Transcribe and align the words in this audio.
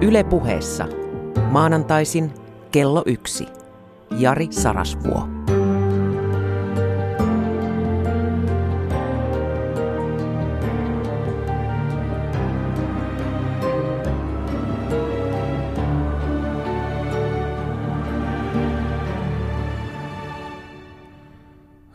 Yle 0.00 0.24
puheessa. 0.24 0.86
Maanantaisin 1.50 2.32
kello 2.72 3.02
yksi. 3.06 3.46
Jari 4.18 4.46
Sarasvuo. 4.50 5.28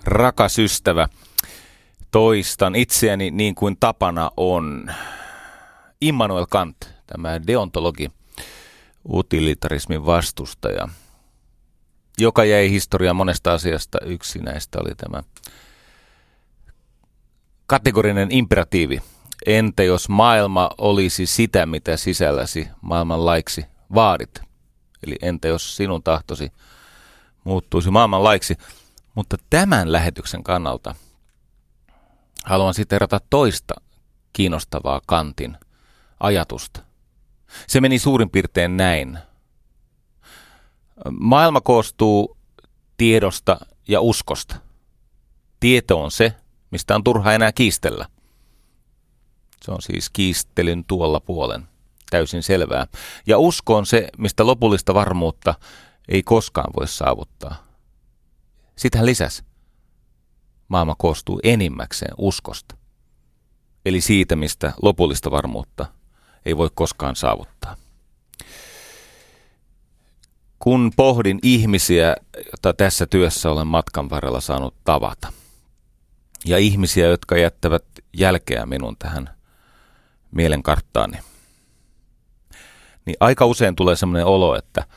Rakas 0.05 0.59
ystävä, 0.59 1.07
toistan 2.11 2.75
itseäni 2.75 3.31
niin 3.31 3.55
kuin 3.55 3.77
tapana 3.79 4.31
on. 4.37 4.91
Immanuel 6.01 6.45
Kant, 6.49 6.77
tämä 7.13 7.47
deontologi, 7.47 8.11
utilitarismin 9.09 10.05
vastustaja, 10.05 10.89
joka 12.19 12.45
jäi 12.45 12.69
historiaan 12.69 13.15
monesta 13.15 13.53
asiasta. 13.53 13.97
Yksi 14.05 14.39
näistä 14.39 14.79
oli 14.81 14.95
tämä 14.95 15.23
kategorinen 17.67 18.31
imperatiivi. 18.31 19.01
Entä 19.45 19.83
jos 19.83 20.09
maailma 20.09 20.69
olisi 20.77 21.25
sitä, 21.25 21.65
mitä 21.65 21.97
sisälläsi 21.97 22.67
maailman 22.81 23.25
laiksi 23.25 23.65
vaadit? 23.95 24.41
Eli 25.07 25.15
entä 25.21 25.47
jos 25.47 25.75
sinun 25.75 26.03
tahtosi 26.03 26.51
muuttuisi 27.43 27.91
maailman 27.91 28.23
laiksi? 28.23 28.55
Mutta 29.15 29.37
tämän 29.49 29.91
lähetyksen 29.91 30.43
kannalta 30.43 30.95
haluan 32.45 32.73
siterata 32.73 33.19
toista 33.29 33.73
kiinnostavaa 34.33 35.01
Kantin 35.05 35.57
ajatusta. 36.19 36.90
Se 37.67 37.81
meni 37.81 37.99
suurin 37.99 38.29
piirtein 38.29 38.77
näin. 38.77 39.19
Maailma 41.19 41.61
koostuu 41.61 42.37
tiedosta 42.97 43.59
ja 43.87 44.01
uskosta. 44.01 44.55
Tieto 45.59 46.03
on 46.03 46.11
se, 46.11 46.35
mistä 46.71 46.95
on 46.95 47.03
turha 47.03 47.33
enää 47.33 47.51
kiistellä. 47.51 48.05
Se 49.61 49.71
on 49.71 49.81
siis 49.81 50.09
kiistelyn 50.09 50.85
tuolla 50.85 51.19
puolen. 51.19 51.67
Täysin 52.09 52.43
selvää. 52.43 52.87
Ja 53.27 53.37
usko 53.37 53.77
on 53.77 53.85
se, 53.85 54.07
mistä 54.17 54.45
lopullista 54.45 54.93
varmuutta 54.93 55.53
ei 56.07 56.23
koskaan 56.23 56.73
voi 56.79 56.87
saavuttaa. 56.87 57.67
Sitten 58.75 58.99
hän 58.99 59.05
lisäsi. 59.05 59.43
Maailma 60.67 60.95
koostuu 60.97 61.39
enimmäkseen 61.43 62.13
uskosta. 62.17 62.75
Eli 63.85 64.01
siitä, 64.01 64.35
mistä 64.35 64.73
lopullista 64.81 65.31
varmuutta 65.31 65.85
ei 66.45 66.57
voi 66.57 66.69
koskaan 66.75 67.15
saavuttaa. 67.15 67.75
Kun 70.59 70.91
pohdin 70.95 71.39
ihmisiä, 71.43 72.15
joita 72.35 72.73
tässä 72.73 73.05
työssä 73.05 73.51
olen 73.51 73.67
matkan 73.67 74.09
varrella 74.09 74.41
saanut 74.41 74.75
tavata, 74.83 75.33
ja 76.45 76.57
ihmisiä, 76.57 77.07
jotka 77.07 77.37
jättävät 77.37 77.83
jälkeä 78.13 78.65
minun 78.65 78.97
tähän 78.99 79.29
mielenkarttaani, 80.31 81.17
niin 83.05 83.17
aika 83.19 83.45
usein 83.45 83.75
tulee 83.75 83.95
sellainen 83.95 84.25
olo, 84.25 84.55
että– 84.55 84.85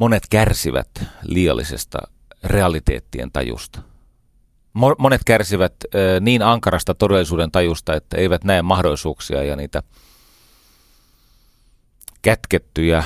Monet 0.00 0.22
kärsivät 0.30 0.88
liiallisesta 1.22 1.98
realiteettien 2.44 3.32
tajusta. 3.32 3.82
Monet 4.98 5.20
kärsivät 5.26 5.74
niin 6.20 6.42
ankarasta 6.42 6.94
todellisuuden 6.94 7.50
tajusta, 7.50 7.94
että 7.94 8.16
eivät 8.16 8.44
näe 8.44 8.62
mahdollisuuksia 8.62 9.42
ja 9.42 9.56
niitä 9.56 9.82
kätkettyjä 12.22 13.04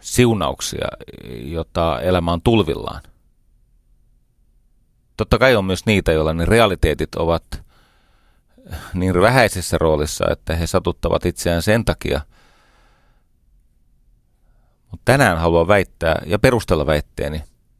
siunauksia, 0.00 0.88
jota 1.30 2.00
elämä 2.00 2.32
on 2.32 2.42
tulvillaan. 2.42 3.02
Totta 5.16 5.38
kai 5.38 5.56
on 5.56 5.64
myös 5.64 5.86
niitä, 5.86 6.12
joilla 6.12 6.34
ne 6.34 6.44
realiteetit 6.44 7.14
ovat 7.14 7.62
niin 8.94 9.20
vähäisessä 9.20 9.78
roolissa, 9.78 10.24
että 10.30 10.56
he 10.56 10.66
satuttavat 10.66 11.26
itseään 11.26 11.62
sen 11.62 11.84
takia– 11.84 12.20
mutta 14.90 15.12
tänään 15.12 15.38
haluan 15.38 15.68
väittää 15.68 16.22
ja 16.26 16.38
perustella 16.38 16.86
väitteeni, 16.86 17.36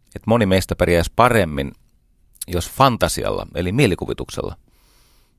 että 0.07 0.27
moni 0.27 0.47
meistä 0.47 0.77
pärjäisi 0.77 1.13
paremmin, 1.17 1.73
jos 2.49 2.71
fantasialla, 2.71 3.47
eli 3.55 3.73
mielikuvituksella, 3.73 4.57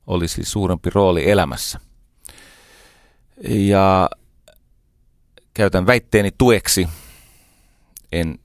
olisi 0.08 0.44
suurempi 0.44 0.90
rooli 0.90 1.30
elämässä. 1.30 1.80
Ja 3.50 4.09
käytän 5.53 5.86
väitteeni 5.86 6.31
tueksi, 6.38 6.90
en 8.12 8.40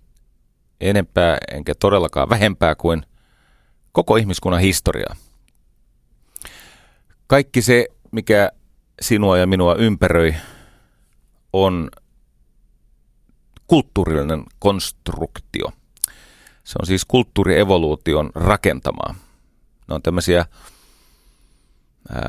enempää 0.81 1.39
enkä 1.53 1.75
todellakaan 1.75 2.29
vähempää 2.29 2.75
kuin 2.75 3.03
koko 3.93 4.17
ihmiskunnan 4.17 4.61
historiaa. 4.61 5.17
Kaikki 7.27 7.63
se, 7.63 7.87
mikä 8.11 8.53
sinua 9.03 9.39
ja 9.39 9.47
minua 9.47 9.75
ympäröi, 9.75 10.35
on 11.53 11.91
kulttuurillinen 13.67 14.45
konstruktio. 14.59 15.73
Se 16.65 16.79
on 16.81 16.87
siis 16.87 17.05
kulttuurievoluution 17.05 18.31
rakentamaa. 18.35 19.15
Ne 19.89 19.95
on 19.95 20.03
tämmöisiä 20.03 20.47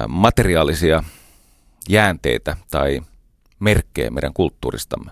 materiaalisia 0.08 1.04
jäänteitä 1.90 2.58
tai 2.72 3.02
merkkejä 3.60 4.12
meidän 4.12 4.34
kulttuuristamme. 4.34 5.12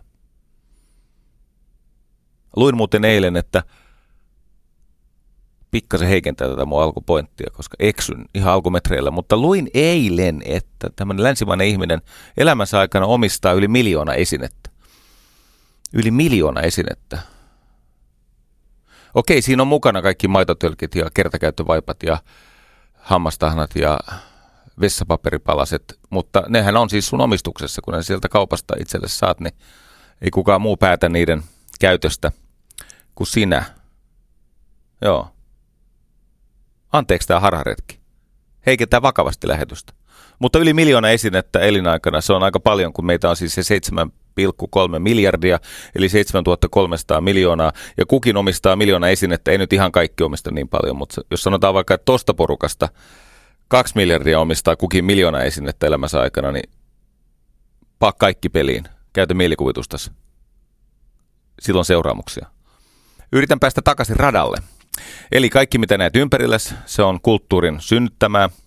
Luin 2.55 2.77
muuten 2.77 3.05
eilen, 3.05 3.37
että 3.37 3.63
pikkasen 5.71 6.07
heikentää 6.07 6.49
tätä 6.49 6.65
mun 6.65 6.83
alkupointtia, 6.83 7.49
koska 7.53 7.75
eksyn 7.79 8.25
ihan 8.33 8.53
alkumetreillä, 8.53 9.11
mutta 9.11 9.37
luin 9.37 9.69
eilen, 9.73 10.41
että 10.45 10.89
tämmöinen 10.95 11.23
länsimainen 11.23 11.67
ihminen 11.67 12.01
elämänsä 12.37 12.79
aikana 12.79 13.05
omistaa 13.05 13.53
yli 13.53 13.67
miljoona 13.67 14.13
esinettä 14.13 14.63
yli 15.93 16.11
miljoona 16.11 16.61
esinettä. 16.61 17.19
Okei, 19.13 19.41
siinä 19.41 19.63
on 19.63 19.67
mukana 19.67 20.01
kaikki 20.01 20.27
maitotölkit 20.27 20.95
ja 20.95 21.09
kertakäyttövaipat 21.13 22.03
ja 22.03 22.17
hammastahnat 22.93 23.69
ja 23.75 23.99
vessapaperipalaset, 24.79 25.99
mutta 26.09 26.43
nehän 26.47 26.77
on 26.77 26.89
siis 26.89 27.07
sun 27.07 27.21
omistuksessa, 27.21 27.81
kun 27.81 27.93
ne 27.93 28.03
sieltä 28.03 28.29
kaupasta 28.29 28.73
itselle 28.79 29.07
saat, 29.07 29.39
niin 29.39 29.53
ei 30.21 30.31
kukaan 30.31 30.61
muu 30.61 30.77
päätä 30.77 31.09
niiden 31.09 31.43
käytöstä 31.79 32.31
kuin 33.15 33.27
sinä. 33.27 33.65
Joo. 35.01 35.27
Anteeksi 36.91 37.27
tämä 37.27 37.39
harharetki. 37.39 37.99
Heikentää 38.65 39.01
vakavasti 39.01 39.47
lähetystä. 39.47 39.93
Mutta 40.39 40.59
yli 40.59 40.73
miljoona 40.73 41.09
esinettä 41.09 41.59
elinaikana, 41.59 42.21
se 42.21 42.33
on 42.33 42.43
aika 42.43 42.59
paljon, 42.59 42.93
kun 42.93 43.05
meitä 43.05 43.29
on 43.29 43.35
siis 43.35 43.55
se 43.55 43.63
7,3 44.41 44.99
miljardia, 44.99 45.59
eli 45.95 46.09
7300 46.09 47.21
miljoonaa, 47.21 47.71
ja 47.97 48.05
kukin 48.05 48.37
omistaa 48.37 48.75
miljoona 48.75 49.09
esinettä, 49.09 49.51
ei 49.51 49.57
nyt 49.57 49.73
ihan 49.73 49.91
kaikki 49.91 50.23
omista 50.23 50.51
niin 50.51 50.69
paljon, 50.69 50.97
mutta 50.97 51.21
jos 51.31 51.43
sanotaan 51.43 51.73
vaikka, 51.73 51.93
että 51.93 52.05
tosta 52.05 52.33
porukasta 52.33 52.89
kaksi 53.67 53.93
miljardia 53.95 54.39
omistaa 54.39 54.75
kukin 54.75 55.05
miljoona 55.05 55.41
esinettä 55.41 55.87
elämänsä 55.87 56.21
aikana, 56.21 56.51
niin 56.51 56.69
pak 57.99 58.17
kaikki 58.17 58.49
peliin, 58.49 58.83
käytä 59.13 59.33
mielikuvitustasi. 59.33 60.11
Silloin 61.61 61.85
seuraamuksia. 61.85 62.47
Yritän 63.31 63.59
päästä 63.59 63.81
takaisin 63.81 64.15
radalle. 64.15 64.57
Eli 65.31 65.49
kaikki, 65.49 65.77
mitä 65.77 65.97
näet 65.97 66.15
ympärilläsi, 66.15 66.75
se 66.85 67.03
on 67.03 67.21
kulttuurin 67.21 67.75
synnyttämää– 67.79 68.49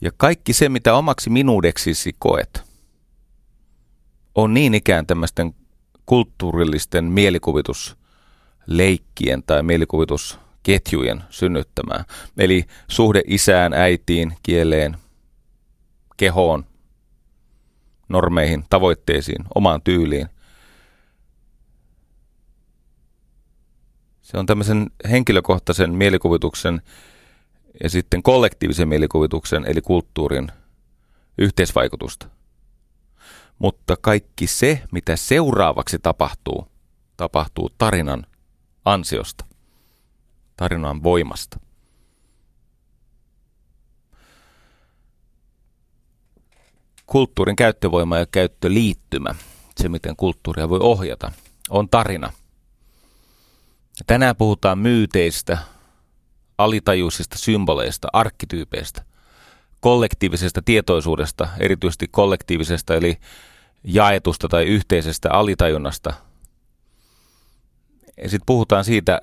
ja 0.00 0.10
kaikki 0.16 0.52
se, 0.52 0.68
mitä 0.68 0.94
omaksi 0.94 1.30
minuudeksisi 1.30 2.16
koet, 2.18 2.62
on 4.36 4.54
niin 4.54 4.74
ikään 4.74 5.06
tämmöisten 5.06 5.54
kulttuurillisten 6.06 7.04
mielikuvitusleikkien 7.04 9.42
tai 9.46 9.62
mielikuvitusketjujen 9.62 11.24
synnyttämää. 11.30 12.04
Eli 12.38 12.64
suhde 12.88 13.22
isään, 13.26 13.72
äitiin, 13.72 14.32
kieleen, 14.42 14.96
kehoon, 16.16 16.64
normeihin, 18.08 18.64
tavoitteisiin, 18.70 19.44
omaan 19.54 19.82
tyyliin. 19.82 20.28
Se 24.20 24.38
on 24.38 24.46
tämmöisen 24.46 24.90
henkilökohtaisen 25.10 25.94
mielikuvituksen 25.94 26.82
ja 27.82 27.90
sitten 27.90 28.22
kollektiivisen 28.22 28.88
mielikuvituksen 28.88 29.64
eli 29.66 29.80
kulttuurin 29.80 30.48
yhteisvaikutusta. 31.38 32.35
Mutta 33.58 33.96
kaikki 33.96 34.46
se, 34.46 34.82
mitä 34.92 35.16
seuraavaksi 35.16 35.98
tapahtuu, 35.98 36.68
tapahtuu 37.16 37.70
tarinan 37.78 38.26
ansiosta, 38.84 39.44
tarinan 40.56 41.02
voimasta. 41.02 41.60
kulttuurin 47.06 47.56
käyttövoima 47.56 48.18
ja 48.18 48.26
käyttöliittymä, 48.26 49.34
se 49.80 49.88
miten 49.88 50.16
kulttuuria 50.16 50.68
voi 50.68 50.78
ohjata, 50.82 51.32
on 51.70 51.88
tarina. 51.88 52.32
Tänään 54.06 54.36
puhutaan 54.36 54.78
myyteistä, 54.78 55.58
alitajuisista 56.58 57.38
symboleista, 57.38 58.08
arkkityypeistä, 58.12 59.04
kollektiivisesta 59.80 60.62
tietoisuudesta, 60.64 61.48
erityisesti 61.58 62.08
kollektiivisesta 62.08 62.94
eli 62.94 63.18
jaetusta 63.84 64.48
tai 64.48 64.64
yhteisestä 64.64 65.32
alitajunnasta. 65.32 66.12
Ja 68.22 68.28
sitten 68.30 68.46
puhutaan 68.46 68.84
siitä, 68.84 69.20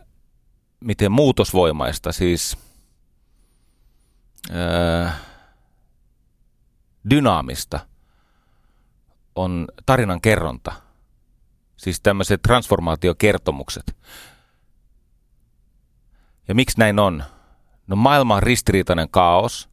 miten 0.80 1.12
muutosvoimaista, 1.12 2.12
siis 2.12 2.58
ää, 4.52 5.18
dynaamista 7.10 7.80
on 9.36 9.68
tarinan 9.86 10.22
kerronta. 10.22 10.74
Siis 11.78 12.02
tämmöiset 12.02 12.42
transformaatiokertomukset. 12.42 13.96
Ja 16.48 16.56
miksi 16.56 16.80
näin 16.80 17.00
on? 17.00 17.24
No 17.88 17.96
maailma 17.96 18.36
on 18.36 18.44
ristiriitainen 18.44 19.10
kaos. 19.10 19.70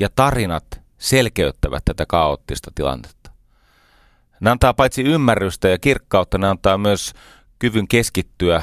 Ja 0.00 0.08
tarinat 0.16 0.80
selkeyttävät 0.98 1.84
tätä 1.84 2.06
kaoottista 2.06 2.70
tilannetta. 2.74 3.30
Ne 4.40 4.50
antaa 4.50 4.74
paitsi 4.74 5.02
ymmärrystä 5.02 5.68
ja 5.68 5.78
kirkkautta, 5.78 6.38
ne 6.38 6.48
antaa 6.48 6.78
myös 6.78 7.12
kyvyn 7.58 7.88
keskittyä 7.88 8.62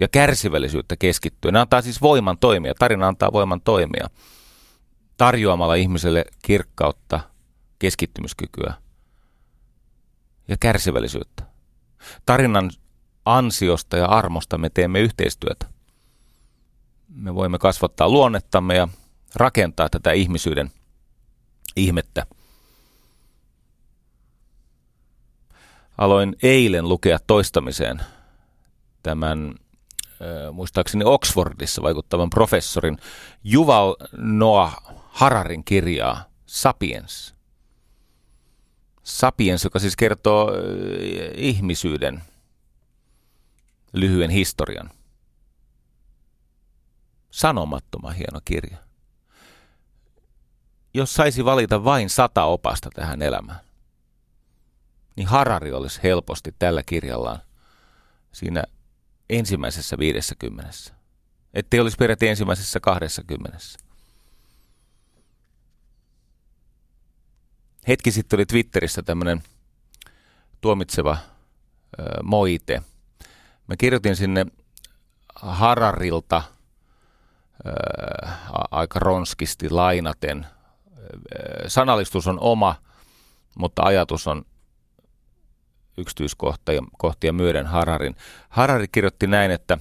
ja 0.00 0.08
kärsivällisyyttä 0.08 0.96
keskittyä. 0.96 1.52
Ne 1.52 1.58
antaa 1.58 1.82
siis 1.82 2.02
voiman 2.02 2.38
toimia. 2.38 2.74
Tarina 2.74 3.08
antaa 3.08 3.32
voiman 3.32 3.60
toimia 3.60 4.08
tarjoamalla 5.16 5.74
ihmiselle 5.74 6.24
kirkkautta, 6.42 7.20
keskittymiskykyä 7.78 8.74
ja 10.48 10.56
kärsivällisyyttä. 10.60 11.42
Tarinan 12.26 12.70
ansiosta 13.24 13.96
ja 13.96 14.06
armosta 14.06 14.58
me 14.58 14.70
teemme 14.70 15.00
yhteistyötä. 15.00 15.66
Me 17.08 17.34
voimme 17.34 17.58
kasvattaa 17.58 18.08
luonnettamme 18.08 18.74
ja 18.74 18.88
rakentaa 19.34 19.88
tätä 19.88 20.12
ihmisyyden 20.12 20.70
ihmettä. 21.76 22.26
Aloin 25.98 26.36
eilen 26.42 26.88
lukea 26.88 27.18
toistamiseen 27.26 28.02
tämän 29.02 29.54
muistaakseni 30.52 31.04
Oxfordissa 31.04 31.82
vaikuttavan 31.82 32.30
professorin 32.30 32.98
Juval 33.44 33.96
Noah 34.16 34.76
Hararin 35.08 35.64
kirjaa 35.64 36.24
Sapiens. 36.46 37.34
Sapiens, 39.02 39.64
joka 39.64 39.78
siis 39.78 39.96
kertoo 39.96 40.52
ihmisyyden 41.36 42.22
lyhyen 43.92 44.30
historian. 44.30 44.90
Sanomattoman 47.30 48.14
hieno 48.14 48.40
kirja. 48.44 48.87
Jos 50.98 51.14
saisi 51.14 51.44
valita 51.44 51.84
vain 51.84 52.10
sata 52.10 52.44
opasta 52.44 52.90
tähän 52.94 53.22
elämään, 53.22 53.60
niin 55.16 55.28
Harari 55.28 55.72
olisi 55.72 56.00
helposti 56.02 56.54
tällä 56.58 56.82
kirjallaan 56.82 57.42
siinä 58.32 58.64
ensimmäisessä 59.30 59.98
viidessä 59.98 60.34
kymmenessä. 60.38 60.94
Ettei 61.54 61.80
olisi 61.80 61.96
peräti 61.96 62.28
ensimmäisessä 62.28 62.80
kahdessa 62.80 63.22
kymmenessä. 63.26 63.78
Hetki 67.88 68.10
sitten 68.10 68.36
oli 68.36 68.46
Twitterissä 68.46 69.02
tämmöinen 69.02 69.42
tuomitseva 70.60 71.12
äh, 71.12 71.20
moite. 72.22 72.82
Mä 73.66 73.76
kirjoitin 73.78 74.16
sinne 74.16 74.46
Hararilta 75.34 76.36
äh, 76.36 76.42
aika 78.70 78.98
ronskisti 78.98 79.70
lainaten. 79.70 80.46
Sanallistus 81.66 82.26
on 82.26 82.38
oma, 82.40 82.74
mutta 83.58 83.82
ajatus 83.82 84.26
on 84.26 84.44
yksityiskohtia 85.98 86.82
kohtia 86.98 87.32
myöden 87.32 87.66
Hararin. 87.66 88.16
Harari 88.48 88.88
kirjoitti 88.88 89.26
näin, 89.26 89.50
että 89.50 89.78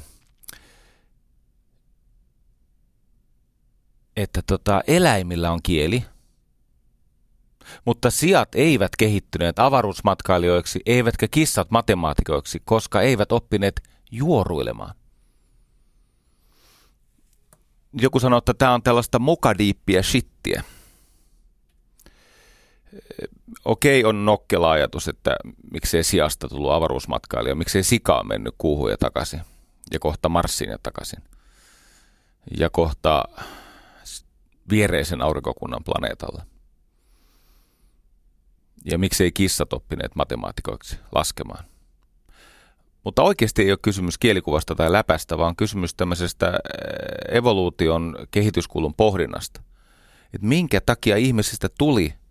että 4.17 4.41
tota, 4.47 4.81
eläimillä 4.87 5.51
on 5.51 5.59
kieli, 5.63 6.05
mutta 7.85 8.11
sijat 8.11 8.55
eivät 8.55 8.91
kehittyneet 8.97 9.59
avaruusmatkailijoiksi, 9.59 10.79
eivätkä 10.85 11.27
kissat 11.27 11.71
matemaatikoiksi, 11.71 12.61
koska 12.65 13.01
eivät 13.01 13.31
oppineet 13.31 13.81
juoruilemaan. 14.11 14.95
Joku 17.93 18.19
sanoo, 18.19 18.37
että 18.37 18.53
tämä 18.53 18.73
on 18.73 18.83
tällaista 18.83 19.19
mukadiippiä 19.19 20.03
shittiä 20.03 20.63
okei 23.65 24.05
on 24.05 24.25
nokkela 24.25 24.71
ajatus, 24.71 25.07
että 25.07 25.35
miksei 25.71 26.03
sijasta 26.03 26.47
tullut 26.47 26.71
avaruusmatkailija, 26.71 27.55
miksei 27.55 27.83
sika 27.83 28.19
on 28.19 28.27
mennyt 28.27 28.55
kuuhun 28.57 28.91
ja 28.91 28.97
takaisin 28.97 29.41
ja 29.91 29.99
kohta 29.99 30.29
Marsiin 30.29 30.69
ja 30.69 30.77
takaisin. 30.83 31.23
Ja 32.57 32.69
kohta 32.69 33.23
viereisen 34.69 35.21
aurinkokunnan 35.21 35.83
planeetalle. 35.83 36.41
Ja 38.85 38.97
miksei 38.97 39.31
kissat 39.31 39.73
oppineet 39.73 40.15
matemaatikoiksi 40.15 40.97
laskemaan. 41.11 41.65
Mutta 43.03 43.23
oikeasti 43.23 43.61
ei 43.61 43.71
ole 43.71 43.79
kysymys 43.81 44.17
kielikuvasta 44.17 44.75
tai 44.75 44.91
läpästä, 44.91 45.37
vaan 45.37 45.55
kysymys 45.55 45.95
tämmöisestä 45.95 46.47
eh, 46.47 47.37
evoluution 47.37 48.15
kehityskulun 48.31 48.93
pohdinnasta. 48.93 49.61
Että 50.33 50.47
minkä 50.47 50.81
takia 50.81 51.17
ihmisistä 51.17 51.69
tuli– 51.77 52.13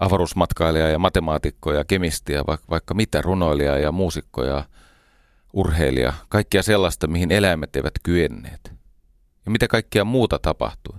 avaruusmatkailija 0.00 0.88
ja 0.88 0.98
matemaatikko 0.98 1.72
ja 1.72 1.84
kemisti 1.84 2.32
ja 2.32 2.44
vaikka, 2.46 2.66
vaikka 2.70 2.94
mitä, 2.94 3.22
runoilija 3.22 3.78
ja 3.78 3.92
muusikko 3.92 4.44
ja 4.44 4.64
urheilija, 5.52 6.12
kaikkia 6.28 6.62
sellaista, 6.62 7.06
mihin 7.06 7.32
eläimet 7.32 7.76
eivät 7.76 7.94
kyenneet. 8.02 8.72
Ja 9.44 9.50
mitä 9.50 9.68
kaikkia 9.68 10.04
muuta 10.04 10.38
tapahtui. 10.38 10.98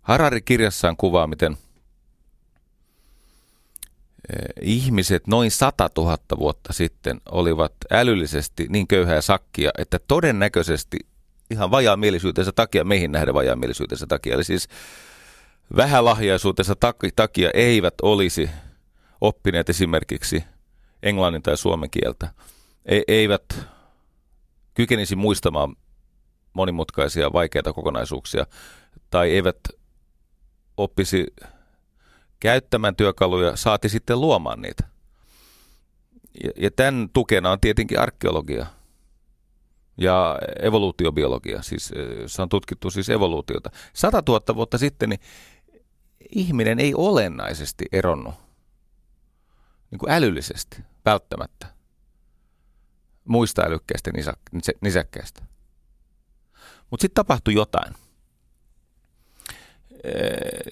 Harari 0.00 0.42
kirjassaan 0.42 0.96
kuvaa, 0.96 1.26
miten 1.26 1.52
eh, 4.32 4.38
ihmiset 4.60 5.26
noin 5.26 5.50
100 5.50 5.90
000 5.96 6.18
vuotta 6.38 6.72
sitten 6.72 7.20
olivat 7.30 7.72
älyllisesti 7.90 8.66
niin 8.68 8.86
köyhää 8.86 9.20
sakkia, 9.20 9.70
että 9.78 9.98
todennäköisesti 10.08 10.98
ihan 11.50 11.70
vajaamielisyytensä 11.70 12.52
takia, 12.52 12.84
meihin 12.84 13.12
nähdä 13.12 13.34
vajaamielisyytensä 13.34 14.06
takia. 14.06 14.34
Eli 14.34 14.44
siis 14.44 14.68
vähälahjaisuutensa 15.76 16.74
takia 17.16 17.50
eivät 17.54 17.94
olisi 18.02 18.50
oppineet 19.20 19.68
esimerkiksi 19.68 20.44
englannin 21.02 21.42
tai 21.42 21.56
suomen 21.56 21.90
kieltä. 21.90 22.28
E- 22.86 23.02
eivät 23.08 23.44
kykenisi 24.74 25.16
muistamaan 25.16 25.76
monimutkaisia 26.52 27.32
vaikeita 27.32 27.72
kokonaisuuksia 27.72 28.46
tai 29.10 29.30
eivät 29.30 29.58
oppisi 30.76 31.26
käyttämään 32.40 32.96
työkaluja, 32.96 33.56
saati 33.56 33.88
sitten 33.88 34.20
luomaan 34.20 34.62
niitä. 34.62 34.84
Ja, 36.44 36.50
ja 36.56 36.70
tämän 36.70 37.08
tukena 37.12 37.50
on 37.50 37.60
tietenkin 37.60 38.00
arkeologia– 38.00 38.66
ja 39.96 40.38
evoluutiobiologia, 40.62 41.62
siis 41.62 41.92
se 42.26 42.42
on 42.42 42.48
tutkittu 42.48 42.90
siis 42.90 43.10
evoluutiota. 43.10 43.70
Sata 43.92 44.22
tuhatta 44.22 44.54
vuotta 44.54 44.78
sitten 44.78 45.08
niin 45.08 45.20
ihminen 46.30 46.80
ei 46.80 46.94
olennaisesti 46.96 47.84
eronnut 47.92 48.34
niin 49.90 49.98
kuin 49.98 50.12
älyllisesti 50.12 50.76
välttämättä 51.04 51.66
muista 53.24 53.62
älykkäistä 53.62 54.10
nisäkkäistä. 54.80 55.42
Mutta 56.90 57.02
sitten 57.02 57.14
tapahtui 57.14 57.54
jotain. 57.54 57.94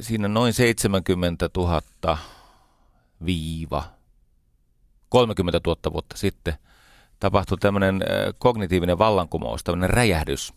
Siinä 0.01 0.29
noin 0.29 0.53
70 0.53 1.51
000 1.57 2.19
viiva 3.27 3.85
30 5.09 5.61
000 5.67 5.93
vuotta 5.93 6.17
sitten– 6.17 6.55
tapahtui 7.23 7.59
tämmöinen 7.59 8.01
kognitiivinen 8.39 8.99
vallankumous, 8.99 9.65
tämmöinen 9.65 9.91
räjähdys. 9.91 10.53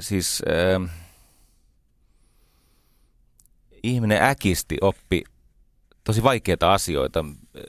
Siis 0.00 0.42
äh, 0.48 0.90
ihminen 3.82 4.22
äkisti 4.22 4.76
oppi 4.80 5.24
tosi 6.04 6.22
vaikeita 6.22 6.72
asioita. 6.72 7.24
Äh, 7.24 7.64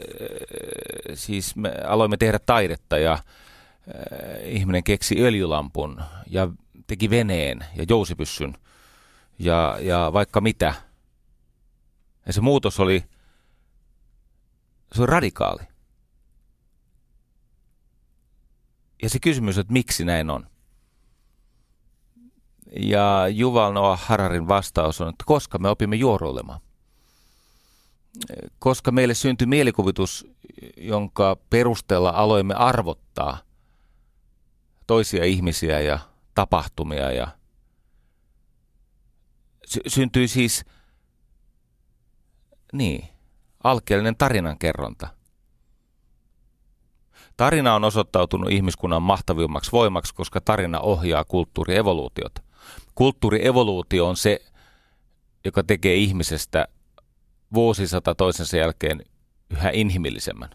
siis 1.13 1.55
me 1.55 1.71
aloimme 1.87 2.17
tehdä 2.17 2.39
taidetta 2.39 2.97
ja 2.97 3.13
äh, 3.13 3.21
ihminen 4.45 4.83
keksi 4.83 5.15
öljylampun 5.19 6.01
ja 6.29 6.47
teki 6.87 7.09
veneen 7.09 7.65
ja 7.75 7.85
jousipyssyn 7.89 8.57
ja, 9.39 9.77
ja 9.81 10.09
vaikka 10.13 10.41
mitä. 10.41 10.73
Ja 12.25 12.33
se 12.33 12.41
muutos 12.41 12.79
oli, 12.79 13.03
se 14.93 15.01
oli 15.01 15.07
radikaali. 15.07 15.72
Ja 19.03 19.09
se 19.09 19.19
kysymys, 19.19 19.57
että 19.57 19.73
miksi 19.73 20.05
näin 20.05 20.29
on. 20.29 20.47
Ja 22.79 23.27
Juval 23.27 23.73
Noah 23.73 24.01
Hararin 24.05 24.47
vastaus 24.47 25.01
on, 25.01 25.09
että 25.09 25.23
koska 25.27 25.57
me 25.57 25.69
opimme 25.69 25.95
juoruilemaan. 25.95 26.59
Koska 28.59 28.91
meille 28.91 29.13
syntyi 29.13 29.47
mielikuvitus, 29.47 30.27
jonka 30.77 31.37
perusteella 31.49 32.09
aloimme 32.09 32.53
arvottaa 32.53 33.37
toisia 34.87 35.25
ihmisiä 35.25 35.79
ja 35.79 35.99
tapahtumia 36.35 37.11
ja 37.11 37.27
sy- 39.65 39.83
syntyi 39.87 40.27
siis 40.27 40.65
niin, 42.73 43.07
alkeellinen 43.63 44.15
tarinankerronta. 44.15 45.07
Tarina 47.43 47.75
on 47.75 47.83
osoittautunut 47.83 48.51
ihmiskunnan 48.51 49.01
mahtavimmaksi 49.01 49.71
voimaksi, 49.71 50.15
koska 50.15 50.41
tarina 50.41 50.79
ohjaa 50.79 51.23
kulttuurievoluutiota. 51.23 52.41
Kulttuurievoluutio 52.95 54.07
on 54.07 54.17
se, 54.17 54.39
joka 55.45 55.63
tekee 55.63 55.95
ihmisestä 55.95 56.67
vuosisata 57.53 58.15
toisensa 58.15 58.57
jälkeen 58.57 59.01
yhä 59.49 59.69
inhimillisemmän. 59.73 60.49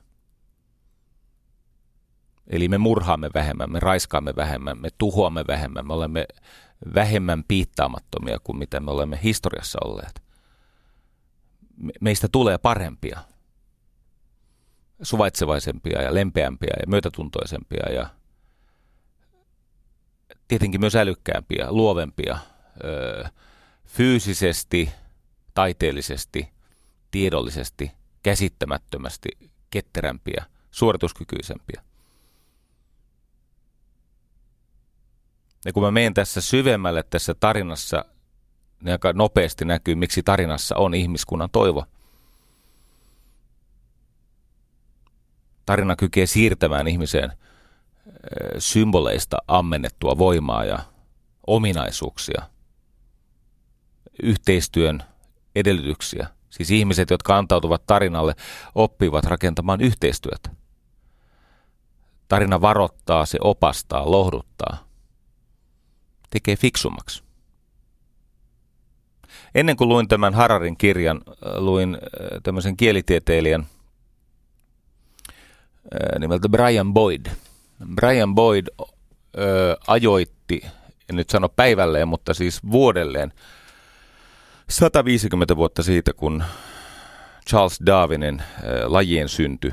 Eli 2.47 2.69
me 2.69 2.79
murhaamme 2.79 3.31
vähemmän, 3.35 3.73
me 3.73 3.81
raiskaamme 3.81 4.33
vähemmän, 4.37 4.81
me 4.81 4.89
tuhoamme 4.99 5.45
vähemmän, 5.49 5.87
me 5.87 5.93
olemme 5.93 6.27
vähemmän 6.95 7.45
piittaamattomia 7.49 8.39
kuin 8.45 8.59
mitä 8.59 8.81
me 8.81 8.91
olemme 8.91 9.21
historiassa 9.23 9.79
olleet. 9.85 10.23
Meistä 12.01 12.29
tulee 12.33 12.59
parempia, 12.59 13.21
suvaitsevaisempia 15.03 16.03
ja 16.03 16.15
lempeämpiä 16.15 16.75
ja 16.81 16.87
myötätuntoisempia 16.87 17.93
ja 17.93 18.07
tietenkin 20.49 20.81
myös 20.81 20.97
älykkäämpiä, 20.97 21.67
luovempia, 21.73 22.39
fyysisesti, 23.87 24.91
taiteellisesti, 25.55 26.49
tiedollisesti, 27.11 27.93
käsittämättömästi 28.23 29.29
ketterämpiä, 29.71 30.45
suorituskykyisempiä. 30.71 31.83
Ja 35.65 35.73
kun 35.73 35.83
mä 35.83 35.91
menen 35.91 36.15
tässä 36.15 36.41
syvemmälle 36.41 37.03
tässä 37.03 37.35
tarinassa, 37.35 38.05
niin 38.83 38.93
aika 38.93 39.13
nopeasti 39.13 39.65
näkyy, 39.65 39.95
miksi 39.95 40.23
tarinassa 40.23 40.77
on 40.77 40.95
ihmiskunnan 40.95 41.51
toivo. 41.51 41.85
Tarina 45.69 45.97
kykenee 45.97 46.27
siirtämään 46.27 46.89
ihmiseen 46.89 47.33
symboleista 48.59 49.37
ammennettua 49.49 50.19
voimaa 50.19 50.65
ja 50.65 50.79
ominaisuuksia, 51.47 52.43
yhteistyön 54.23 55.03
edellytyksiä. 55.55 56.27
Siis 56.51 56.71
ihmiset, 56.71 57.11
jotka 57.11 57.39
antautuvat 57.39 57.87
tarinalle, 57.87 58.35
oppivat 58.75 59.25
rakentamaan 59.25 59.81
yhteistyötä. 59.81 60.51
Tarina 62.29 62.61
varoittaa, 62.61 63.27
se 63.27 63.39
opastaa, 63.41 64.11
lohduttaa– 64.11 64.89
tekee 66.31 66.57
fiksummaksi. 66.57 67.23
Ennen 69.55 69.77
kuin 69.77 69.89
luin 69.89 70.09
tämän 70.09 70.35
Hararin 70.35 70.77
kirjan, 70.77 71.21
luin 71.57 71.99
tämmöisen 72.43 72.77
kielitieteilijän 72.77 73.67
nimeltä 76.19 76.49
Brian 76.49 76.95
Boyd. 76.95 77.27
Brian 77.95 78.35
Boyd 78.35 78.67
ö, 79.39 79.77
ajoitti, 79.87 80.63
en 81.11 81.17
nyt 81.17 81.31
sano 81.31 81.49
päivälleen, 81.49 82.09
mutta 82.09 82.35
siis 82.35 82.61
vuodelleen 82.71 83.33
150 84.71 85.57
vuotta 85.57 85.83
siitä, 85.83 86.13
kun 86.13 86.45
Charles 87.49 87.81
Darwinin 87.87 88.43
ö, 88.65 88.85
lajien 88.87 89.29
synty 89.29 89.73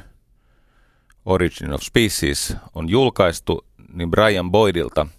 Origin 1.25 1.73
of 1.73 1.81
Species 1.81 2.57
on 2.75 2.89
julkaistu, 2.89 3.65
niin 3.93 4.11
Brian 4.11 4.51
Boydilta– 4.51 5.07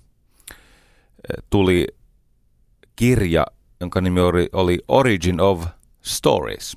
tuli 1.50 1.86
kirja, 2.96 3.46
jonka 3.80 4.00
nimi 4.00 4.20
oli, 4.20 4.48
oli 4.52 4.78
Origin 4.88 5.40
of 5.40 5.66
Stories, 6.02 6.76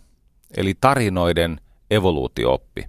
eli 0.57 0.73
tarinoiden 0.81 1.61
evoluutiooppi. 1.91 2.85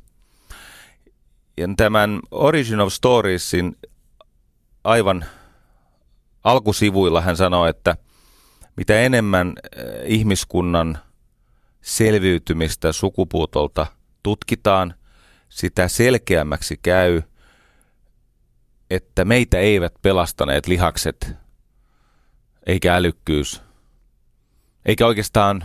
Ja 1.56 1.68
tämän 1.76 2.20
Origin 2.30 2.80
of 2.80 2.92
Storiesin 2.92 3.76
aivan 4.84 5.24
alkusivuilla 6.44 7.20
hän 7.20 7.36
sanoi, 7.36 7.70
että 7.70 7.96
mitä 8.76 9.00
enemmän 9.00 9.54
eh, 9.76 9.84
ihmiskunnan 10.04 10.98
selviytymistä 11.80 12.92
sukupuutolta 12.92 13.86
tutkitaan, 14.22 14.94
sitä 15.48 15.88
selkeämmäksi 15.88 16.78
käy, 16.82 17.22
että 18.90 19.24
meitä 19.24 19.58
eivät 19.58 19.94
pelastaneet 20.02 20.66
lihakset 20.66 21.34
eikä 22.66 22.96
älykkyys, 22.96 23.62
eikä 24.86 25.06
oikeastaan 25.06 25.64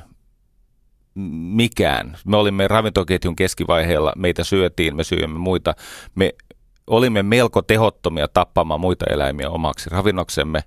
mikään. 1.15 2.17
Me 2.25 2.37
olimme 2.37 2.67
ravintoketjun 2.67 3.35
keskivaiheella, 3.35 4.13
meitä 4.15 4.43
syötiin, 4.43 4.95
me 4.95 5.03
syömme 5.03 5.39
muita. 5.39 5.73
Me 6.15 6.33
olimme 6.87 7.23
melko 7.23 7.61
tehottomia 7.61 8.27
tappamaan 8.27 8.81
muita 8.81 9.05
eläimiä 9.09 9.49
omaksi 9.49 9.89
ravinnoksemme, 9.89 10.63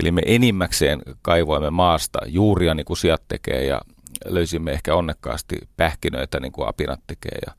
eli 0.00 0.10
me 0.10 0.22
enimmäkseen 0.26 1.02
kaivoimme 1.22 1.70
maasta 1.70 2.18
juuria 2.26 2.74
niin 2.74 2.84
kuin 2.84 2.96
siat 2.96 3.22
tekee 3.28 3.64
ja 3.64 3.80
löysimme 4.24 4.72
ehkä 4.72 4.94
onnekkaasti 4.94 5.56
pähkinöitä 5.76 6.40
niin 6.40 6.52
kuin 6.52 6.68
apinat 6.68 7.00
tekee. 7.06 7.38
Ja, 7.46 7.52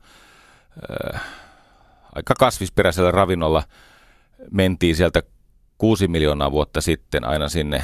äh, 1.14 1.22
aika 2.14 2.34
kasvisperäisellä 2.38 3.10
ravinnolla 3.10 3.62
mentiin 4.50 4.96
sieltä 4.96 5.22
6 5.78 6.08
miljoonaa 6.08 6.50
vuotta 6.50 6.80
sitten 6.80 7.24
aina 7.24 7.48
sinne 7.48 7.82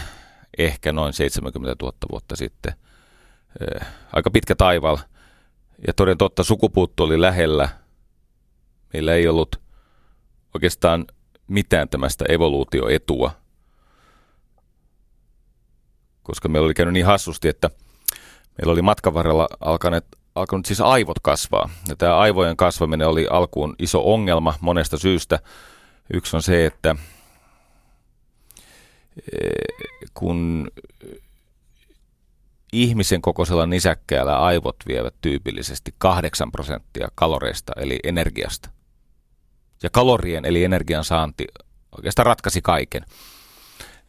ehkä 0.59 0.93
noin 0.93 1.13
70 1.13 1.85
000 1.85 1.97
vuotta 2.11 2.37
sitten. 2.37 2.73
Aika 4.13 4.31
pitkä 4.31 4.55
taival. 4.55 4.97
Ja 5.87 5.93
toden 5.93 6.19
totta 6.19 6.45
sukupuutto 6.45 7.05
oli 7.05 7.21
lähellä. 7.21 7.69
Meillä 8.93 9.15
ei 9.15 9.29
ollut 9.29 9.61
oikeastaan 10.55 11.05
mitään 11.49 11.89
tämästä 11.89 12.25
evoluutioetua. 12.29 13.31
Koska 16.23 16.49
meillä 16.49 16.67
oli 16.67 16.75
käynyt 16.75 16.93
niin 16.93 17.07
hassusti, 17.07 17.49
että 17.49 17.71
meillä 18.59 18.73
oli 18.73 18.83
matkan 18.83 19.15
varrella 19.15 19.49
alkaneet, 19.61 20.07
alkanut 20.35 20.67
siis 20.67 20.81
aivot 20.81 21.21
kasvaa. 21.23 21.71
Ja 21.89 21.97
tämä 21.97 22.19
aivojen 22.19 22.57
kasvaminen 22.57 23.09
oli 23.09 23.27
alkuun 23.31 23.75
iso 23.79 24.13
ongelma 24.13 24.55
monesta 24.61 24.99
syystä. 24.99 25.39
Yksi 26.13 26.37
on 26.37 26.43
se, 26.43 26.67
että 26.67 26.97
kun 30.15 30.69
ihmisen 32.83 33.23
kokoisella 33.23 33.67
nisäkkäällä 33.67 34.39
aivot 34.39 34.77
vievät 34.89 35.15
tyypillisesti 35.21 35.95
8 35.99 36.53
prosenttia 36.53 37.09
kaloreista 37.15 37.73
eli 37.77 37.99
energiasta. 38.05 38.71
Ja 39.83 39.91
kalorien 39.91 40.45
eli 40.45 40.65
energian 40.65 41.05
saanti 41.05 41.47
oikeastaan 41.97 42.27
ratkaisi 42.27 42.63
kaiken. 42.63 43.03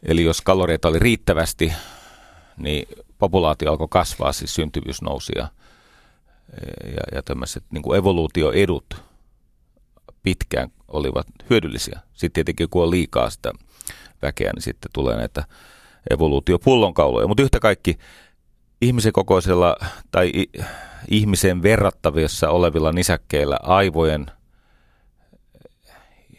Eli 0.04 0.24
jos 0.24 0.42
kaloreita 0.42 0.88
oli 0.88 1.00
riittävästi, 1.00 1.74
niin 2.58 2.88
populaatio 3.18 3.72
alkoi 3.72 3.88
kasvaa, 3.90 4.34
siis 4.34 4.56
syntyvyys 4.56 5.02
nousi 5.02 5.34
ja, 5.36 5.48
ja, 6.84 7.16
ja 7.16 7.24
tämmöiset 7.24 7.64
niin 7.72 7.82
kuin 7.82 8.00
evoluutioedut 8.00 9.04
pitkään 10.24 10.70
olivat 10.88 11.28
hyödyllisiä. 11.50 12.00
Sitten 12.14 12.34
tietenkin 12.34 12.70
kun 12.70 12.84
on 12.84 12.92
liikaa 12.92 13.30
sitä 13.30 13.52
väkeä, 14.22 14.52
niin 14.54 14.62
sitten 14.64 14.92
tulee 14.94 15.16
näitä 15.16 15.44
evoluutiopullonkauloja. 16.10 17.28
Mutta 17.28 17.44
yhtä 17.44 17.60
kaikki 17.60 17.98
ihmisen 18.82 19.14
kokoisella 19.14 19.78
tai 20.12 20.32
ihmisen 21.08 21.64
verrattavissa 21.64 22.50
olevilla 22.50 22.92
nisäkkeillä 22.92 23.60
aivojen 23.64 24.26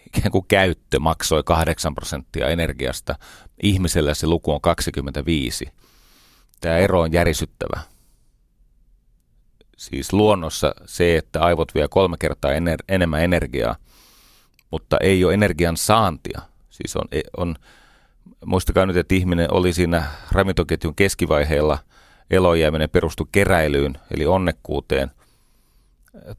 ikään 0.06 0.32
kuin 0.32 0.44
käyttö 0.48 1.00
maksoi 1.00 1.42
8 1.44 1.94
prosenttia 1.94 2.48
energiasta. 2.48 3.14
Ihmisellä 3.62 4.14
se 4.14 4.26
luku 4.26 4.52
on 4.52 4.60
25. 4.60 5.68
Tämä 6.60 6.76
ero 6.76 7.00
on 7.00 7.12
järisyttävä. 7.12 7.80
Siis 9.76 10.12
luonnossa 10.12 10.74
se, 10.86 11.16
että 11.16 11.42
aivot 11.42 11.74
vie 11.74 11.88
kolme 11.90 12.16
kertaa 12.18 12.50
ener- 12.50 12.84
enemmän 12.88 13.22
energiaa, 13.22 13.76
mutta 14.70 14.96
ei 15.00 15.24
ole 15.24 15.34
energian 15.34 15.76
saantia– 15.76 16.42
Siis 16.82 16.96
on, 16.96 17.04
e, 17.12 17.20
on 17.36 17.56
Muistakaa 18.46 18.86
nyt, 18.86 18.96
että 18.96 19.14
ihminen 19.14 19.52
oli 19.52 19.72
siinä 19.72 20.04
ravintoketjun 20.32 20.94
keskivaiheella. 20.94 21.78
Elojääminen 22.30 22.90
perustui 22.90 23.26
keräilyyn, 23.32 23.98
eli 24.10 24.26
onnekkuuteen. 24.26 25.10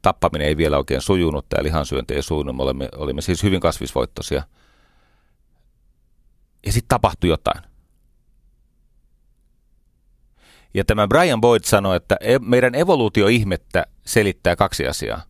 Tappaminen 0.02 0.48
ei 0.48 0.56
vielä 0.56 0.78
oikein 0.78 1.00
sujunut, 1.00 1.48
tämä 1.48 1.62
lihansyönti 1.62 2.14
ei 2.14 2.22
sujunut. 2.22 2.56
Me 2.56 2.62
olimme, 2.62 2.88
olimme 2.96 3.22
siis 3.22 3.42
hyvin 3.42 3.60
kasvisvoittoisia. 3.60 4.42
Ja 6.66 6.72
sitten 6.72 6.88
tapahtui 6.88 7.30
jotain. 7.30 7.62
Ja 10.74 10.84
tämä 10.84 11.08
Brian 11.08 11.40
Boyd 11.40 11.62
sanoi, 11.64 11.96
että 11.96 12.16
e- 12.20 12.38
meidän 12.38 12.74
evoluutioihmettä 12.74 13.86
selittää 14.06 14.56
kaksi 14.56 14.86
asiaa. 14.86 15.22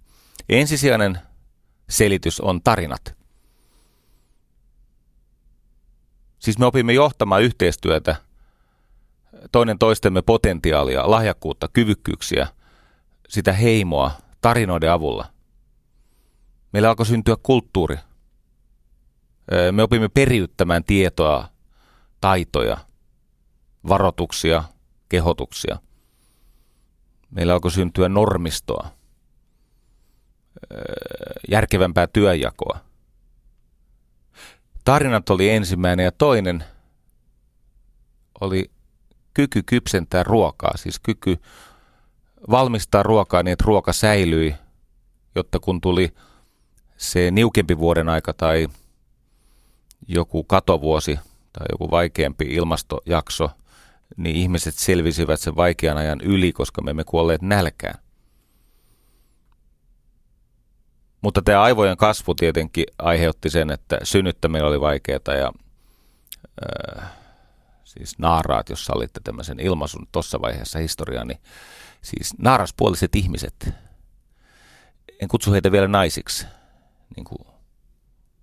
Ensisijainen 0.48 1.18
selitys 1.88 2.40
on 2.40 2.62
tarinat. 2.62 3.14
Siis 6.38 6.58
me 6.58 6.66
opimme 6.66 6.92
johtamaan 6.92 7.42
yhteistyötä, 7.42 8.16
toinen 9.52 9.78
toistemme 9.78 10.22
potentiaalia, 10.22 11.10
lahjakkuutta, 11.10 11.68
kyvykkyyksiä, 11.68 12.46
sitä 13.28 13.52
heimoa 13.52 14.10
tarinoiden 14.40 14.92
avulla. 14.92 15.26
Meillä 16.72 16.88
alkoi 16.88 17.06
syntyä 17.06 17.36
kulttuuri. 17.42 17.96
Me 19.72 19.82
opimme 19.82 20.08
periyttämään 20.08 20.84
tietoa, 20.84 21.48
taitoja, 22.20 22.76
varoituksia, 23.88 24.64
kehotuksia. 25.08 25.78
Meillä 27.30 27.52
alkoi 27.52 27.70
syntyä 27.70 28.08
normistoa, 28.08 28.88
järkevämpää 31.50 32.06
työnjakoa. 32.06 32.78
Tarinat 34.84 35.30
oli 35.30 35.50
ensimmäinen 35.50 36.04
ja 36.04 36.12
toinen 36.12 36.64
oli 38.40 38.70
kyky 39.34 39.62
kypsentää 39.62 40.22
ruokaa, 40.22 40.76
siis 40.76 40.98
kyky 40.98 41.36
valmistaa 42.50 43.02
ruokaa 43.02 43.42
niin, 43.42 43.52
että 43.52 43.64
ruoka 43.66 43.92
säilyi, 43.92 44.54
jotta 45.34 45.60
kun 45.60 45.80
tuli 45.80 46.14
se 46.96 47.30
niukempi 47.30 47.78
vuoden 47.78 48.08
aika 48.08 48.32
tai 48.32 48.68
joku 50.08 50.44
katovuosi 50.44 51.18
tai 51.52 51.66
joku 51.72 51.90
vaikeampi 51.90 52.44
ilmastojakso, 52.44 53.50
niin 54.16 54.36
ihmiset 54.36 54.74
selvisivät 54.74 55.40
sen 55.40 55.56
vaikean 55.56 55.98
ajan 55.98 56.20
yli, 56.20 56.52
koska 56.52 56.82
me 56.82 56.90
emme 56.90 57.04
kuolleet 57.04 57.42
nälkään. 57.42 57.98
Mutta 61.22 61.42
tämä 61.42 61.62
aivojen 61.62 61.96
kasvu 61.96 62.34
tietenkin 62.34 62.84
aiheutti 62.98 63.50
sen, 63.50 63.70
että 63.70 63.98
synnyttäminen 64.02 64.66
oli 64.66 64.80
vaikeaa 64.80 65.34
ja 65.38 65.52
äh, 66.98 67.19
siis 67.90 68.18
naaraat, 68.18 68.68
jos 68.68 68.84
sallitte 68.84 69.20
tämmöisen 69.24 69.60
ilmaisun 69.60 70.06
tuossa 70.12 70.40
vaiheessa 70.40 70.78
historiaa, 70.78 71.24
niin 71.24 71.38
siis 72.02 72.34
naaraspuoliset 72.38 73.16
ihmiset, 73.16 73.68
en 75.22 75.28
kutsu 75.28 75.52
heitä 75.52 75.72
vielä 75.72 75.88
naisiksi, 75.88 76.46
niin 77.16 77.24
kuin, 77.24 77.46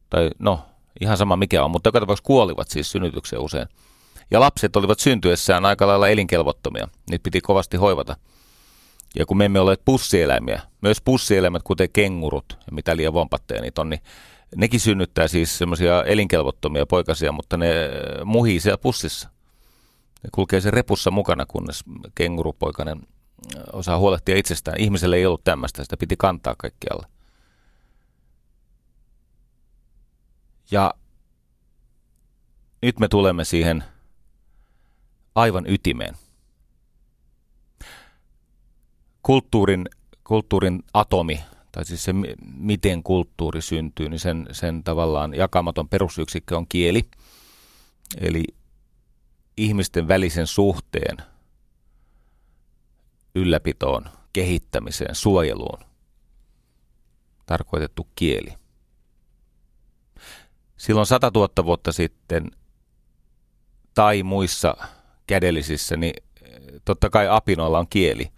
tai 0.09 0.29
no, 0.39 0.65
ihan 1.01 1.17
sama 1.17 1.35
mikä 1.35 1.63
on, 1.63 1.71
mutta 1.71 1.87
joka 1.87 1.99
tapauksessa 1.99 2.27
kuolivat 2.27 2.69
siis 2.69 2.91
synnytykseen 2.91 3.41
usein. 3.41 3.67
Ja 4.31 4.39
lapset 4.39 4.75
olivat 4.75 4.99
syntyessään 4.99 5.65
aika 5.65 5.87
lailla 5.87 6.07
elinkelvottomia, 6.07 6.87
niitä 7.09 7.23
piti 7.23 7.41
kovasti 7.41 7.77
hoivata– 7.77 8.17
ja 9.15 9.25
kun 9.25 9.37
me 9.37 9.45
emme 9.45 9.59
ole 9.59 9.77
pussieläimiä, 9.85 10.61
myös 10.81 11.01
pussieläimet, 11.01 11.63
kuten 11.63 11.89
kengurut 11.93 12.45
ja 12.49 12.71
mitä 12.71 12.97
liian 12.97 13.13
vompatteja 13.13 13.61
niitä 13.61 13.81
on, 13.81 13.89
niin 13.89 14.01
nekin 14.55 14.79
synnyttää 14.79 15.27
siis 15.27 15.57
semmoisia 15.57 16.03
elinkelvottomia 16.03 16.85
poikasia, 16.85 17.31
mutta 17.31 17.57
ne 17.57 17.73
muhii 18.25 18.59
siellä 18.59 18.77
pussissa. 18.77 19.29
Ne 20.23 20.29
kulkee 20.31 20.61
se 20.61 20.71
repussa 20.71 21.11
mukana, 21.11 21.45
kunnes 21.45 21.83
kengurupoikainen 22.15 23.01
osaa 23.73 23.97
huolehtia 23.97 24.37
itsestään. 24.37 24.79
Ihmiselle 24.79 25.15
ei 25.15 25.25
ollut 25.25 25.43
tämmöistä, 25.43 25.83
sitä 25.83 25.97
piti 25.97 26.15
kantaa 26.17 26.55
kaikkialle. 26.57 27.07
Ja 30.71 30.93
nyt 32.81 32.99
me 32.99 33.07
tulemme 33.07 33.45
siihen 33.45 33.83
aivan 35.35 35.65
ytimeen– 35.67 36.15
kulttuurin, 39.27 39.85
kulttuurin 40.23 40.83
atomi, 40.93 41.43
tai 41.71 41.85
siis 41.85 42.03
se, 42.03 42.13
miten 42.57 43.03
kulttuuri 43.03 43.61
syntyy, 43.61 44.09
niin 44.09 44.19
sen, 44.19 44.47
sen 44.51 44.83
tavallaan 44.83 45.33
jakamaton 45.33 45.89
perusyksikkö 45.89 46.57
on 46.57 46.65
kieli. 46.69 47.03
Eli 48.21 48.43
ihmisten 49.57 50.07
välisen 50.07 50.47
suhteen 50.47 51.17
ylläpitoon, 53.35 54.05
kehittämiseen, 54.33 55.15
suojeluun 55.15 55.79
tarkoitettu 57.45 58.07
kieli. 58.15 58.53
Silloin 60.77 61.07
100 61.07 61.31
000 61.35 61.65
vuotta 61.65 61.91
sitten 61.91 62.51
tai 63.93 64.23
muissa 64.23 64.77
kädellisissä, 65.27 65.97
niin 65.97 66.23
totta 66.85 67.09
kai 67.09 67.27
apinoilla 67.29 67.79
on 67.79 67.87
kieli 67.87 68.31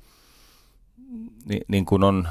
niin, 1.45 1.61
niin 1.67 1.85
kuin 1.85 2.03
on 2.03 2.27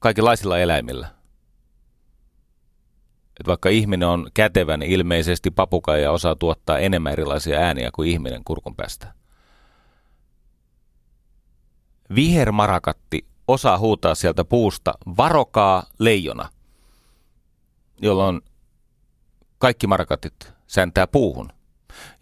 kaikenlaisilla 0.00 0.58
eläimillä. 0.58 1.19
Et 3.40 3.46
vaikka 3.46 3.68
ihminen 3.68 4.08
on 4.08 4.30
kätevä, 4.34 4.76
niin 4.76 4.92
ilmeisesti 4.92 5.50
papukaija 5.50 6.12
osaa 6.12 6.36
tuottaa 6.36 6.78
enemmän 6.78 7.12
erilaisia 7.12 7.58
ääniä 7.58 7.90
kuin 7.94 8.08
ihminen 8.08 8.44
kurkun 8.44 8.76
päästä. 8.76 9.14
Vihermarakatti 12.14 13.26
osaa 13.48 13.78
huutaa 13.78 14.14
sieltä 14.14 14.44
puusta, 14.44 14.94
varokaa 15.16 15.82
leijona, 15.98 16.48
jolloin 18.02 18.40
kaikki 19.58 19.86
marakatit 19.86 20.52
säntää 20.66 21.06
puuhun. 21.06 21.52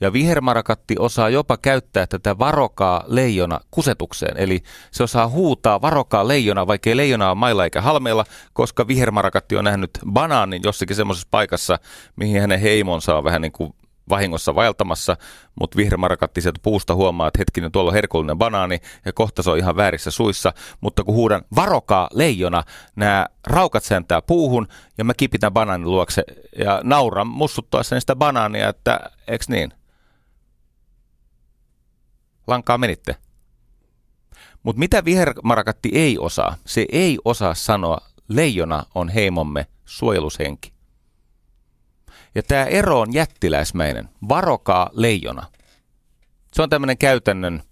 Ja 0.00 0.12
vihermarakatti 0.12 0.96
osaa 0.98 1.28
jopa 1.28 1.56
käyttää 1.56 2.06
tätä 2.06 2.38
varokaa 2.38 3.04
leijona 3.06 3.60
kusetukseen. 3.70 4.36
Eli 4.36 4.62
se 4.90 5.02
osaa 5.02 5.28
huutaa 5.28 5.80
varokaa 5.80 6.28
leijona, 6.28 6.66
vaikkei 6.66 6.96
leijona 6.96 7.28
ole 7.28 7.34
mailla 7.38 7.64
eikä 7.64 7.80
halmeilla, 7.80 8.24
koska 8.52 8.88
vihermarakatti 8.88 9.56
on 9.56 9.64
nähnyt 9.64 9.90
banaanin 10.10 10.62
jossakin 10.64 10.96
semmoisessa 10.96 11.28
paikassa, 11.30 11.78
mihin 12.16 12.40
hänen 12.40 12.60
heimonsa 12.60 13.16
on 13.16 13.24
vähän 13.24 13.42
niin 13.42 13.52
kuin 13.52 13.74
vahingossa 14.08 14.54
vaeltamassa, 14.54 15.16
mutta 15.60 15.76
vihermarakatti 15.76 16.40
sieltä 16.40 16.60
puusta 16.62 16.94
huomaa, 16.94 17.28
että 17.28 17.38
hetkinen, 17.38 17.72
tuolla 17.72 17.88
on 17.88 17.94
herkullinen 17.94 18.38
banaani 18.38 18.80
ja 19.04 19.12
kohta 19.12 19.42
se 19.42 19.50
on 19.50 19.58
ihan 19.58 19.76
väärissä 19.76 20.10
suissa, 20.10 20.52
mutta 20.80 21.04
kun 21.04 21.14
huudan 21.14 21.42
varokaa 21.56 22.08
leijona, 22.12 22.62
nämä 22.96 23.26
raukat 23.46 23.84
sääntää 23.84 24.22
puuhun 24.22 24.68
ja 24.98 25.04
mä 25.04 25.14
kipitän 25.14 25.52
banaanin 25.52 25.90
luokse 25.90 26.24
ja 26.58 26.80
nauran 26.84 27.26
mussuttaessa 27.26 28.00
sitä 28.00 28.16
banaania, 28.16 28.68
että 28.68 29.00
eks 29.28 29.48
niin? 29.48 29.72
Lankaa 32.46 32.78
menitte. 32.78 33.16
Mutta 34.62 34.78
mitä 34.78 35.04
vihermarakatti 35.04 35.90
ei 35.92 36.18
osaa? 36.18 36.56
Se 36.66 36.86
ei 36.92 37.18
osaa 37.24 37.54
sanoa, 37.54 37.98
leijona 38.28 38.84
on 38.94 39.08
heimomme 39.08 39.66
suojelushenki. 39.84 40.77
Ja 42.38 42.42
tämä 42.42 42.64
ero 42.64 43.00
on 43.00 43.12
jättiläismäinen. 43.12 44.08
Varokaa 44.28 44.90
leijona. 44.92 45.46
Se 46.52 46.62
on 46.62 46.70
tämmöinen 46.70 46.98
käytännön 46.98 47.62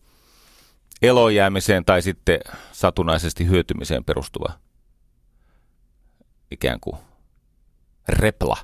elojäämiseen 1.03 1.85
tai 1.85 2.03
sitten 2.03 2.41
satunnaisesti 2.73 3.47
hyötymiseen 3.47 4.05
perustuva 4.05 4.53
ikään 6.51 6.81
kuin 6.81 6.97
repla. 8.09 8.57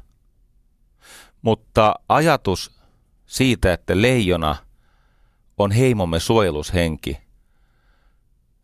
Mutta 1.43 1.95
ajatus 2.09 2.81
siitä, 3.27 3.73
että 3.73 4.03
leijona 4.03 4.57
on 5.59 5.71
heimomme 5.71 6.21
suojelushenki, 6.21 7.19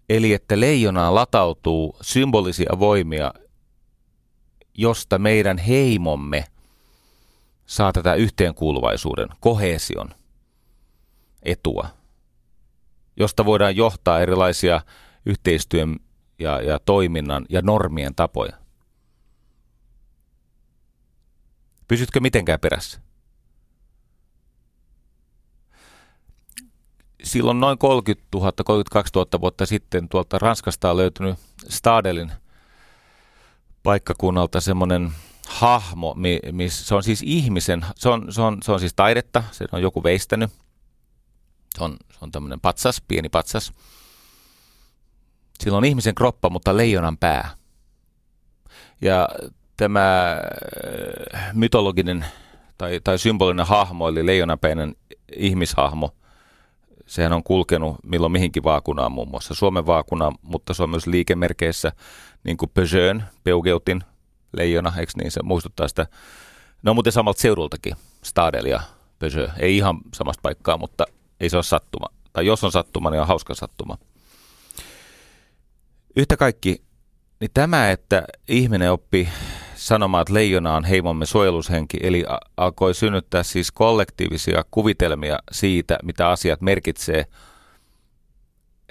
eli 0.08 0.32
että 0.32 0.60
leijonaan 0.60 1.14
latautuu 1.14 1.96
symbolisia 2.00 2.78
voimia, 2.78 3.34
josta 4.74 5.18
meidän 5.18 5.58
heimomme– 5.58 6.44
saa 7.68 7.92
tätä 7.92 8.14
yhteenkuuluvaisuuden, 8.14 9.28
kohesion 9.40 10.08
etua, 11.42 11.88
josta 13.16 13.44
voidaan 13.44 13.76
johtaa 13.76 14.20
erilaisia 14.20 14.80
yhteistyön 15.26 15.96
ja, 16.38 16.62
ja 16.62 16.78
toiminnan 16.78 17.46
ja 17.48 17.62
normien 17.62 18.14
tapoja. 18.14 18.52
Pysytkö 21.88 22.20
mitenkään 22.20 22.60
perässä? 22.60 23.00
Silloin 27.22 27.60
noin 27.60 27.78
30 27.78 28.26
000, 28.34 28.52
32 28.64 29.12
000 29.14 29.40
vuotta 29.40 29.66
sitten 29.66 30.08
tuolta 30.08 30.38
Ranskasta 30.38 30.90
on 30.90 30.96
löytynyt 30.96 31.38
Stadelin 31.68 32.32
paikkakunnalta 33.82 34.60
semmoinen 34.60 35.12
hahmo, 35.60 36.14
mi, 36.14 36.40
miss, 36.52 36.88
se 36.88 36.94
on 36.94 37.02
siis 37.02 37.22
ihmisen, 37.22 37.86
se 37.96 38.08
on, 38.08 38.32
se, 38.32 38.42
on, 38.42 38.58
se 38.62 38.72
on 38.72 38.80
siis 38.80 38.94
taidetta, 38.94 39.44
se 39.50 39.64
on 39.72 39.82
joku 39.82 40.02
veistänyt. 40.02 40.50
Se 41.78 41.84
on, 41.84 41.96
se 42.12 42.18
on 42.20 42.32
tämmöinen 42.32 42.60
patsas, 42.60 43.02
pieni 43.08 43.28
patsas. 43.28 43.72
Sillä 45.60 45.78
on 45.78 45.84
ihmisen 45.84 46.14
kroppa, 46.14 46.50
mutta 46.50 46.76
leijonan 46.76 47.18
pää. 47.18 47.50
Ja 49.00 49.28
tämä 49.76 50.32
äh, 50.32 51.54
mytologinen 51.54 52.24
tai, 52.78 53.00
tai 53.04 53.18
symbolinen 53.18 53.66
hahmo, 53.66 54.08
eli 54.08 54.26
leijonapäinen 54.26 54.94
ihmishahmo, 55.36 56.14
sehän 57.06 57.32
on 57.32 57.42
kulkenut 57.42 57.96
milloin 58.04 58.32
mihinkin 58.32 58.64
vaakunaan, 58.64 59.12
muun 59.12 59.30
muassa 59.30 59.54
Suomen 59.54 59.86
vaakunaan, 59.86 60.34
mutta 60.42 60.74
se 60.74 60.82
on 60.82 60.90
myös 60.90 61.06
liikemerkeissä, 61.06 61.92
niin 62.44 62.56
kuin 62.56 62.70
Peugeot, 62.74 63.22
Peugeutin 63.44 64.02
leijona, 64.52 64.92
eikö 64.98 65.12
niin, 65.16 65.30
se 65.30 65.42
muistuttaa 65.42 65.88
sitä, 65.88 66.06
ne 66.82 66.90
on 66.90 66.96
muuten 66.96 67.12
samalta 67.12 67.40
seudultakin, 67.40 67.96
Stadel 68.22 68.64
ja 68.64 68.80
Peugeot, 69.18 69.50
ei 69.58 69.76
ihan 69.76 70.00
samasta 70.14 70.42
paikkaa, 70.42 70.78
mutta 70.78 71.04
ei 71.40 71.50
se 71.50 71.56
ole 71.56 71.62
sattuma, 71.62 72.06
tai 72.32 72.46
jos 72.46 72.64
on 72.64 72.72
sattuma, 72.72 73.10
niin 73.10 73.20
on 73.20 73.26
hauska 73.26 73.54
sattuma. 73.54 73.98
Yhtä 76.16 76.36
kaikki, 76.36 76.82
niin 77.40 77.50
tämä, 77.54 77.90
että 77.90 78.24
ihminen 78.48 78.92
oppi 78.92 79.28
sanomaan, 79.74 80.22
että 80.22 80.34
leijona 80.34 80.76
on 80.76 80.84
heimomme 80.84 81.26
suojelushenki, 81.26 81.98
eli 82.02 82.24
alkoi 82.56 82.94
synnyttää 82.94 83.42
siis 83.42 83.72
kollektiivisia 83.72 84.64
kuvitelmia 84.70 85.38
siitä, 85.52 85.98
mitä 86.02 86.28
asiat 86.28 86.60
merkitsee 86.60 87.26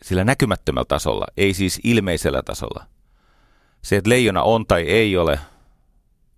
sillä 0.02 0.24
näkymättömällä 0.24 0.86
tasolla, 0.88 1.26
ei 1.38 1.54
siis 1.54 1.80
ilmeisellä 1.84 2.44
tasolla. 2.44 2.86
Se, 3.88 3.96
että 3.98 4.10
leijona 4.10 4.44
on 4.44 4.66
tai 4.66 4.82
ei 4.82 5.18
ole 5.18 5.40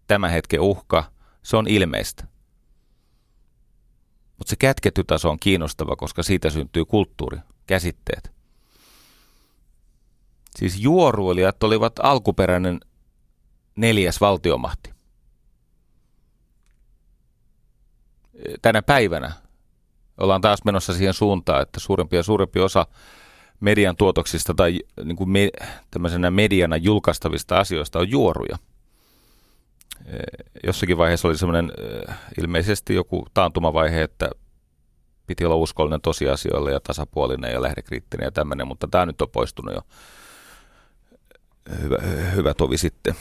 tämän 0.07 0.31
hetken 0.31 0.61
uhka, 0.61 1.11
se 1.43 1.57
on 1.57 1.67
ilmeistä. 1.67 2.27
Mutta 4.37 4.49
se 4.49 4.55
kätketty 4.55 5.03
taso 5.03 5.29
on 5.29 5.39
kiinnostava, 5.39 5.95
koska 5.95 6.23
siitä 6.23 6.49
syntyy 6.49 6.85
kulttuuri, 6.85 7.37
käsitteet. 7.67 8.31
Siis 10.55 10.79
juoruilijat 10.79 11.63
olivat 11.63 11.93
alkuperäinen 12.03 12.79
neljäs 13.75 14.21
valtiomahti. 14.21 14.93
Tänä 18.61 18.81
päivänä 18.81 19.31
ollaan 20.17 20.41
taas 20.41 20.59
menossa 20.65 20.93
siihen 20.93 21.13
suuntaan, 21.13 21.61
että 21.61 21.79
suurempi 21.79 22.15
ja 22.15 22.23
suurempi 22.23 22.59
osa 22.59 22.87
median 23.59 23.95
tuotoksista 23.95 24.53
tai 24.53 24.79
niin 25.03 25.15
kuin 25.15 25.29
me, 25.29 25.49
tämmöisenä 25.91 26.31
mediana 26.31 26.77
julkaistavista 26.77 27.59
asioista 27.59 27.99
on 27.99 28.09
juoruja. 28.09 28.57
Jossakin 30.63 30.97
vaiheessa 30.97 31.27
oli 31.27 31.37
semmoinen 31.37 31.71
ilmeisesti 32.41 32.95
joku 32.95 33.27
taantumavaihe, 33.33 34.01
että 34.01 34.29
piti 35.27 35.45
olla 35.45 35.55
uskollinen 35.55 36.01
tosiasioille 36.01 36.71
ja 36.71 36.79
tasapuolinen 36.79 37.53
ja 37.53 37.61
lähdekriittinen 37.61 38.25
ja 38.25 38.31
tämmöinen, 38.31 38.67
mutta 38.67 38.87
tämä 38.87 39.05
nyt 39.05 39.21
on 39.21 39.29
poistunut 39.29 39.75
jo 39.75 39.81
hyvä, 41.81 41.97
hyvä 42.35 42.53
tovi 42.53 42.77
sitten. 42.77 43.15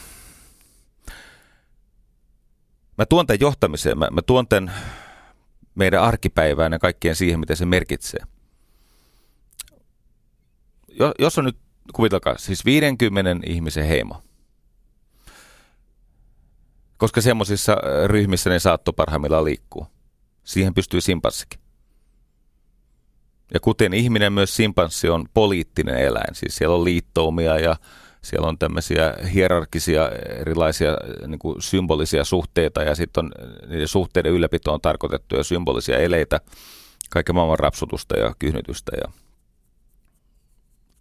Mä 2.99 3.07
tuon 3.07 3.27
tämän 3.27 3.41
johtamiseen, 3.41 3.99
mä, 3.99 4.09
mä 4.11 4.23
tuon 4.23 4.49
tämän 4.49 4.73
meidän 5.75 6.03
arkipäivään 6.03 6.73
ja 6.73 6.79
kaikkien 6.79 7.17
siihen, 7.17 7.41
mitä 7.41 7.55
se 7.55 7.67
merkitsee. 7.67 8.21
Jo, 10.99 11.13
jos 11.19 11.39
on 11.39 11.45
nyt, 11.45 11.57
kuvitelkaa, 11.93 12.39
siis 12.39 12.65
50 12.65 13.47
ihmisen 13.47 13.87
heimo. 13.87 14.23
Koska 16.97 17.21
semmoisissa 17.21 17.77
ryhmissä 18.07 18.51
ne 18.51 18.59
saatto 18.59 18.93
parhaimmillaan 18.93 19.45
liikkuu. 19.45 19.87
Siihen 20.45 20.75
pystyy 20.75 21.01
simpanssikin. 21.01 21.61
Ja 23.55 23.61
kuten 23.61 23.95
ihminen, 23.95 24.33
myös 24.33 24.57
simpanssi 24.57 25.09
on 25.09 25.29
poliittinen 25.35 25.99
eläin. 25.99 26.35
Siis 26.35 26.57
siellä 26.57 26.75
on 26.77 26.85
liittoumia 26.85 27.59
ja 27.59 27.77
siellä 28.23 28.49
on 28.49 28.59
tämmöisiä 28.59 29.15
hierarkisia 29.33 30.11
erilaisia 30.41 30.97
niin 31.27 31.39
kuin 31.39 31.63
symbolisia 31.63 32.25
suhteita 32.25 32.83
ja 32.83 32.95
sitten 32.95 33.25
on 33.25 33.33
niiden 33.69 33.89
suhteiden 33.89 34.33
ylläpitoon 34.33 34.81
tarkoitettuja 34.81 35.45
symbolisia 35.45 35.99
eleitä, 35.99 36.41
kaiken 37.11 37.35
maailman 37.35 37.59
rapsutusta 37.59 38.19
ja 38.19 38.35
kyhnytystä 38.39 38.93
ja 38.97 39.13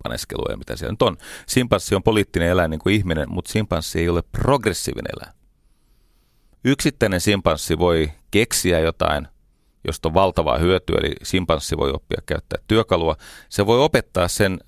paneskelua 0.04 0.52
ja 0.52 0.58
mitä 0.58 0.76
siellä 0.76 0.94
nyt 0.94 1.02
on. 1.02 1.18
Simpanssi 1.48 1.96
on 1.96 2.04
poliittinen 2.04 2.50
eläin 2.50 2.72
niin 2.72 2.80
kuin 2.80 2.96
ihminen, 2.96 3.32
mutta 3.32 3.52
simpanssi 3.52 4.00
ei 4.00 4.10
ole 4.10 4.22
progressiivinen 4.22 5.12
eläin. 5.18 5.38
Yksittäinen 6.64 7.22
simpanssi 7.22 7.78
voi 7.78 8.12
keksiä 8.32 8.80
jotain, 8.80 9.28
josta 9.88 10.10
on 10.10 10.14
valtavaa 10.14 10.58
hyötyä, 10.58 10.98
eli 11.00 11.16
simpanssi 11.24 11.78
voi 11.78 11.92
oppia 11.92 12.22
käyttää 12.26 12.60
työkalua. 12.68 13.16
Se 13.50 13.66
voi 13.66 13.80
opettaa 13.80 14.28
sen 14.28 14.60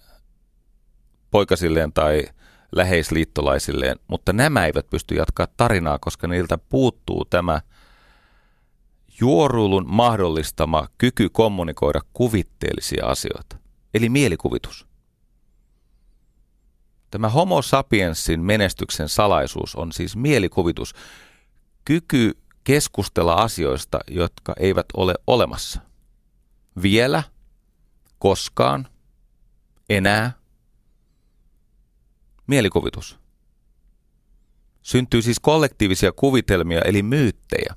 poikasilleen 1.32 1.94
tai 1.94 2.24
läheisliittolaisilleen, 2.72 4.00
mutta 4.08 4.34
nämä 4.34 4.66
eivät 4.66 4.90
pysty 4.90 5.16
jatkaa 5.16 5.48
tarinaa, 5.58 6.00
koska 6.00 6.28
niiltä 6.28 6.58
puuttuu 6.58 7.26
tämä 7.26 7.62
juoruilun 9.22 9.86
mahdollistama 9.88 10.88
kyky 10.98 11.30
kommunikoida 11.30 12.02
kuvitteellisia 12.14 13.06
asioita, 13.06 13.58
eli 13.94 14.10
mielikuvitus. 14.10 14.89
Tämä 17.12 17.30
homo 17.30 17.62
sapiensin 17.62 18.40
menestyksen 18.40 19.10
salaisuus 19.10 19.76
on 19.76 19.92
siis 19.92 20.16
mielikuvitus, 20.16 20.94
kyky 21.86 22.38
keskustella 22.64 23.34
asioista, 23.34 24.00
jotka 24.12 24.54
eivät 24.60 24.86
ole 24.94 25.14
olemassa. 25.28 25.80
Vielä, 26.82 27.24
koskaan, 28.20 28.88
enää 29.90 30.40
Mielikuvitus. 32.50 33.20
Syntyy 34.82 35.22
siis 35.22 35.40
kollektiivisia 35.40 36.12
kuvitelmia 36.12 36.82
eli 36.82 37.04
myyttejä. 37.04 37.76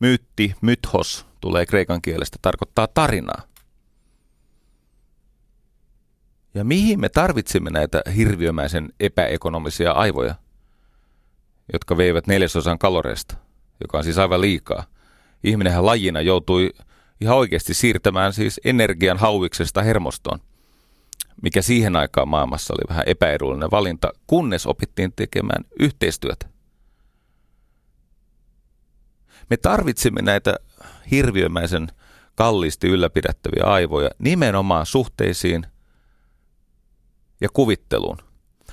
Myytti, 0.00 0.54
mythos, 0.60 1.26
tulee 1.40 1.66
kreikan 1.66 2.02
kielestä, 2.02 2.38
tarkoittaa 2.42 2.86
tarinaa. 2.86 3.42
Ja 6.54 6.64
mihin 6.64 7.00
me 7.00 7.08
tarvitsemme 7.08 7.70
näitä 7.70 8.02
hirviömäisen 8.16 8.92
epäekonomisia 9.00 9.92
aivoja, 9.92 10.34
jotka 11.72 11.96
veivät 11.96 12.26
neljäsosan 12.26 12.78
kaloreista, 12.78 13.36
joka 13.80 13.98
on 13.98 14.04
siis 14.04 14.18
aivan 14.18 14.40
liikaa. 14.40 14.84
Ihminenhän 15.44 15.86
lajina 15.86 16.20
joutui 16.20 16.70
ihan 17.20 17.36
oikeasti 17.36 17.74
siirtämään 17.74 18.32
siis 18.32 18.60
energian 18.64 19.18
hauiksesta 19.18 19.82
hermostoon 19.82 20.40
mikä 21.42 21.62
siihen 21.62 21.96
aikaan 21.96 22.28
maailmassa 22.28 22.74
oli 22.74 22.88
vähän 22.88 23.04
epäedullinen 23.06 23.70
valinta, 23.70 24.12
kunnes 24.26 24.66
opittiin 24.66 25.12
tekemään 25.16 25.64
yhteistyötä. 25.78 26.48
Me 29.50 29.56
tarvitsemme 29.56 30.22
näitä 30.22 30.56
hirviömäisen 31.10 31.88
kalliisti 32.34 32.88
ylläpidettäviä 32.88 33.64
aivoja 33.64 34.10
nimenomaan 34.18 34.86
suhteisiin 34.86 35.66
ja 37.40 37.48
kuvitteluun. 37.52 38.18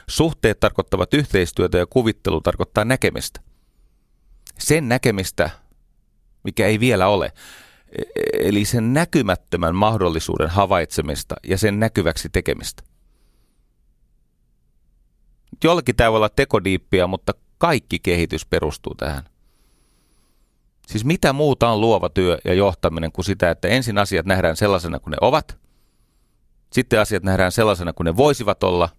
Suhteet 0.10 0.60
tarkoittavat 0.60 1.14
yhteistyötä 1.14 1.78
ja 1.78 1.86
kuvittelu 1.86 2.42
tarkoittaa 2.42 2.86
näkemistä. 2.86 3.42
Sen 4.60 4.90
näkemistä, 4.90 5.50
mikä 6.44 6.68
ei 6.68 6.80
vielä 6.80 7.08
ole. 7.08 7.32
Eli 8.40 8.66
sen 8.66 8.94
näkymättömän 8.94 9.76
mahdollisuuden 9.76 10.50
havaitsemista 10.50 11.36
ja 11.44 11.58
sen 11.58 11.80
näkyväksi 11.80 12.30
tekemistä. 12.30 12.84
Jollakin 15.64 15.96
tämä 15.96 16.12
voi 16.12 16.18
olla 16.18 16.30
tekodiippiä, 16.30 17.08
mutta 17.08 17.34
kaikki 17.58 18.00
kehitys 18.00 18.46
perustuu 18.46 18.96
tähän. 18.96 19.24
Siis 20.88 21.06
mitä 21.06 21.34
muuta 21.34 21.70
on 21.70 21.82
luova 21.82 22.10
työ 22.10 22.38
ja 22.46 22.54
johtaminen 22.54 23.12
kuin 23.12 23.26
sitä, 23.26 23.52
että 23.52 23.68
ensin 23.68 23.98
asiat 23.98 24.26
nähdään 24.26 24.56
sellaisena 24.56 25.00
kuin 25.00 25.12
ne 25.12 25.18
ovat, 25.22 25.58
sitten 26.74 27.00
asiat 27.00 27.24
nähdään 27.24 27.52
sellaisena 27.52 27.94
kuin 27.94 28.06
ne 28.06 28.18
voisivat 28.18 28.64
olla, 28.64 28.90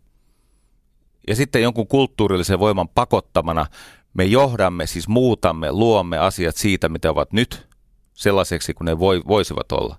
ja 1.28 1.36
sitten 1.36 1.62
jonkun 1.62 1.88
kulttuurillisen 1.88 2.58
voiman 2.58 2.88
pakottamana 2.88 3.66
me 4.14 4.24
johdamme, 4.24 4.86
siis 4.86 5.08
muutamme, 5.08 5.72
luomme 5.72 6.18
asiat 6.18 6.56
siitä, 6.56 6.88
mitä 6.88 7.10
ovat 7.10 7.32
nyt, 7.32 7.68
sellaiseksi 8.14 8.74
kuin 8.74 8.86
ne 8.86 8.98
voi, 8.98 9.22
voisivat 9.28 9.72
olla. 9.72 9.96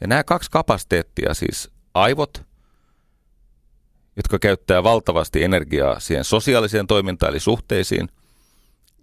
Ja 0.00 0.06
nämä 0.06 0.24
kaksi 0.24 0.50
kapasiteettia, 0.50 1.34
siis 1.34 1.70
aivot, 1.94 2.42
jotka 4.16 4.38
käyttää 4.38 4.82
valtavasti 4.82 5.44
energiaa 5.44 6.00
siihen 6.00 6.24
sosiaaliseen 6.24 6.86
toimintaan 6.86 7.30
eli 7.30 7.40
suhteisiin, 7.40 8.08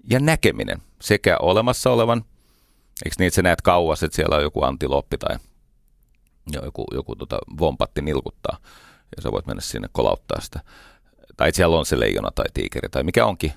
ja 0.10 0.20
näkeminen 0.20 0.82
sekä 1.02 1.38
olemassa 1.38 1.92
olevan, 1.92 2.26
eikö 3.06 3.16
niin, 3.20 3.28
että 3.28 3.36
sä 3.36 3.42
näet 3.42 3.62
kauas, 3.62 4.04
että 4.04 4.16
siellä 4.16 4.36
on 4.36 4.44
joku 4.44 4.64
antiloppi 4.64 5.18
tai 5.18 5.38
joku, 6.54 6.86
joku 6.94 7.16
tota 7.16 7.38
vompatti 7.60 8.02
nilkuttaa, 8.02 8.58
ja 9.16 9.22
sä 9.22 9.32
voit 9.32 9.48
mennä 9.48 9.62
sinne 9.62 9.88
kolauttaa 9.92 10.42
sitä. 10.42 10.60
Tai 11.38 11.54
siellä 11.54 11.78
on 11.78 11.86
se 11.86 12.00
leijona 12.00 12.32
tai 12.32 12.46
tiikeri 12.54 12.90
tai 12.90 13.04
mikä 13.04 13.26
onkin 13.26 13.54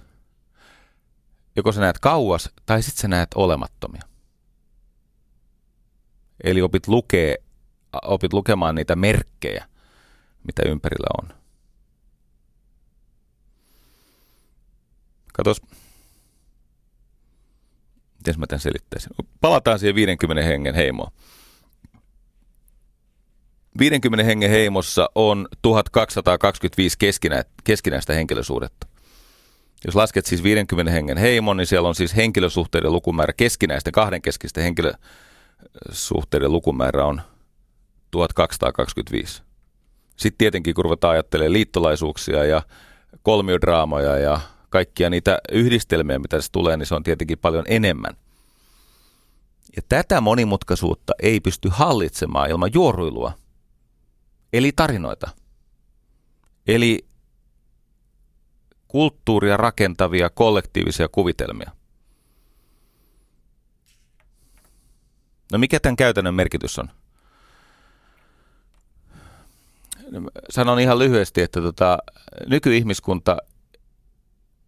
joko 1.59 1.73
sä 1.73 1.81
näet 1.81 1.99
kauas 1.99 2.51
tai 2.67 2.83
sitten 2.83 3.01
sä 3.01 3.09
näet 3.09 3.29
olemattomia. 3.35 4.03
Eli 6.45 6.63
opit, 6.63 6.89
lukee, 6.89 7.37
opit 8.03 8.33
lukemaan 8.33 8.75
niitä 8.75 8.97
merkkejä, 8.97 9.69
mitä 10.47 10.63
ympärillä 10.67 11.07
on. 11.23 11.39
Katos, 15.33 15.63
miten 18.19 18.41
mä 18.41 18.47
tämän 18.47 18.61
selittäisin. 18.61 19.11
Palataan 19.41 19.79
siihen 19.79 19.95
50 19.95 20.43
hengen 20.43 20.75
heimoon. 20.75 21.13
50 23.79 24.25
hengen 24.25 24.51
heimossa 24.51 25.11
on 25.15 25.49
1225 25.63 26.99
keskinä, 26.99 27.45
keskinäistä 27.65 28.13
henkilösuhdetta. 28.13 28.87
Jos 29.85 29.95
lasket 29.95 30.27
siis 30.27 30.43
50 30.43 30.93
hengen 30.93 31.17
heimon, 31.17 31.57
niin 31.57 31.67
siellä 31.67 31.89
on 31.89 31.95
siis 31.95 32.17
henkilösuhteiden 32.17 32.93
lukumäärä, 32.93 33.33
keskinäisten 33.33 33.93
kahdenkeskisten 33.93 34.65
henkilösuhteiden 34.65 36.53
lukumäärä 36.53 37.05
on 37.05 37.21
1225. 38.11 39.43
Sitten 40.17 40.39
tietenkin, 40.39 40.75
kun 40.75 40.85
ruvetaan 40.85 41.13
ajattelemaan 41.13 41.53
liittolaisuuksia 41.53 42.45
ja 42.45 42.63
kolmiodraamoja 43.23 44.19
ja 44.19 44.41
kaikkia 44.71 45.11
niitä 45.11 45.39
yhdistelmiä, 45.53 46.19
mitä 46.19 46.41
se 46.41 46.53
tulee, 46.53 46.77
niin 46.77 46.87
se 46.87 46.95
on 46.95 47.03
tietenkin 47.03 47.39
paljon 47.39 47.65
enemmän. 47.69 48.17
Ja 49.77 49.83
tätä 49.89 50.21
monimutkaisuutta 50.21 51.13
ei 51.23 51.41
pysty 51.41 51.69
hallitsemaan 51.73 52.51
ilman 52.51 52.71
juoruilua, 52.75 53.33
eli 54.53 54.73
tarinoita. 54.73 55.31
Eli 56.67 57.07
kulttuuria 58.89 59.57
rakentavia 59.57 60.31
kollektiivisia 60.31 61.09
kuvitelmia. 61.09 61.71
No 65.53 65.59
mikä 65.59 65.81
tämän 65.81 65.97
käytännön 65.97 66.35
merkitys 66.35 66.79
on? 66.79 66.91
Sanon 70.51 70.81
ihan 70.81 70.99
lyhyesti, 70.99 71.41
että 71.43 71.61
tota, 71.61 71.99
nykyihmiskunta 72.47 73.37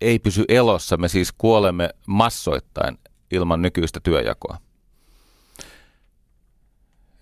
ei 0.01 0.19
pysy 0.19 0.45
elossa. 0.49 0.97
Me 0.97 1.09
siis 1.09 1.33
kuolemme 1.39 1.91
massoittain 2.07 2.99
ilman 3.31 3.63
nykyistä 3.63 4.01
työjakoa. 4.01 4.61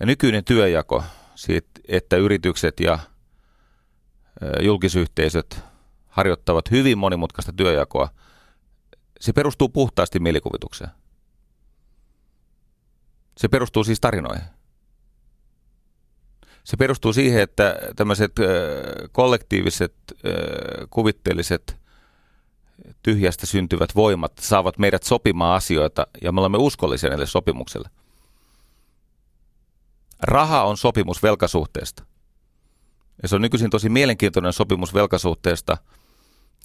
Ja 0.01 0.07
nykyinen 0.07 0.45
työjako, 0.45 1.05
siitä, 1.35 1.78
että 1.89 2.17
yritykset 2.17 2.81
ja 2.81 2.99
julkisyhteisöt 4.61 5.61
harjoittavat 6.07 6.71
hyvin 6.71 6.99
monimutkaista 6.99 7.53
työjakoa, 7.53 8.09
se 9.21 9.33
perustuu 9.33 9.69
puhtaasti 9.69 10.21
mielikuvitukseen. 10.21 10.91
Se 13.37 13.49
perustuu 13.49 13.85
siis 13.85 14.01
tarinoihin. 14.01 14.45
Se 16.65 16.77
perustuu 16.77 17.13
siihen, 17.13 17.43
että 17.43 17.79
tämmöiset 17.97 18.33
kollektiiviset, 19.13 19.95
kuvitteelliset, 20.91 21.77
tyhjästä 23.03 23.47
syntyvät 23.47 23.95
voimat 23.95 24.33
saavat 24.41 24.79
meidät 24.79 25.03
sopimaan 25.03 25.57
asioita 25.57 26.07
ja 26.23 26.33
me 26.33 26.41
olemme 26.41 26.59
uskollisia 26.59 27.11
näille 27.11 27.27
sopimukselle. 27.27 27.91
Raha 30.23 30.65
on 30.65 30.77
sopimus 30.77 31.23
velkasuhteesta. 31.23 32.05
Ja 33.23 33.29
se 33.29 33.37
on 33.37 33.43
nykyisin 33.43 33.71
tosi 33.71 33.89
mielenkiintoinen 33.89 34.53
sopimus 34.53 34.95
velkasuhteesta– 34.95 35.77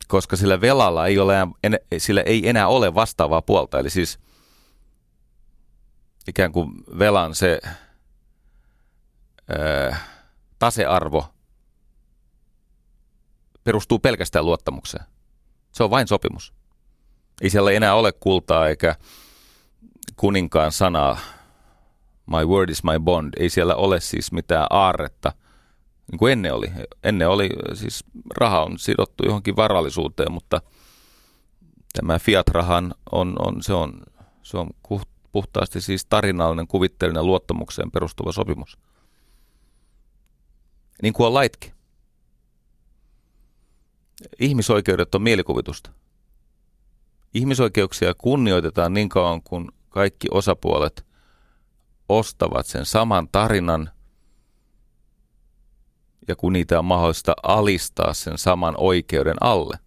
koska 0.08 0.36
sillä 0.36 0.62
velalla 0.62 1.08
ei, 1.08 1.20
ole, 1.20 1.36
sillä 1.98 2.22
ei 2.22 2.50
enää 2.50 2.68
ole 2.68 2.94
vastaavaa 2.94 3.42
puolta. 3.42 3.80
Eli 3.80 3.90
siis 3.90 4.20
ikään 6.28 6.52
kuin 6.52 6.72
velan 7.00 7.36
se 7.36 7.60
öö, 9.52 9.94
tasearvo 10.60 11.34
perustuu 13.64 14.00
pelkästään 14.00 14.46
luottamukseen. 14.46 15.06
Se 15.72 15.84
on 15.84 15.90
vain 15.90 16.08
sopimus. 16.08 16.54
Ei 17.42 17.50
siellä 17.50 17.72
enää 17.72 17.96
ole 17.96 18.12
kultaa 18.12 18.68
eikä 18.68 18.96
kuninkaan 20.16 20.72
sanaa. 20.72 21.18
My 22.26 22.46
word 22.46 22.70
is 22.70 22.84
my 22.84 23.00
bond. 23.00 23.34
Ei 23.40 23.50
siellä 23.50 23.76
ole 23.76 24.00
siis 24.00 24.32
mitään 24.32 24.68
aarretta– 24.70 25.32
niin 26.12 26.20
kuin 26.20 26.32
ennen 26.32 26.54
oli. 26.54 26.72
Ennen 27.04 27.30
oli, 27.30 27.50
siis 27.74 28.04
raha 28.38 28.64
on 28.64 28.80
sidottu 28.80 29.26
johonkin 29.26 29.56
varallisuuteen, 29.56 30.32
mutta 30.32 30.62
tämä 31.94 32.20
fiat-rahan 32.20 32.96
on, 33.12 33.36
on, 33.40 33.64
se 33.64 33.74
on, 33.74 34.04
se 34.44 34.58
on 34.58 34.70
puhtaasti 35.32 35.82
siis 35.82 36.06
tarinallinen, 36.06 36.68
kuvitteellinen 36.68 37.26
luottamukseen 37.26 37.92
perustuva 37.92 38.32
sopimus. 38.32 38.78
Niin 41.02 41.14
kuin 41.14 41.28
on 41.28 41.34
laitkin. 41.34 41.74
Ihmisoikeudet 44.40 45.16
on 45.16 45.22
mielikuvitusta. 45.22 45.92
Ihmisoikeuksia 47.34 48.14
kunnioitetaan 48.14 48.94
niin 48.94 49.10
kauan, 49.10 49.42
kun 49.42 49.72
kaikki 49.90 50.28
osapuolet 50.32 51.06
ostavat 52.10 52.66
sen 52.66 52.86
saman 52.86 53.28
tarinan– 53.32 53.90
ja 56.28 56.36
kun 56.36 56.54
niitä 56.54 56.80
on 56.80 56.86
mahdollista 56.86 57.34
alistaa 57.44 58.14
sen 58.14 58.38
saman 58.38 58.76
oikeuden 58.78 59.36
alle. 59.42 59.80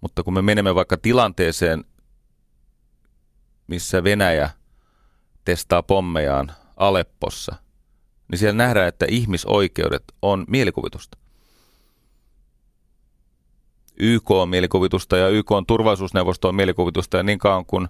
Mutta 0.00 0.22
kun 0.22 0.34
me 0.34 0.42
menemme 0.42 0.74
vaikka 0.74 0.96
tilanteeseen, 0.96 1.84
missä 3.66 4.04
Venäjä 4.04 4.50
testaa 5.44 5.82
pommejaan 5.82 6.52
Aleppossa, 6.76 7.56
niin 8.30 8.38
siellä 8.38 8.56
nähdään, 8.56 8.88
että 8.88 9.06
ihmisoikeudet 9.08 10.04
on 10.22 10.44
mielikuvitusta. 10.48 11.18
YK 13.96 14.30
on 14.30 14.48
mielikuvitusta 14.48 15.16
ja 15.16 15.28
YK 15.28 15.50
on 15.52 15.66
turvallisuusneuvosto 15.66 16.48
on 16.48 16.54
mielikuvitusta 16.54 17.16
ja 17.16 17.22
niin 17.22 17.38
kauan 17.38 17.66
kuin... 17.66 17.88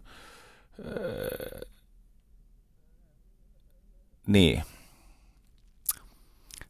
Niin 4.28 4.62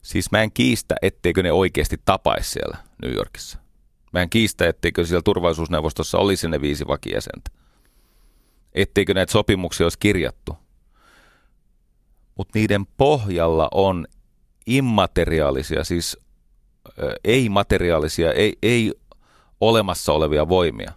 Siis 0.08 0.30
mä 0.30 0.42
en 0.42 0.52
kiistä, 0.52 0.94
etteikö 1.02 1.42
ne 1.42 1.52
oikeasti 1.52 1.96
tapaisi 2.04 2.50
siellä 2.50 2.76
New 3.02 3.12
Yorkissa. 3.12 3.58
Mä 4.12 4.22
en 4.22 4.30
kiistä, 4.30 4.68
etteikö 4.68 5.04
siellä 5.04 5.22
turvallisuusneuvostossa 5.22 6.18
olisi 6.18 6.48
ne 6.48 6.60
viisi 6.60 6.86
vakijäsentä. 6.86 7.50
Etteikö 8.74 9.14
näitä 9.14 9.32
sopimuksia 9.32 9.84
olisi 9.84 9.98
kirjattu. 9.98 10.56
Mutta 12.34 12.58
niiden 12.58 12.86
pohjalla 12.86 13.68
on 13.74 14.06
immateriaalisia, 14.66 15.84
siis 15.84 16.18
ei-materiaalisia, 17.24 18.32
ei, 18.32 18.58
ei 18.62 18.94
olemassa 19.60 20.12
olevia 20.12 20.48
voimia. 20.48 20.92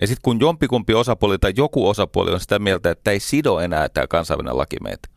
Ja 0.00 0.06
sitten 0.06 0.22
kun 0.22 0.40
jompikumpi 0.40 0.94
osapuoli 0.94 1.38
tai 1.38 1.52
joku 1.56 1.88
osapuoli 1.88 2.30
on 2.30 2.40
sitä 2.40 2.58
mieltä, 2.58 2.90
että 2.90 3.10
ei 3.10 3.20
sido 3.20 3.58
enää 3.58 3.88
tämä 3.88 4.06
kansainvälinen 4.06 4.58
laki 4.58 4.76
meitä, 4.82 5.08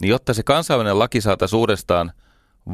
niin 0.00 0.10
jotta 0.10 0.34
se 0.34 0.42
kansainvälinen 0.42 0.98
laki 0.98 1.20
saataisiin 1.20 1.58
uudestaan 1.58 2.12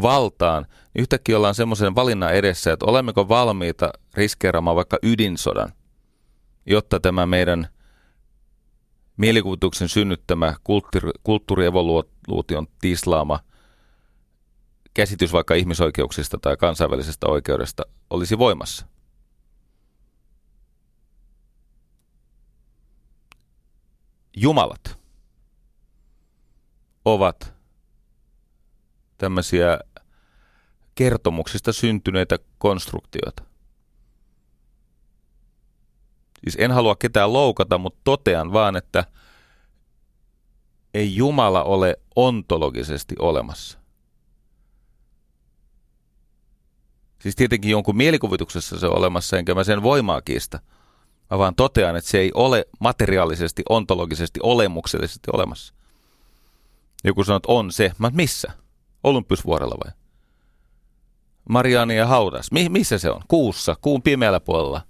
valtaan, 0.03 0.63
niin 0.63 1.03
yhtäkkiä 1.03 1.37
ollaan 1.37 1.55
semmoisen 1.55 1.95
valinnan 1.95 2.35
edessä, 2.35 2.73
että 2.73 2.87
olemmeko 2.87 3.29
valmiita 3.29 3.93
riskeeraamaan 4.15 4.77
vaikka 4.77 4.99
ydinsodan, 5.03 5.73
jotta 6.67 7.01
tämä 7.01 7.27
meidän 7.27 7.69
mielikuvituksen 9.17 9.89
synnyttämä 9.89 10.55
kulttuuri, 10.65 11.11
kulttuurievoluution 11.23 12.67
tislaama 12.81 13.41
käsitys 14.95 15.33
vaikka 15.33 15.55
ihmisoikeuksista 15.55 16.39
tai 16.39 16.57
kansainvälisestä 16.57 17.27
oikeudesta 17.27 17.83
olisi 18.11 18.39
voimassa. 18.39 18.94
Jumalat 24.37 24.99
ovat 27.05 27.55
tämmöisiä 29.19 29.79
kertomuksista 30.95 31.73
syntyneitä 31.73 32.39
konstruktioita. 32.59 33.45
Siis 36.41 36.57
en 36.59 36.73
halua 36.73 36.97
ketään 36.97 37.33
loukata, 37.33 37.79
mutta 37.79 38.01
totean 38.05 38.53
vaan, 38.53 38.77
että 38.77 39.05
ei 40.95 41.17
Jumala 41.17 41.63
ole 41.63 41.97
ontologisesti 42.17 43.15
olemassa. 43.19 43.79
Siis 47.23 47.37
tietenkin 47.37 47.71
jonkun 47.71 47.97
mielikuvituksessa 47.97 48.79
se 48.79 48.87
on 48.87 48.99
olemassa, 48.99 49.39
enkä 49.39 49.55
mä 49.55 49.65
sen 49.65 49.83
voimaa 49.83 50.21
kiistä. 50.21 50.61
Mä 51.31 51.39
vaan 51.39 51.55
totean, 51.55 51.97
että 51.97 52.11
se 52.11 52.19
ei 52.19 52.31
ole 52.35 52.65
materiaalisesti, 52.81 53.63
ontologisesti, 53.69 54.41
olemuksellisesti 54.43 55.31
olemassa. 55.33 55.75
Joku 57.05 57.25
sanoo, 57.25 57.37
että 57.37 57.53
on 57.53 57.73
se. 57.73 57.93
Mä 57.99 58.11
missä? 58.15 58.53
Olympusvuorella 59.05 59.77
vai? 59.85 59.93
Mariania 61.49 62.07
haudas. 62.07 62.53
Mi- 62.53 62.69
missä 62.69 62.99
se 62.99 63.11
on? 63.11 63.23
Kuussa, 63.29 63.77
kuun 63.81 64.03
pimeällä 64.03 64.41
puolella. 64.41 64.83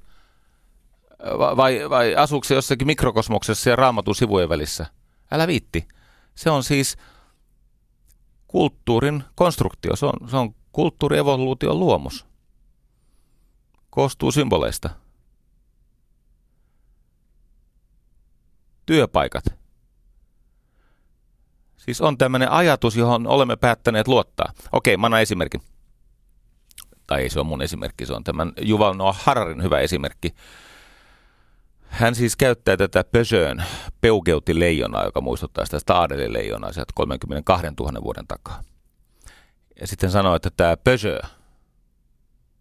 Va- 1.39 1.57
vai, 1.57 1.91
vai 1.91 2.15
asuuko 2.17 2.45
se 2.45 2.55
jossakin 2.55 2.87
mikrokosmoksessa 2.87 3.71
ja 3.71 3.77
raamatun 3.77 4.15
sivujen 4.15 4.49
välissä? 4.49 4.87
Älä 5.31 5.47
viitti. 5.47 5.89
Se 6.35 6.51
on 6.51 6.65
siis 6.65 6.97
kulttuurin 8.47 9.25
konstruktio. 9.35 9.97
Se 9.97 10.07
on, 10.07 10.29
se 10.29 10.37
on 10.37 10.55
kulttuurievoluution 10.73 11.81
luomus. 11.81 12.27
Koostuu 13.91 14.33
symboleista. 14.33 14.91
Työpaikat. 18.87 19.45
Siis 21.77 22.01
on 22.01 22.19
tämmöinen 22.19 22.51
ajatus, 22.51 22.97
johon 22.97 23.27
olemme 23.27 23.57
päättäneet 23.57 24.09
luottaa. 24.09 24.53
Okei, 24.73 24.97
mä 24.97 25.07
annan 25.07 25.23
esimerkin. 25.23 25.63
Tai 27.07 27.23
ei 27.23 27.31
se 27.31 27.41
ole 27.41 27.47
mun 27.47 27.63
esimerkki, 27.63 28.07
se 28.07 28.13
on 28.13 28.25
tämän 28.25 28.53
Juval 28.61 28.95
Noah 28.95 29.25
Hararin 29.25 29.63
hyvä 29.63 29.81
esimerkki. 29.81 30.35
Hän 31.83 32.15
siis 32.15 32.37
käyttää 32.37 32.77
tätä 32.77 33.05
Pösöön 33.05 33.65
peukeuti-leijonaa, 34.01 35.05
joka 35.05 35.21
muistuttaa 35.21 35.65
sitä 35.65 35.79
Stadeli-leijonaa 35.79 36.73
sieltä 36.73 36.93
32 36.95 37.67
000 37.81 38.03
vuoden 38.03 38.27
takaa. 38.27 38.63
Ja 39.81 39.87
sitten 39.87 40.11
sanoo, 40.11 40.35
että 40.35 40.51
tämä 40.57 40.77
Pösö, 40.77 41.21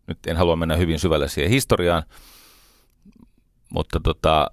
nyt 0.07 0.19
en 0.27 0.38
halua 0.38 0.55
mennä 0.55 0.75
hyvin 0.75 0.99
syvälle 0.99 1.27
siihen 1.27 1.51
historiaan, 1.51 2.03
mutta 3.69 3.99
tota, 3.99 4.47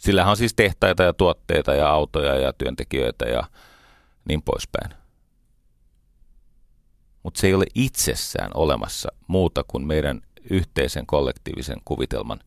sillähän 0.00 0.30
on 0.30 0.36
siis 0.36 0.54
tehtaita 0.54 1.02
ja 1.02 1.12
tuotteita 1.12 1.74
ja 1.74 1.90
autoja 1.90 2.34
ja 2.34 2.52
työntekijöitä 2.52 3.24
ja 3.24 3.42
niin 4.24 4.42
poispäin. 4.42 4.94
Mutta 7.22 7.40
se 7.40 7.46
ei 7.46 7.54
ole 7.54 7.64
itsessään 7.74 8.50
olemassa 8.54 9.12
muuta 9.26 9.64
kuin 9.68 9.86
meidän 9.86 10.20
yhteisen 10.50 11.06
kollektiivisen 11.06 11.78
kuvitelman 11.84 12.40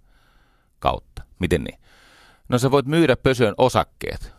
kautta. 0.80 1.24
Miten 1.40 1.64
niin? 1.64 1.80
No 2.50 2.58
sä 2.58 2.72
voit 2.72 2.86
myydä 2.86 3.16
pösön 3.16 3.54
osakkeet. 3.58 4.34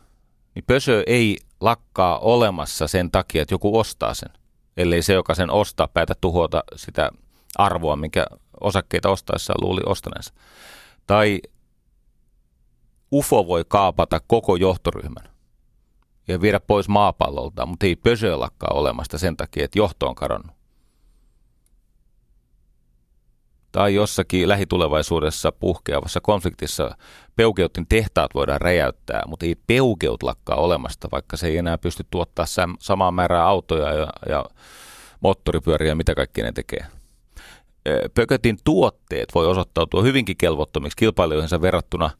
Niin 0.55 0.65
pösö 0.67 1.03
ei 1.07 1.37
lakkaa 1.61 2.19
olemassa 2.19 2.89
sen 2.89 3.11
takia, 3.11 3.43
että 3.43 3.55
joku 3.55 3.79
ostaa 3.79 4.15
sen. 4.15 4.31
Ellei 4.77 5.03
se, 5.03 5.13
joka 5.13 5.35
sen 5.35 5.51
ostaa, 5.51 5.89
päätä 5.89 6.15
tuhota 6.21 6.65
sitä 6.77 7.11
arvoa, 7.59 7.97
minkä 7.97 8.27
osakkeita 8.61 9.11
ostaessaan 9.11 9.65
luuli 9.65 9.81
ostaneensa. 9.87 10.35
Tai 11.07 11.41
UFO 13.15 13.47
voi 13.47 13.65
kaapata 13.69 14.21
koko 14.27 14.57
johtoryhmän 14.57 15.29
ja 16.29 16.41
viedä 16.41 16.61
pois 16.61 16.89
maapallolta, 16.89 17.67
mutta 17.67 17.87
ei 17.87 17.97
pösö 17.97 18.41
lakkaa 18.41 18.71
olemasta 18.75 19.19
sen 19.19 19.37
takia, 19.37 19.65
että 19.65 19.79
johto 19.79 20.09
on 20.09 20.15
kadonnut. 20.15 20.57
Tai 23.73 23.95
jossakin 23.95 24.49
lähitulevaisuudessa 24.49 25.53
puhkeavassa 25.53 26.21
konfliktissa 26.21 26.97
peukeutin 27.37 27.87
tehtaat 27.89 28.35
voidaan 28.35 28.61
räjäyttää, 28.61 29.23
mutta 29.27 29.47
ei 29.47 29.55
peukeut 29.67 30.23
lakkaa 30.23 30.57
olemasta, 30.57 31.09
vaikka 31.13 31.37
se 31.37 31.47
ei 31.47 31.57
enää 31.57 31.79
pysty 31.79 32.07
tuottaa 32.11 32.47
samaa 32.79 33.11
määrää 33.11 33.47
autoja 33.47 33.93
ja, 33.93 34.09
ja 34.29 34.45
moottoripyöriä 35.21 35.95
mitä 35.95 36.15
kaikki 36.15 36.43
ne 36.43 36.53
tekee. 36.53 36.87
Pökötin 38.15 38.59
tuotteet 38.65 39.35
voi 39.35 39.47
osoittautua 39.47 40.03
hyvinkin 40.03 40.37
kelvottomiksi 40.37 40.97
kilpailijoihinsa 40.97 41.61
verrattuna, 41.61 42.11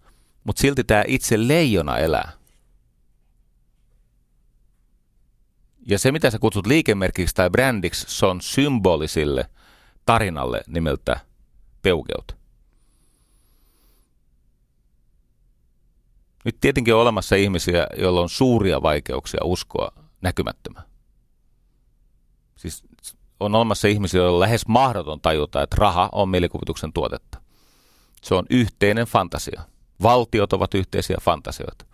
mutta 0.45 0.61
silti 0.61 0.85
tämä 0.85 1.05
itse 1.07 1.49
leijona 1.49 1.99
elää. 1.99 2.33
Ja 5.87 5.99
se, 5.99 6.13
mitä 6.13 6.31
sä 6.31 6.39
kutsut 6.39 6.67
liikemerkiksi 6.67 7.35
tai 7.35 7.51
brändiksi, 7.51 8.07
se 8.09 8.27
on 8.27 8.41
symbolisille 8.41 9.51
tarinalle 10.07 10.63
nimeltä 10.67 11.21
peukeut. 11.83 12.37
Nyt 16.45 16.57
tietenkin 16.61 16.95
on 16.95 17.01
olemassa 17.01 17.37
ihmisiä, 17.37 17.87
joilla 17.97 18.21
on 18.21 18.29
suuria 18.29 18.83
vaikeuksia 18.83 19.41
uskoa 19.45 19.93
näkymättömään. 20.21 20.87
Siis 22.57 22.85
on 23.41 23.55
olemassa 23.55 23.89
ihmisiä, 23.89 24.21
joilla 24.21 24.37
on 24.37 24.41
lähes 24.41 24.67
mahdoton 24.67 25.21
tajuta, 25.21 25.63
että 25.63 25.77
raha 25.79 26.09
on 26.13 26.29
mielikuvituksen 26.29 26.93
tuotetta. 26.93 27.41
Se 28.23 28.35
on 28.35 28.47
yhteinen 28.51 29.07
fantasia. 29.07 29.63
Valtiot 30.03 30.53
ovat 30.53 30.75
yhteisiä 30.75 31.17
fantasioita. 31.23 31.85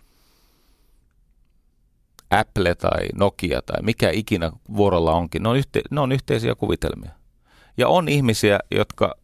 Apple 2.29 2.75
tai 2.75 3.07
Nokia 3.15 3.61
tai 3.61 3.81
mikä 3.81 4.09
ikinä 4.09 4.51
vuorolla 4.75 5.11
onkin, 5.11 5.43
ne 5.43 5.49
on, 5.49 5.57
yhte, 5.57 5.81
ne 5.91 6.01
on 6.01 6.11
yhteisiä 6.11 6.55
kuvitelmia. 6.55 7.11
Ja 7.77 7.87
on 7.87 8.09
ihmisiä, 8.09 8.59
jotka 8.71 9.15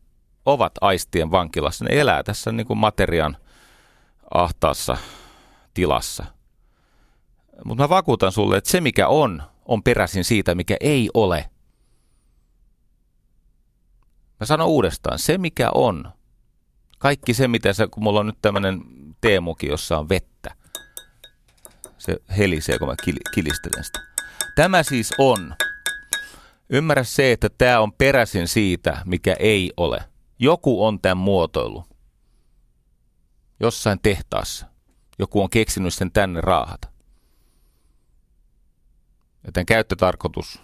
ovat 0.45 0.71
aistien 0.81 1.31
vankilassa. 1.31 1.85
Ne 1.85 1.99
elää 1.99 2.23
tässä 2.23 2.51
niin 2.51 2.67
kuin 2.67 2.77
materian 2.77 3.37
ahtaassa 4.33 4.97
tilassa. 5.73 6.25
Mutta 7.65 7.83
mä 7.83 7.89
vakuutan 7.89 8.31
sulle, 8.31 8.57
että 8.57 8.69
se 8.69 8.81
mikä 8.81 9.07
on, 9.07 9.43
on 9.65 9.83
peräisin 9.83 10.23
siitä, 10.23 10.55
mikä 10.55 10.77
ei 10.79 11.09
ole. 11.13 11.49
Mä 14.39 14.45
sanon 14.45 14.67
uudestaan, 14.67 15.19
se 15.19 15.37
mikä 15.37 15.69
on, 15.73 16.11
kaikki 16.97 17.33
se 17.33 17.47
mitä 17.47 17.73
sä, 17.73 17.87
kun 17.87 18.03
mulla 18.03 18.19
on 18.19 18.25
nyt 18.25 18.37
tämmöinen 18.41 18.81
teemuki, 19.21 19.67
jossa 19.67 19.97
on 19.97 20.09
vettä. 20.09 20.55
Se 21.97 22.17
helisee, 22.37 22.79
kun 22.79 22.87
mä 22.87 22.95
kilistelen 23.33 23.83
sitä. 23.83 23.99
Tämä 24.55 24.83
siis 24.83 25.13
on. 25.17 25.55
Ymmärrä 26.69 27.03
se, 27.03 27.31
että 27.31 27.49
tämä 27.57 27.79
on 27.79 27.93
peräisin 27.93 28.47
siitä, 28.47 29.01
mikä 29.05 29.35
ei 29.39 29.73
ole. 29.77 30.03
Joku 30.39 30.85
on 30.85 31.01
tämän 31.01 31.17
muotoilu. 31.17 31.85
Jossain 33.59 33.99
tehtaassa. 34.01 34.65
Joku 35.19 35.41
on 35.41 35.49
keksinyt 35.49 35.93
sen 35.93 36.11
tänne 36.11 36.41
raahata. 36.41 36.87
Ja 39.43 39.51
tämän 39.51 39.65
käyttötarkoitus 39.65 40.61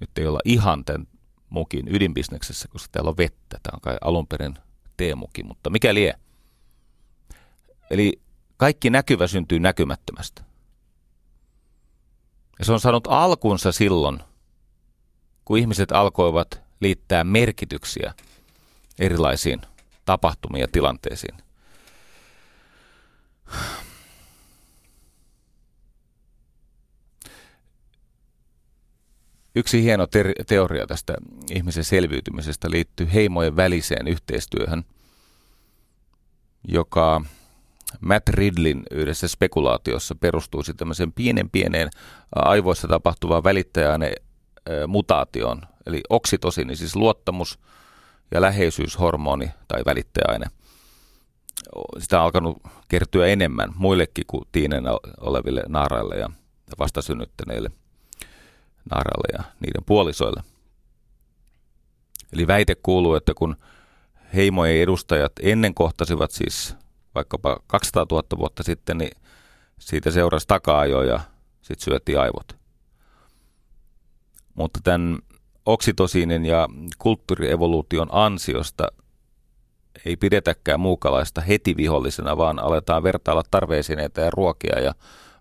nyt 0.00 0.18
ei 0.18 0.26
olla 0.26 0.40
ihan 0.44 0.84
tämän 0.84 1.06
mukin 1.50 1.94
ydinbisneksessä, 1.94 2.68
koska 2.68 2.88
täällä 2.92 3.08
on 3.08 3.16
vettä. 3.16 3.60
Tämä 3.62 3.74
on 3.74 3.80
kai 3.80 3.96
alun 4.00 4.26
perin 4.26 4.58
teemuki, 4.96 5.42
mutta 5.42 5.70
mikä 5.70 5.94
lie. 5.94 6.14
Eli 7.90 8.20
kaikki 8.56 8.90
näkyvä 8.90 9.26
syntyy 9.26 9.58
näkymättömästä. 9.60 10.42
Ja 12.58 12.64
se 12.64 12.72
on 12.72 12.80
saanut 12.80 13.06
alkunsa 13.10 13.72
silloin, 13.72 14.18
kun 15.44 15.58
ihmiset 15.58 15.92
alkoivat 15.92 16.60
liittää 16.80 17.24
merkityksiä 17.24 18.14
erilaisiin 18.98 19.60
tapahtumiin 20.04 20.60
ja 20.60 20.68
tilanteisiin. 20.72 21.34
Yksi 29.58 29.82
hieno 29.82 30.06
ter- 30.06 30.44
teoria 30.46 30.86
tästä 30.86 31.14
ihmisen 31.50 31.84
selviytymisestä 31.84 32.70
liittyy 32.70 33.08
heimojen 33.14 33.56
väliseen 33.56 34.08
yhteistyöhön, 34.08 34.84
joka 36.68 37.20
Matt 38.00 38.28
Ridlin 38.28 38.82
yhdessä 38.90 39.28
spekulaatiossa 39.28 40.14
perustuisi 40.14 40.74
tämmöiseen 40.74 41.12
pienen 41.12 41.50
pieneen 41.50 41.90
aivoissa 42.34 42.88
tapahtuvaan 42.88 43.44
välittäjäaine 43.44 44.12
mutaatioon, 44.86 45.62
eli 45.86 46.00
oksitosini, 46.10 46.76
siis 46.76 46.96
luottamus 46.96 47.58
ja 48.30 48.40
läheisyyshormoni 48.40 49.50
tai 49.68 49.82
välittäjäaine. 49.86 50.46
Sitä 51.98 52.18
on 52.18 52.24
alkanut 52.24 52.58
kertyä 52.88 53.26
enemmän 53.26 53.72
muillekin 53.76 54.24
kuin 54.26 54.48
tiinenä 54.52 54.90
oleville 55.20 55.62
naaraille 55.68 56.16
ja 56.16 56.30
vastasynnyttäneille 56.78 57.70
naaraille 58.90 59.38
ja 59.38 59.44
niiden 59.60 59.84
puolisoille. 59.86 60.42
Eli 62.32 62.46
väite 62.46 62.74
kuuluu, 62.74 63.14
että 63.14 63.34
kun 63.34 63.56
heimojen 64.34 64.82
edustajat 64.82 65.32
ennen 65.42 65.74
kohtasivat 65.74 66.30
siis 66.30 66.76
vaikkapa 67.14 67.56
200 67.66 68.06
000 68.10 68.22
vuotta 68.38 68.62
sitten, 68.62 68.98
niin 68.98 69.16
siitä 69.78 70.10
seurasi 70.10 70.46
taka 70.46 70.86
ja 70.86 71.20
sitten 71.62 71.84
syötiin 71.84 72.20
aivot. 72.20 72.56
Mutta 74.54 74.80
tämän 74.84 75.18
oksitosiinin 75.66 76.46
ja 76.46 76.68
kulttuurievoluution 76.98 78.08
ansiosta 78.10 78.88
ei 80.04 80.16
pidetäkään 80.16 80.80
muukalaista 80.80 81.40
heti 81.40 81.76
vihollisena, 81.76 82.36
vaan 82.36 82.58
aletaan 82.58 83.02
vertailla 83.02 83.42
tarveesineitä 83.50 84.20
ja 84.20 84.30
ruokia 84.30 84.80
ja 84.80 84.94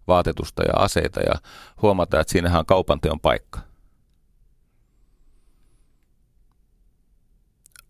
vaatetusta 0.08 0.64
ja 0.64 0.74
aseita 0.76 1.20
ja 1.20 1.34
huomata, 1.82 2.20
että 2.20 2.32
siinähän 2.32 2.60
on 2.60 2.66
kaupanteon 2.66 3.20
paikka. 3.20 3.60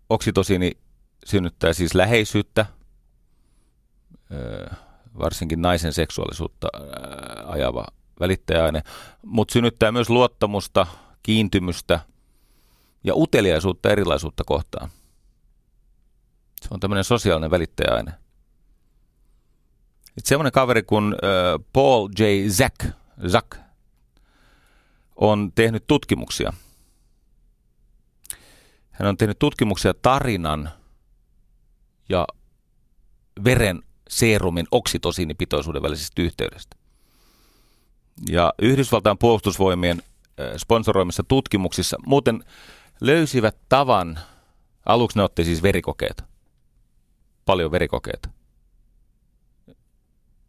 Oksitosiini 0.10 0.72
synnyttää 1.26 1.74
siis 1.74 1.96
läheisyyttä, 1.96 2.66
varsinkin 5.20 5.62
naisen 5.62 5.94
seksuaalisuutta 5.94 6.68
ajava 7.46 7.86
välittäjäaine, 8.20 8.82
mutta 9.24 9.52
synnyttää 9.52 9.92
myös 9.92 10.10
luottamusta, 10.10 10.88
kiintymystä 11.24 12.00
ja 13.04 13.16
uteliaisuutta 13.16 13.90
erilaisuutta 13.90 14.44
kohtaan. 14.46 14.90
Se 16.62 16.68
on 16.72 16.80
tämmöinen 16.80 17.04
sosiaalinen 17.04 17.52
välittäjäaine. 17.52 18.14
Semmoinen 20.24 20.52
kaveri 20.52 20.84
kuin 20.84 21.16
Paul 21.74 22.10
J. 22.20 22.24
Zack, 22.50 22.76
Zack 23.28 23.58
on 25.16 25.52
tehnyt 25.56 25.88
tutkimuksia. 25.88 26.54
Hän 28.92 29.10
on 29.10 29.18
tehnyt 29.18 29.40
tutkimuksia 29.40 29.94
tarinan 29.94 30.70
ja 32.10 32.28
veren 33.44 33.84
seerumin 34.10 34.68
oksitosiinipitoisuuden 34.72 35.82
välisestä 35.82 36.22
yhteydestä. 36.22 36.76
Ja 38.30 38.54
Yhdysvaltain 38.62 39.18
puolustusvoimien 39.18 40.02
sponsoroimissa 40.58 41.24
tutkimuksissa 41.28 41.98
muuten 42.06 42.44
löysivät 43.02 43.58
tavan, 43.70 44.20
aluksi 44.86 45.18
ne 45.18 45.24
otti 45.24 45.44
siis 45.44 45.64
verikokeita, 45.64 46.24
paljon 47.46 47.72
verikokeita. 47.72 48.30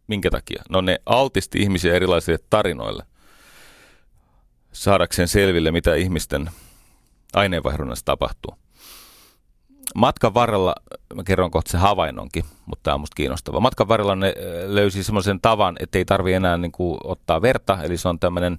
Minkä 0.09 0.31
takia? 0.31 0.63
No 0.71 0.81
ne 0.81 0.99
altisti 1.07 1.59
ihmisiä 1.59 1.95
erilaisille 1.95 2.39
tarinoille 2.51 3.03
saadakseen 4.73 5.29
selville, 5.29 5.71
mitä 5.71 5.95
ihmisten 5.95 6.51
aineenvaihdunnassa 7.35 8.05
tapahtuu 8.05 8.55
matkan 9.95 10.35
varrella, 10.35 10.75
mä 11.15 11.23
kerron 11.23 11.51
kohta 11.51 11.71
se 11.71 11.79
havainnonkin, 11.79 12.45
mutta 12.67 12.83
tämä 12.83 12.95
on 12.95 13.01
musta 13.01 13.15
kiinnostava. 13.15 13.61
Matkan 13.61 13.89
varrella 13.89 14.15
ne 14.15 14.35
löysi 14.67 15.05
semmoisen 15.05 15.41
tavan, 15.41 15.77
että 15.81 15.99
ei 15.99 16.05
tarvi 16.05 16.33
enää 16.33 16.57
niin 16.57 16.73
kuin, 16.73 16.99
ottaa 17.05 17.43
verta, 17.43 17.79
eli 17.83 17.97
se 17.97 18.09
on 18.09 18.19
tämmöinen, 18.19 18.59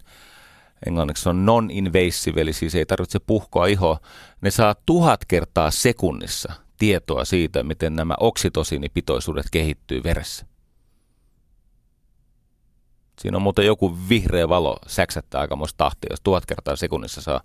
englanniksi 0.86 1.24
se 1.24 1.30
on 1.30 1.46
non-invasive, 1.46 2.42
eli 2.42 2.54
siis 2.54 2.76
ei 2.76 2.86
tarvitse 2.86 3.20
puhkoa 3.20 3.66
ihoa. 3.66 4.00
Ne 4.42 4.52
saa 4.52 4.76
tuhat 4.86 5.26
kertaa 5.26 5.72
sekunnissa 5.72 6.54
tietoa 6.78 7.26
siitä, 7.26 7.64
miten 7.64 7.96
nämä 7.96 8.16
oksitosiinipitoisuudet 8.20 9.46
kehittyy 9.52 10.04
veressä. 10.04 10.46
Siinä 13.20 13.38
on 13.38 13.42
muuten 13.42 13.66
joku 13.66 13.98
vihreä 14.10 14.50
valo 14.50 14.78
säksättää 14.88 15.42
aikamoista 15.42 15.78
tahtia, 15.78 16.08
jos 16.10 16.22
tuhat 16.24 16.46
kertaa 16.46 16.76
sekunnissa 16.76 17.22
saa 17.22 17.42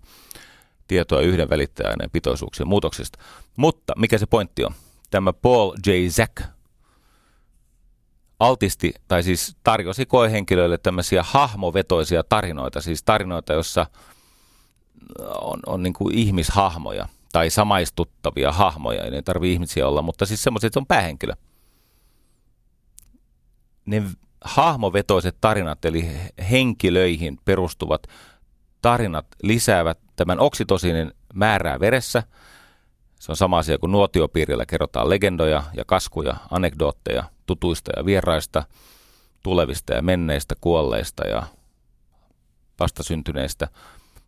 tietoa 0.89 1.21
yhden 1.21 1.51
välittäjäaineen 1.51 2.11
pitoisuuksien 2.11 2.69
muutoksista. 2.69 3.19
Mutta 3.57 3.93
mikä 3.97 4.19
se 4.19 4.27
pointti 4.27 4.65
on? 4.65 4.75
Tämä 5.11 5.33
Paul 5.33 5.73
J. 5.87 5.91
Zack 6.09 6.43
altisti, 8.41 8.95
tai 9.09 9.23
siis 9.23 9.57
tarjosi 9.65 10.07
koehenkilöille 10.07 10.79
tämmöisiä 10.79 11.23
hahmovetoisia 11.23 12.25
tarinoita, 12.25 12.81
siis 12.81 13.03
tarinoita, 13.03 13.53
jossa 13.53 13.87
on, 15.41 15.61
on 15.67 15.83
niin 15.83 15.93
kuin 15.93 16.15
ihmishahmoja 16.15 17.09
tai 17.33 17.51
samaistuttavia 17.51 18.53
hahmoja, 18.53 19.05
ei 19.05 19.23
tarvitse 19.23 19.53
ihmisiä 19.53 19.89
olla, 19.89 20.03
mutta 20.03 20.27
siis 20.27 20.43
semmoiset, 20.43 20.77
on 20.77 20.87
päähenkilö. 20.87 21.33
Ne 23.87 24.03
hahmovetoiset 24.45 25.37
tarinat, 25.41 25.85
eli 25.85 26.11
henkilöihin 26.51 27.39
perustuvat 27.45 28.07
tarinat 28.83 29.27
lisäävät 29.43 29.99
tämän 30.17 30.41
oksitosiinin 30.41 31.13
määrää 31.35 31.81
veressä. 31.81 32.23
Se 33.21 33.33
on 33.33 33.37
sama 33.37 33.59
asia 33.59 33.79
kuin 33.79 33.93
nuotiopiirillä 33.93 34.67
kerrotaan 34.67 35.11
legendoja 35.11 35.63
ja 35.77 35.85
kaskuja, 35.87 36.37
anekdootteja 36.51 37.25
tutuista 37.47 37.93
ja 37.97 38.05
vieraista, 38.05 38.65
tulevista 39.43 39.95
ja 39.95 40.03
menneistä, 40.03 40.55
kuolleista 40.61 41.27
ja 41.27 41.47
vastasyntyneistä. 42.81 43.69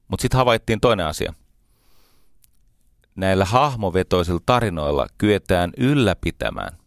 Mutta 0.08 0.22
sitten 0.22 0.38
havaittiin 0.38 0.80
toinen 0.80 1.06
asia. 1.06 1.34
Näillä 3.14 3.44
hahmovetoisilla 3.44 4.40
tarinoilla 4.46 5.06
kyetään 5.18 5.72
ylläpitämään 5.76 6.78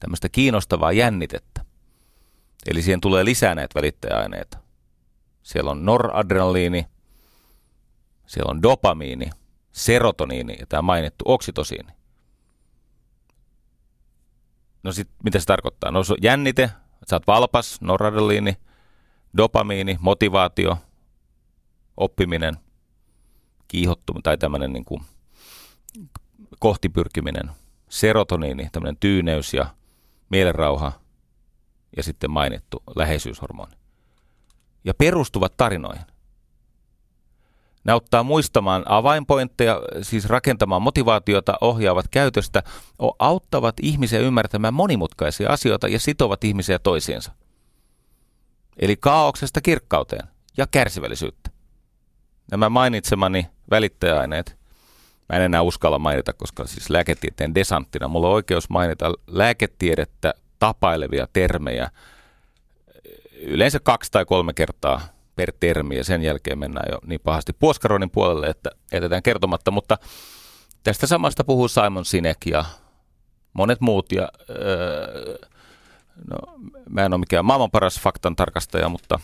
tämmöistä 0.00 0.28
kiinnostavaa 0.28 0.92
jännitettä. 0.92 1.69
Eli 2.66 2.82
siihen 2.82 3.00
tulee 3.00 3.24
lisää 3.24 3.54
näitä 3.54 3.74
välittäjäaineita. 3.74 4.58
Siellä 5.42 5.70
on 5.70 5.84
noradrenaliini, 5.84 6.86
siellä 8.26 8.50
on 8.50 8.62
dopamiini, 8.62 9.30
serotoniini 9.72 10.56
ja 10.60 10.66
tämä 10.66 10.82
mainittu 10.82 11.24
oksitosiini. 11.28 11.92
No 14.82 14.92
sit, 14.92 15.08
mitä 15.24 15.38
se 15.38 15.46
tarkoittaa? 15.46 15.90
No 15.90 16.00
jännite, 16.22 16.70
sä 17.10 17.16
oot 17.16 17.26
valpas, 17.26 17.80
noradrenaliini, 17.80 18.56
dopamiini, 19.36 19.96
motivaatio, 20.00 20.78
oppiminen, 21.96 22.56
kiihottuminen 23.68 24.22
tai 24.22 24.38
tämmöinen 24.38 24.72
niin 24.72 24.84
kuin 24.84 25.02
kohtipyrkiminen, 26.58 27.50
serotoniini, 27.88 28.68
tämmöinen 28.72 28.96
tyyneys 28.96 29.54
ja 29.54 29.66
mielenrauha 30.30 30.99
ja 31.96 32.02
sitten 32.02 32.30
mainittu 32.30 32.82
läheisyyshormoni 32.96 33.80
ja 34.84 34.94
perustuvat 34.94 35.56
tarinoihin. 35.56 36.04
Ne 37.84 37.92
auttaa 37.92 38.22
muistamaan 38.22 38.82
avainpointteja, 38.86 39.80
siis 40.02 40.24
rakentamaan 40.24 40.82
motivaatiota, 40.82 41.58
ohjaavat 41.60 42.08
käytöstä, 42.10 42.62
auttavat 43.18 43.74
ihmisiä 43.82 44.20
ymmärtämään 44.20 44.74
monimutkaisia 44.74 45.50
asioita 45.50 45.88
ja 45.88 46.00
sitovat 46.00 46.44
ihmisiä 46.44 46.78
toisiinsa. 46.78 47.32
Eli 48.76 48.96
kaauksesta 48.96 49.60
kirkkauteen 49.60 50.28
ja 50.56 50.66
kärsivällisyyttä. 50.66 51.50
Nämä 52.50 52.68
mainitsemani 52.68 53.46
välittäjäaineet, 53.70 54.58
mä 55.28 55.36
en 55.36 55.42
enää 55.42 55.62
uskalla 55.62 55.98
mainita, 55.98 56.32
koska 56.32 56.66
siis 56.66 56.90
lääketieteen 56.90 57.54
desanttina 57.54 58.08
mulla 58.08 58.28
on 58.28 58.34
oikeus 58.34 58.70
mainita 58.70 59.12
lääketiedettä 59.26 60.34
tapailevia 60.60 61.26
termejä, 61.32 61.90
yleensä 63.40 63.80
kaksi 63.82 64.12
tai 64.12 64.24
kolme 64.24 64.52
kertaa 64.52 65.00
per 65.36 65.52
termi 65.60 65.96
ja 65.96 66.04
sen 66.04 66.22
jälkeen 66.22 66.58
mennään 66.58 66.88
jo 66.92 66.98
niin 67.06 67.20
pahasti 67.24 67.52
puoskaroinnin 67.52 68.10
puolelle, 68.10 68.46
että 68.46 68.70
jätetään 68.92 69.22
kertomatta, 69.22 69.70
mutta 69.70 69.98
tästä 70.82 71.06
samasta 71.06 71.44
puhuu 71.44 71.68
Simon 71.68 72.04
Sinek 72.04 72.46
ja 72.46 72.64
monet 73.52 73.80
muut 73.80 74.12
ja 74.12 74.28
öö, 74.50 75.38
no, 76.30 76.36
mä 76.90 77.04
en 77.04 77.12
ole 77.12 77.20
mikään 77.20 77.44
maailman 77.44 77.70
paras 77.70 78.00
faktan 78.00 78.36
tarkastaja, 78.36 78.88
mutta 78.88 79.20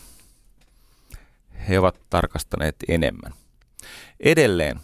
he 1.69 1.79
ovat 1.79 1.99
tarkastaneet 2.09 2.75
enemmän. 2.87 3.33
Edelleen 4.19 4.79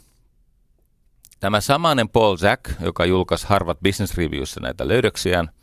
tämä 1.40 1.62
samainen 1.62 2.10
Paul 2.10 2.38
Zack, 2.38 2.72
joka 2.80 3.06
julkaisi 3.06 3.48
Harvard 3.48 3.78
Business 3.84 4.18
Reviewssa 4.18 4.60
näitä 4.60 4.88
löydöksiään– 4.88 5.50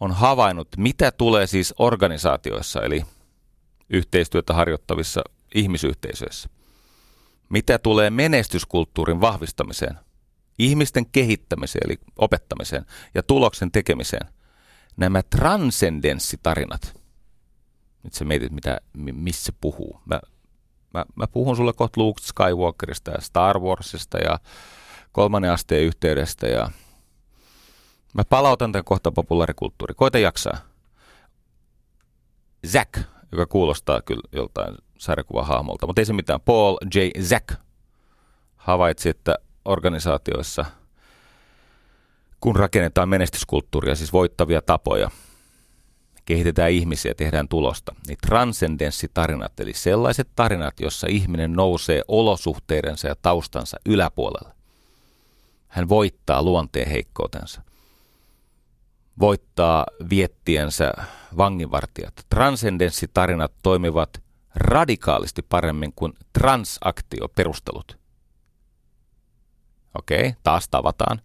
on 0.00 0.12
havainnut, 0.12 0.68
mitä 0.76 1.12
tulee 1.12 1.46
siis 1.46 1.74
organisaatioissa, 1.78 2.82
eli 2.82 3.04
yhteistyötä 3.90 4.54
harjoittavissa 4.54 5.22
ihmisyhteisöissä. 5.54 6.48
Mitä 7.48 7.78
tulee 7.78 8.10
menestyskulttuurin 8.10 9.20
vahvistamiseen, 9.20 9.98
ihmisten 10.58 11.06
kehittämiseen, 11.06 11.82
eli 11.86 11.98
opettamiseen 12.18 12.86
ja 13.14 13.22
tuloksen 13.22 13.72
tekemiseen. 13.72 14.28
Nämä 14.96 15.22
transcendenssitarinat, 15.22 17.00
nyt 18.02 18.14
sä 18.14 18.24
mietit, 18.24 18.52
mitä, 18.52 18.80
missä 18.94 19.52
puhuu. 19.60 20.00
Mä, 20.04 20.20
mä, 20.94 21.04
mä 21.14 21.26
puhun 21.26 21.56
sulle 21.56 21.72
kohta 21.72 22.00
Luke 22.00 22.20
Skywalkerista 22.22 23.10
ja 23.10 23.20
Star 23.20 23.58
Warsista 23.58 24.18
ja 24.18 24.40
kolmannen 25.12 25.50
asteen 25.50 25.82
yhteydestä 25.82 26.46
ja 26.46 26.70
Mä 28.16 28.24
palautan 28.24 28.72
tämän 28.72 28.84
kohta 28.84 29.12
populaarikulttuuri. 29.12 29.94
Koita 29.94 30.18
jaksaa. 30.18 30.58
Zack, 32.66 32.98
joka 33.32 33.46
kuulostaa 33.46 34.02
kyllä 34.02 34.28
joltain 34.32 34.74
sarjakuvahahmolta, 34.98 35.86
mutta 35.86 36.00
ei 36.00 36.06
se 36.06 36.12
mitään. 36.12 36.40
Paul 36.40 36.76
J. 36.94 37.20
Zack 37.22 37.48
havaitsi, 38.56 39.08
että 39.08 39.34
organisaatioissa, 39.64 40.64
kun 42.40 42.56
rakennetaan 42.56 43.08
menestyskulttuuria, 43.08 43.94
siis 43.94 44.12
voittavia 44.12 44.62
tapoja, 44.62 45.10
kehitetään 46.24 46.70
ihmisiä, 46.70 47.14
tehdään 47.14 47.48
tulosta, 47.48 47.94
niin 48.06 48.18
transcendenssitarinat, 48.26 49.60
eli 49.60 49.72
sellaiset 49.72 50.28
tarinat, 50.36 50.80
jossa 50.80 51.06
ihminen 51.10 51.52
nousee 51.52 52.02
olosuhteidensa 52.08 53.08
ja 53.08 53.16
taustansa 53.22 53.76
yläpuolelle. 53.86 54.54
Hän 55.68 55.88
voittaa 55.88 56.42
luonteen 56.42 56.88
heikkoutensa– 56.88 57.62
voittaa 59.20 59.86
viettiensä 60.10 60.92
vanginvartijat. 61.36 62.14
Transcendenssitarinat 62.30 63.52
toimivat 63.62 64.22
radikaalisti 64.54 65.42
paremmin 65.42 65.92
kuin 65.96 66.12
transaktioperustelut. 66.32 67.98
Okei, 69.98 70.34
taas 70.42 70.68
tavataan. 70.68 71.20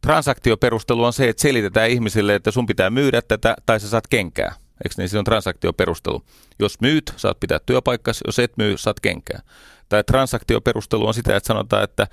Transaktioperustelu 0.00 1.04
on 1.04 1.12
se, 1.12 1.28
että 1.28 1.42
selitetään 1.42 1.90
ihmisille, 1.90 2.34
että 2.34 2.50
sun 2.50 2.66
pitää 2.66 2.90
myydä 2.90 3.22
tätä 3.22 3.56
tai 3.66 3.80
sä 3.80 3.88
saat 3.88 4.06
kenkää. 4.06 4.54
Eikö 4.84 4.94
niin? 4.96 5.08
Se 5.08 5.18
on 5.18 5.24
transaktioperustelu. 5.24 6.22
Jos 6.58 6.80
myyt, 6.80 7.14
saat 7.16 7.40
pitää 7.40 7.58
työpaikkasi. 7.66 8.20
Jos 8.26 8.38
et 8.38 8.52
myy, 8.56 8.78
saat 8.78 9.00
kenkää. 9.00 9.40
Tai 9.88 10.04
transaktioperustelu 10.04 11.06
on 11.06 11.14
sitä, 11.14 11.36
että 11.36 11.46
sanotaan, 11.46 11.84
että 11.84 12.06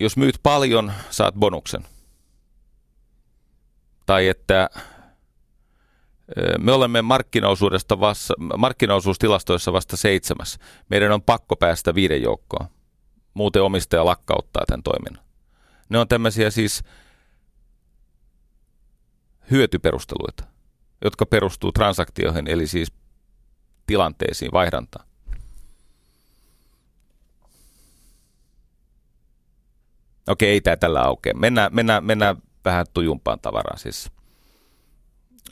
jos 0.00 0.16
myyt 0.16 0.38
paljon, 0.42 0.92
saat 1.10 1.34
bonuksen. 1.34 1.82
Tai 4.06 4.28
että 4.28 4.70
me 6.58 6.72
olemme 6.72 7.02
markkinaosuudesta 7.02 8.00
vasta, 8.00 8.34
markkinaosuustilastoissa 8.56 9.72
vasta 9.72 9.96
seitsemäs. 9.96 10.58
Meidän 10.88 11.12
on 11.12 11.22
pakko 11.22 11.56
päästä 11.56 11.94
viiden 11.94 12.22
joukkoon. 12.22 12.66
Muuten 13.34 13.62
omistaja 13.62 14.04
lakkauttaa 14.04 14.64
tämän 14.66 14.82
toiminnan. 14.82 15.24
Ne 15.88 15.98
on 15.98 16.08
tämmöisiä 16.08 16.50
siis 16.50 16.82
hyötyperusteluita, 19.50 20.44
jotka 21.04 21.26
perustuu 21.26 21.72
transaktioihin, 21.72 22.46
eli 22.46 22.66
siis 22.66 22.92
tilanteisiin, 23.86 24.52
vaihdantaan. 24.52 25.06
Okei, 30.28 30.50
ei 30.50 30.60
tämä 30.60 30.76
tällä 30.76 31.02
aukea. 31.02 31.34
Mennään, 31.34 31.74
mennään, 31.74 32.04
mennään 32.04 32.36
vähän 32.64 32.86
tujumpaan 32.94 33.40
tavaraan. 33.40 33.78
Siis, 33.78 34.10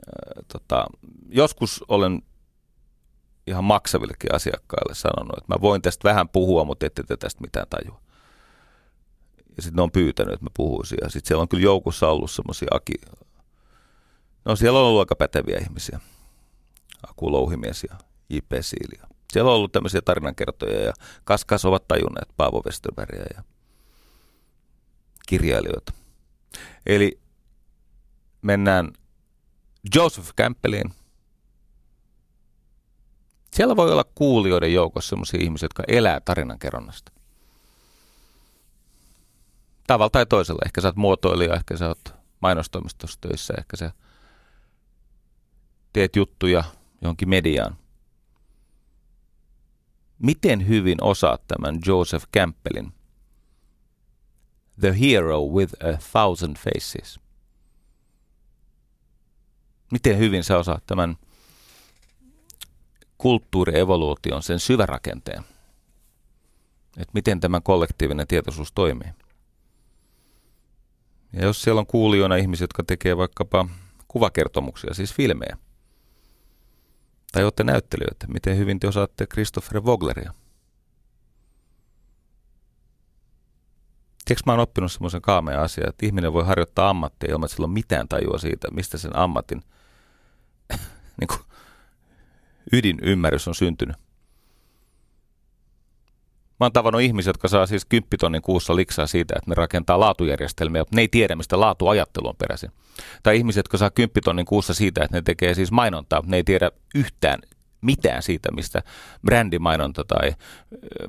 ää, 0.06 0.42
tota, 0.52 0.86
joskus 1.28 1.84
olen 1.88 2.22
ihan 3.46 3.64
maksavillekin 3.64 4.34
asiakkaille 4.34 4.94
sanonut, 4.94 5.38
että 5.38 5.54
mä 5.54 5.60
voin 5.60 5.82
tästä 5.82 6.08
vähän 6.08 6.28
puhua, 6.28 6.64
mutta 6.64 6.86
ette 6.86 7.02
te 7.02 7.16
tästä 7.16 7.40
mitään 7.40 7.66
tajua. 7.70 8.00
Ja 9.56 9.62
sitten 9.62 9.76
ne 9.76 9.82
on 9.82 9.90
pyytänyt, 9.92 10.34
että 10.34 10.46
mä 10.46 10.50
puhuisin. 10.56 10.98
Ja 11.02 11.08
sitten 11.08 11.28
siellä 11.28 11.42
on 11.42 11.48
kyllä 11.48 11.64
joukossa 11.64 12.08
ollut 12.08 12.30
semmoisia 12.30 12.68
aki... 12.70 12.92
No 14.44 14.56
siellä 14.56 14.78
on 14.78 14.84
ollut 14.84 15.00
aika 15.00 15.16
päteviä 15.16 15.58
ihmisiä. 15.58 16.00
Aku 17.08 17.32
Louhimies 17.32 17.84
ja 17.90 17.96
J.P. 18.28 18.52
Siili. 18.60 19.02
Siellä 19.32 19.50
on 19.50 19.56
ollut 19.56 19.72
tämmöisiä 19.72 20.00
tarinankertoja 20.02 20.80
ja 20.80 20.92
Kaskas 21.24 21.64
ovat 21.64 21.88
tajunneet 21.88 22.28
Paavo 22.36 22.62
Westerbergia 22.66 23.24
ja 23.36 23.42
kirjailijoita. 25.28 25.92
Eli 26.86 27.20
mennään 28.42 28.92
Joseph 29.94 30.34
Campbelliin. 30.34 30.94
Siellä 33.52 33.76
voi 33.76 33.92
olla 33.92 34.04
kuulijoiden 34.14 34.74
joukossa 34.74 35.08
sellaisia 35.08 35.40
ihmisiä, 35.42 35.64
jotka 35.64 35.82
elää 35.88 36.20
tarinankerronnasta. 36.20 37.12
Tavalla 39.86 40.10
tai 40.10 40.26
toisella. 40.26 40.62
Ehkä 40.64 40.80
sä 40.80 40.88
oot 40.88 40.96
muotoilija, 40.96 41.54
ehkä 41.54 41.76
sä 41.76 41.88
oot 41.88 42.14
mainostoimistossa 42.40 43.20
töissä, 43.20 43.54
ehkä 43.58 43.76
sä 43.76 43.92
teet 45.92 46.16
juttuja 46.16 46.64
johonkin 47.02 47.28
mediaan. 47.28 47.76
Miten 50.18 50.68
hyvin 50.68 50.98
osaat 51.00 51.42
tämän 51.46 51.78
Joseph 51.86 52.26
Campbellin 52.36 52.92
The 54.80 54.94
Hero 55.00 55.42
with 55.42 55.74
a 55.84 55.98
Thousand 56.12 56.56
Faces. 56.56 57.20
Miten 59.92 60.18
hyvin 60.18 60.44
sä 60.44 60.58
osaat 60.58 60.86
tämän 60.86 61.16
kulttuurievoluution, 63.18 64.42
sen 64.42 64.60
syvärakenteen? 64.60 65.42
Että 66.96 67.10
miten 67.14 67.40
tämä 67.40 67.60
kollektiivinen 67.60 68.26
tietoisuus 68.26 68.72
toimii? 68.72 69.10
Ja 71.32 71.44
jos 71.44 71.62
siellä 71.62 71.78
on 71.78 71.86
kuulijoina 71.86 72.36
ihmisiä, 72.36 72.64
jotka 72.64 72.82
tekee 72.82 73.16
vaikkapa 73.16 73.68
kuvakertomuksia, 74.08 74.94
siis 74.94 75.14
filmejä, 75.14 75.56
tai 77.32 77.44
olette 77.44 77.64
näyttelijöitä, 77.64 78.26
miten 78.26 78.56
hyvin 78.56 78.80
te 78.80 78.88
osaatte 78.88 79.26
Christopher 79.26 79.84
Vogleria– 79.84 80.34
Tiedätkö 84.30 84.50
mä 84.50 84.52
oon 84.52 84.60
oppinut 84.60 84.92
semmoisen 84.92 85.22
kaamea 85.22 85.62
asian, 85.62 85.88
että 85.88 86.06
ihminen 86.06 86.32
voi 86.32 86.44
harjoittaa 86.44 86.90
ammattia 86.90 87.30
ilman, 87.30 87.46
että 87.46 87.54
sillä 87.54 87.64
on 87.64 87.70
mitään 87.70 88.08
tajua 88.08 88.38
siitä, 88.38 88.68
mistä 88.70 88.98
sen 88.98 89.16
ammatin 89.16 89.62
niin 91.20 91.28
kuin, 91.28 91.40
ydinymmärrys 92.72 93.48
on 93.48 93.54
syntynyt. 93.54 93.96
Mä 96.60 96.64
oon 96.64 96.72
tavannut 96.72 97.02
ihmisiä, 97.02 97.28
jotka 97.28 97.48
saa 97.48 97.66
siis 97.66 97.84
kymppitonnin 97.84 98.42
kuussa 98.42 98.76
liksaa 98.76 99.06
siitä, 99.06 99.34
että 99.36 99.50
ne 99.50 99.54
rakentaa 99.54 100.00
laatujärjestelmiä, 100.00 100.80
mutta 100.80 100.96
ne 100.96 101.02
ei 101.02 101.08
tiedä, 101.08 101.36
mistä 101.36 101.60
laatuajattelu 101.60 102.28
on 102.28 102.36
peräisin. 102.36 102.70
Tai 103.22 103.36
ihmiset, 103.36 103.58
jotka 103.58 103.78
saa 103.78 103.90
kymppitonnin 103.90 104.46
kuussa 104.46 104.74
siitä, 104.74 105.04
että 105.04 105.16
ne 105.16 105.22
tekee 105.22 105.54
siis 105.54 105.72
mainontaa, 105.72 106.20
mutta 106.20 106.30
ne 106.30 106.36
ei 106.36 106.44
tiedä 106.44 106.70
yhtään 106.94 107.38
mitään 107.80 108.22
siitä, 108.22 108.52
mistä 108.52 108.82
brändimainonta 109.26 110.04
tai 110.04 110.34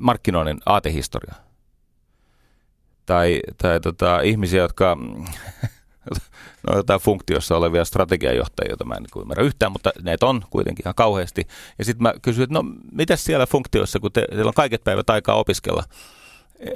markkinoinnin 0.00 0.60
aatehistoria 0.66 1.51
tai, 3.06 3.40
tai 3.58 3.80
tota, 3.80 4.20
ihmisiä, 4.20 4.62
jotka 4.62 4.96
no, 6.68 6.76
jotain 6.76 7.00
funktiossa 7.00 7.56
olevia 7.56 7.84
strategiajohtajia, 7.84 8.70
joita 8.70 8.84
mä 8.84 8.94
en 8.94 9.02
niin 9.02 9.22
ymmärrä 9.22 9.44
yhtään, 9.44 9.72
mutta 9.72 9.90
ne 10.02 10.16
on 10.20 10.44
kuitenkin 10.50 10.86
ihan 10.86 10.94
kauheasti. 10.94 11.46
Ja 11.78 11.84
sitten 11.84 12.02
mä 12.02 12.14
kysyin, 12.22 12.44
että 12.44 12.54
no 12.54 12.64
mitä 12.92 13.16
siellä 13.16 13.46
funktiossa, 13.46 14.00
kun 14.00 14.12
te, 14.12 14.26
teillä 14.30 14.48
on 14.48 14.54
kaiket 14.54 14.84
päivät 14.84 15.10
aikaa 15.10 15.34
opiskella, 15.34 15.84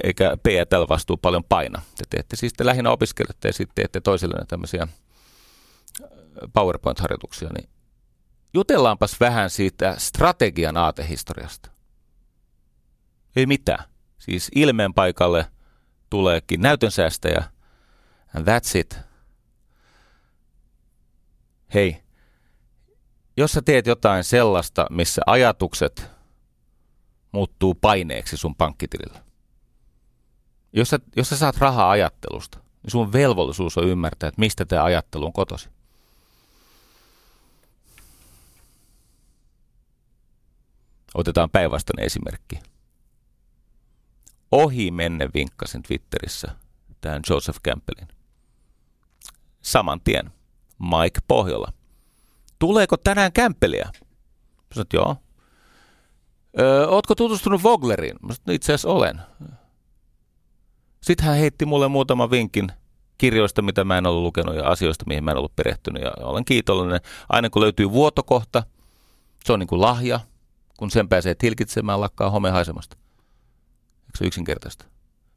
eikä 0.03 0.37
PTL-vastuu 0.37 1.17
paljon 1.17 1.43
paina. 1.43 1.81
Te 1.97 2.03
teette 2.09 2.35
siis 2.35 2.53
te 2.53 2.65
lähinnä 2.65 2.91
opiskelette 2.91 3.47
ja 3.47 3.53
sitten 3.53 3.75
teette 3.75 4.01
toisille 4.01 4.35
tämmöisiä 4.47 4.83
äh, 4.83 4.89
PowerPoint-harjoituksia, 6.53 7.49
niin 7.57 7.69
jutellaanpas 8.53 9.19
vähän 9.19 9.49
siitä 9.49 9.95
strategian 9.97 10.77
aatehistoriasta. 10.77 11.69
Ei 13.35 13.45
mitään. 13.45 13.83
Siis 14.19 14.51
ilmeen 14.55 14.93
paikalle– 14.93 15.45
tuleekin 16.09 16.61
näytönsäästäjä. 16.61 17.43
And 18.35 18.47
that's 18.47 18.77
it. 18.77 18.99
Hei, 21.73 22.03
jos 23.37 23.51
sä 23.51 23.61
teet 23.61 23.87
jotain 23.87 24.23
sellaista, 24.23 24.87
missä 24.89 25.21
ajatukset 25.25 26.11
muuttuu 27.31 27.75
paineeksi 27.75 28.37
sun 28.37 28.55
pankkitilillä. 28.55 29.23
Jos 30.73 30.89
sä, 30.89 30.99
jos 31.15 31.29
sä 31.29 31.37
saat 31.37 31.57
rahaa 31.57 31.89
ajattelusta, 31.89 32.57
niin 32.83 32.91
sun 32.91 33.13
velvollisuus 33.13 33.77
on 33.77 33.87
ymmärtää, 33.87 34.27
että 34.27 34.39
mistä 34.39 34.65
tämä 34.65 34.83
ajattelu 34.83 35.25
on 35.25 35.33
kotosi. 35.33 35.69
Otetaan 41.13 41.49
päinvastainen 41.49 42.05
esimerkki 42.05 42.59
ohi 44.51 44.91
menne 44.91 45.29
vinkkasin 45.33 45.83
Twitterissä 45.83 46.51
tämän 47.01 47.21
Joseph 47.29 47.59
Campbellin. 47.67 48.07
Saman 49.61 50.01
tien. 50.01 50.31
Mike 50.79 51.19
Pohjola. 51.27 51.73
Tuleeko 52.59 52.97
tänään 52.97 53.33
Campbellia? 53.33 53.89
Että 54.81 54.97
joo. 54.97 55.15
Ootko 56.87 57.15
tutustunut 57.15 57.63
Vogleriin? 57.63 58.15
Mä 58.21 58.33
sanoin, 58.33 58.55
itse 58.55 58.73
asiassa 58.73 58.89
olen. 58.89 59.21
Sitten 61.03 61.25
hän 61.25 61.37
heitti 61.37 61.65
mulle 61.65 61.87
muutaman 61.87 62.31
vinkin 62.31 62.71
kirjoista, 63.17 63.61
mitä 63.61 63.83
mä 63.83 63.97
en 63.97 64.05
ollut 64.05 64.23
lukenut 64.23 64.55
ja 64.55 64.67
asioista, 64.67 65.05
mihin 65.07 65.23
mä 65.23 65.31
en 65.31 65.37
ollut 65.37 65.55
perehtynyt 65.55 66.03
ja 66.03 66.11
olen 66.21 66.45
kiitollinen. 66.45 66.99
Aina 67.29 67.49
kun 67.49 67.61
löytyy 67.61 67.91
vuotokohta, 67.91 68.63
se 69.43 69.53
on 69.53 69.59
niin 69.59 69.67
kuin 69.67 69.81
lahja, 69.81 70.19
kun 70.77 70.91
sen 70.91 71.09
pääsee 71.09 71.35
tilkitsemään, 71.35 72.01
lakkaa 72.01 72.29
home 72.29 72.49
haisemasta 72.49 72.97
se 74.15 74.25
yksinkertaista? 74.25 74.85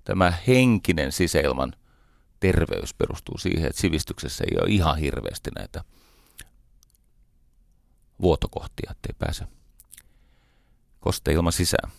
Tämä 0.05 0.33
henkinen 0.47 1.13
sisäilman 1.13 1.73
terveys 2.41 2.95
perustuu 2.95 3.39
siihen, 3.39 3.71
että 3.71 3.81
sivistyksessä 3.81 4.45
ei 4.45 4.59
ole 4.61 4.71
ihan 4.71 4.99
hirveästi 4.99 5.51
näitä 5.59 5.85
vuotokohtia, 8.21 8.91
ettei 8.91 9.15
pääse 9.19 9.45
kosteilma 11.01 11.51
sisään. 11.51 11.91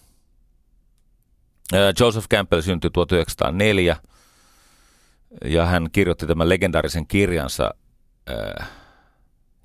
Joseph 1.99 2.27
Campbell 2.27 2.61
syntyi 2.61 2.89
1904 2.89 3.97
ja 5.45 5.65
hän 5.65 5.89
kirjoitti 5.91 6.27
tämän 6.27 6.49
legendaarisen 6.49 7.07
kirjansa 7.07 7.73
uh, 8.29 8.65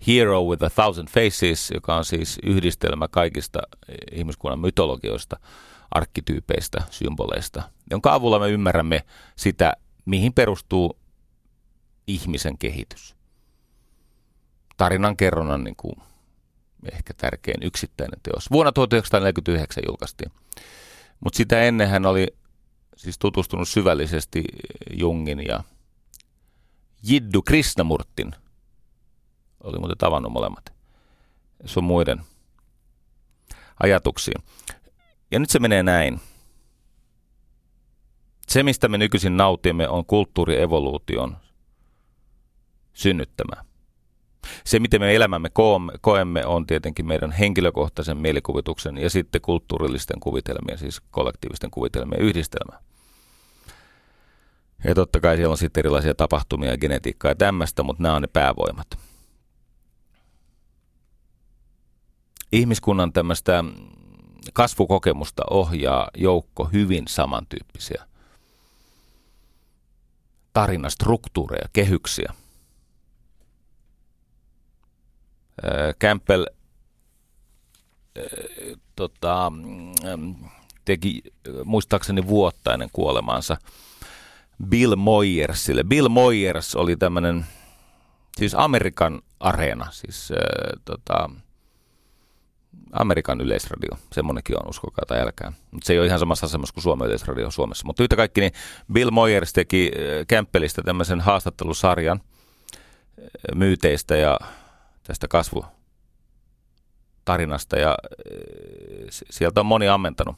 Hero 0.07 0.45
with 0.45 0.65
a 0.65 0.71
Thousand 0.71 1.09
Faces, 1.09 1.71
joka 1.75 1.97
on 1.97 2.05
siis 2.05 2.39
yhdistelmä 2.43 3.09
kaikista 3.09 3.61
ihmiskunnan 4.13 4.59
mytologioista– 4.59 5.37
arkkityypeistä, 5.91 6.82
symboleista, 6.91 7.62
jonka 7.91 8.14
avulla 8.14 8.39
me 8.39 8.51
ymmärrämme 8.51 9.05
sitä, 9.37 9.72
mihin 10.05 10.32
perustuu 10.32 10.99
ihmisen 12.07 12.59
kehitys. 12.59 13.16
Tarinan 14.76 15.16
kerronnan 15.16 15.64
niin 15.64 15.76
kuin 15.76 15.97
ehkä 16.93 17.14
tärkein 17.14 17.62
yksittäinen 17.62 18.20
teos. 18.22 18.51
Vuonna 18.51 18.72
1949 18.72 19.82
julkaistiin. 19.87 20.32
Mutta 21.20 21.37
sitä 21.37 21.62
ennen 21.62 21.89
hän 21.89 22.07
oli 22.07 22.26
siis 22.97 23.18
tutustunut 23.18 23.68
syvällisesti 23.68 24.45
Jungin 24.93 25.47
ja 25.47 25.64
Jiddu 27.03 27.43
Krishnamurtin. 27.43 28.32
Oli 29.64 29.78
muuten 29.78 29.99
tavannut 29.99 30.32
molemmat. 30.32 30.72
Sun 31.64 31.84
muiden 31.84 32.20
ajatuksiin. 33.82 34.43
Ja 35.31 35.39
nyt 35.39 35.51
se 35.51 35.59
menee 35.59 35.83
näin. 35.83 36.20
Se, 38.49 38.62
mistä 38.62 38.89
me 38.89 38.99
nykyisin 38.99 39.37
nautimme, 39.37 39.89
on 39.89 40.07
kulttuurievoluution 40.07 41.37
synnyttämä. 42.93 43.64
Se, 44.64 44.79
miten 44.79 45.01
me 45.01 45.14
elämämme 45.14 45.49
koemme, 46.01 46.47
on 46.47 46.66
tietenkin 46.66 47.07
meidän 47.07 47.33
henkilökohtaisen 47.33 48.16
mielikuvituksen 48.18 48.99
ja 48.99 49.11
sitten 49.11 49.41
kulttuurillisten 49.41 50.20
kuvitelmien, 50.20 50.79
siis 50.79 51.01
kollektiivisten 51.01 51.70
kuvitelmien 51.70 52.20
yhdistelmä. 52.20 52.81
Ja 54.85 54.95
totta 54.95 55.20
kai 55.20 55.37
siellä 55.37 55.53
on 55.53 55.59
sitten 55.59 55.81
erilaisia 55.81 56.14
tapahtumia 56.14 56.70
ja 56.70 56.79
genetiikkaa 56.79 57.31
ja 57.31 57.35
tämmöistä, 57.35 57.83
mutta 57.83 58.03
nämä 58.03 58.14
on 58.14 58.22
ne 58.22 58.29
päävoimat. 58.29 58.87
Ihmiskunnan 62.53 63.12
tämmöistä 63.12 63.64
kasvukokemusta 64.53 65.43
ohjaa 65.51 66.09
joukko 66.16 66.64
hyvin 66.64 67.05
samantyyppisiä 67.09 68.07
tarinastruktuureja, 70.53 71.68
kehyksiä. 71.72 72.32
Campbell 76.01 76.47
tota, 78.97 79.53
teki 80.84 81.22
muistaakseni 81.64 82.26
vuotta 82.26 82.72
ennen 82.72 82.89
kuolemaansa 82.93 83.57
Bill 84.68 84.97
Moyersille. 84.97 85.84
Bill 85.84 86.09
Moyers 86.09 86.74
oli 86.74 86.97
tämmöinen, 86.97 87.47
siis 88.37 88.55
Amerikan 88.55 89.22
areena, 89.41 89.91
siis 89.91 90.32
tota, 90.84 91.30
Amerikan 92.93 93.41
yleisradio, 93.41 93.99
semmoinenkin 94.12 94.57
on, 94.57 94.70
uskokaa 94.70 95.05
tai 95.09 95.20
älkää. 95.20 95.53
Mutta 95.70 95.87
se 95.87 95.93
ei 95.93 95.99
ole 95.99 96.07
ihan 96.07 96.18
samassa 96.18 96.47
asemassa 96.47 96.74
kuin 96.74 96.82
Suomen 96.82 97.09
yleisradio 97.09 97.51
Suomessa. 97.51 97.87
Mutta 97.87 98.03
yhtä 98.03 98.16
kaikki, 98.16 98.41
niin 98.41 98.53
Bill 98.93 99.11
Moyers 99.11 99.53
teki 99.53 99.91
Kämppelistä 100.28 100.82
tämmöisen 100.82 101.20
haastattelusarjan 101.20 102.20
myyteistä 103.55 104.16
ja 104.16 104.39
tästä 105.03 105.28
kasvutarinasta. 105.28 107.78
Ja 107.78 107.97
sieltä 109.30 109.61
on 109.61 109.66
moni 109.66 109.89
ammentanut, 109.89 110.37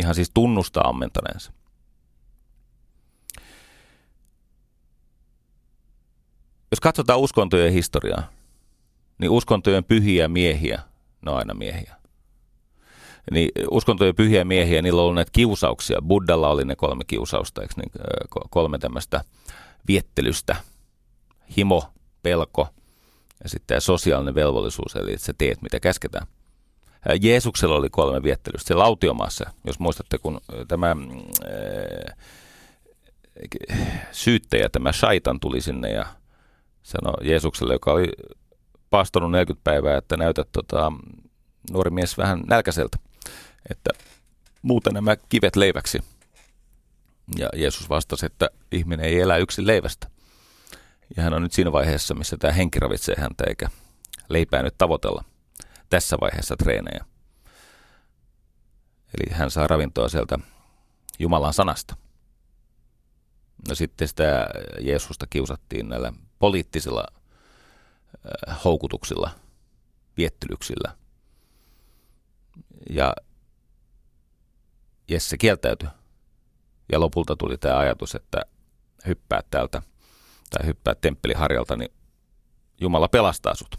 ihan 0.00 0.14
siis 0.14 0.30
tunnustaa 0.34 0.88
ammentaneensa. 0.88 1.52
Jos 6.70 6.80
katsotaan 6.80 7.20
uskontojen 7.20 7.72
historiaa, 7.72 8.22
niin 9.18 9.30
uskontojen 9.30 9.84
pyhiä 9.84 10.28
miehiä, 10.28 10.82
ne 11.24 11.30
on 11.30 11.36
aina 11.36 11.54
miehiä. 11.54 11.96
Niin 13.30 13.50
uskontojen 13.70 14.14
pyhiä 14.14 14.44
miehiä, 14.44 14.82
niillä 14.82 15.00
on 15.00 15.02
ollut 15.02 15.14
näitä 15.14 15.30
kiusauksia. 15.32 16.02
Buddalla 16.02 16.48
oli 16.48 16.64
ne 16.64 16.76
kolme 16.76 17.04
kiusausta, 17.06 17.62
eikö 17.62 17.74
niin, 17.76 17.92
kolme 18.50 18.78
tämmöistä 18.78 19.24
viettelystä. 19.88 20.56
Himo, 21.56 21.84
pelko 22.22 22.68
ja 23.42 23.48
sitten 23.48 23.66
tämä 23.66 23.80
sosiaalinen 23.80 24.34
velvollisuus, 24.34 24.96
eli 24.96 25.12
että 25.12 25.26
sä 25.26 25.34
teet 25.38 25.62
mitä 25.62 25.80
käsketään. 25.80 26.26
Jeesuksella 27.20 27.74
oli 27.74 27.90
kolme 27.90 28.22
viettelystä. 28.22 28.68
Se 28.68 28.74
lautiomaassa, 28.74 29.50
jos 29.66 29.78
muistatte, 29.78 30.18
kun 30.18 30.40
tämä 30.68 30.96
äh, 31.46 32.16
syyttäjä, 34.12 34.68
tämä 34.68 34.92
shaitan 34.92 35.40
tuli 35.40 35.60
sinne 35.60 35.90
ja 35.90 36.06
sanoi 36.82 37.28
Jeesukselle, 37.28 37.72
joka 37.72 37.92
oli 37.92 38.08
paastonut 38.92 39.30
40 39.30 39.64
päivää, 39.64 39.98
että 39.98 40.16
näytät 40.16 40.48
tota, 40.52 40.92
nuori 41.70 41.90
mies 41.90 42.18
vähän 42.18 42.42
nälkäiseltä, 42.48 42.98
että 43.70 43.90
muuten 44.62 44.94
nämä 44.94 45.16
kivet 45.28 45.56
leiväksi. 45.56 46.00
Ja 47.38 47.48
Jeesus 47.56 47.88
vastasi, 47.88 48.26
että 48.26 48.50
ihminen 48.72 49.06
ei 49.06 49.20
elä 49.20 49.36
yksin 49.36 49.66
leivästä. 49.66 50.08
Ja 51.16 51.22
hän 51.22 51.34
on 51.34 51.42
nyt 51.42 51.52
siinä 51.52 51.72
vaiheessa, 51.72 52.14
missä 52.14 52.36
tämä 52.36 52.52
henki 52.52 52.80
ravitsee 52.80 53.14
häntä, 53.18 53.44
eikä 53.48 53.68
leipää 54.28 54.62
nyt 54.62 54.74
tavoitella 54.78 55.24
tässä 55.90 56.16
vaiheessa 56.20 56.56
treenejä. 56.56 57.04
Eli 59.14 59.34
hän 59.34 59.50
saa 59.50 59.66
ravintoa 59.66 60.08
sieltä 60.08 60.38
Jumalan 61.18 61.52
sanasta. 61.52 61.96
No 63.68 63.74
sitten 63.74 64.08
sitä 64.08 64.46
Jeesusta 64.80 65.26
kiusattiin 65.30 65.88
näillä 65.88 66.12
poliittisilla 66.38 67.04
houkutuksilla, 68.64 69.30
viettelyksillä. 70.16 70.96
Ja 72.90 73.14
Jesse 75.08 75.36
kieltäytyi. 75.36 75.88
Ja 76.92 77.00
lopulta 77.00 77.36
tuli 77.36 77.58
tämä 77.58 77.78
ajatus, 77.78 78.14
että 78.14 78.42
hyppää 79.06 79.40
täältä 79.50 79.82
tai 80.50 80.66
hyppää 80.66 80.94
temppeliharjalta, 80.94 81.76
niin 81.76 81.92
Jumala 82.80 83.08
pelastaa 83.08 83.54
sut. 83.54 83.76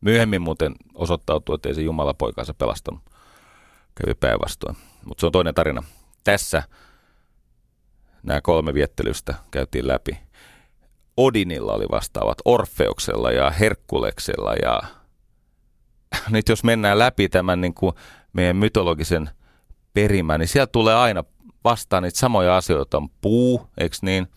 Myöhemmin 0.00 0.42
muuten 0.42 0.74
osoittautui, 0.94 1.54
että 1.54 1.68
ei 1.68 1.74
se 1.74 1.82
Jumala 1.82 2.14
poikaansa 2.14 2.54
pelastanut. 2.54 3.00
Kävi 3.94 4.14
päinvastoin. 4.14 4.76
Mutta 5.04 5.20
se 5.20 5.26
on 5.26 5.32
toinen 5.32 5.54
tarina. 5.54 5.82
Tässä 6.24 6.62
nämä 8.22 8.40
kolme 8.40 8.74
viettelystä 8.74 9.34
käytiin 9.50 9.88
läpi. 9.88 10.18
Odinilla 11.18 11.72
oli 11.72 11.86
vastaavat 11.90 12.38
Orfeuksella 12.44 13.30
ja 13.30 13.50
Herkuleksella 13.50 14.54
ja 14.54 14.82
nyt 16.30 16.48
jos 16.48 16.64
mennään 16.64 16.98
läpi 16.98 17.28
tämän 17.28 17.60
niin 17.60 17.74
kuin 17.74 17.92
meidän 18.32 18.56
mytologisen 18.56 19.30
perimän, 19.94 20.40
niin 20.40 20.48
sieltä 20.48 20.72
tulee 20.72 20.94
aina 20.94 21.24
vastaan 21.64 22.02
niitä 22.02 22.18
samoja 22.18 22.56
asioita. 22.56 22.96
On 22.96 23.08
puu, 23.20 23.66
eikö 23.78 23.96
niin? 24.02 24.28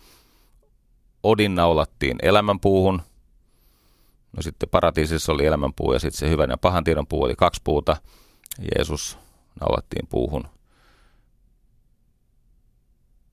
Odin 1.23 1.55
naulattiin 1.55 2.17
elämänpuuhun. 2.21 3.01
No 4.37 4.41
sitten 4.41 4.69
paratiisissa 4.69 5.31
oli 5.31 5.45
elämänpuu 5.45 5.93
ja 5.93 5.99
sitten 5.99 6.19
se 6.19 6.29
hyvän 6.29 6.49
ja 6.49 6.57
pahan 6.57 6.83
tiedon 6.83 7.07
puu 7.07 7.23
oli 7.23 7.35
kaksi 7.35 7.61
puuta. 7.63 7.97
Jeesus 8.75 9.17
naulattiin 9.61 10.07
puuhun. 10.07 10.43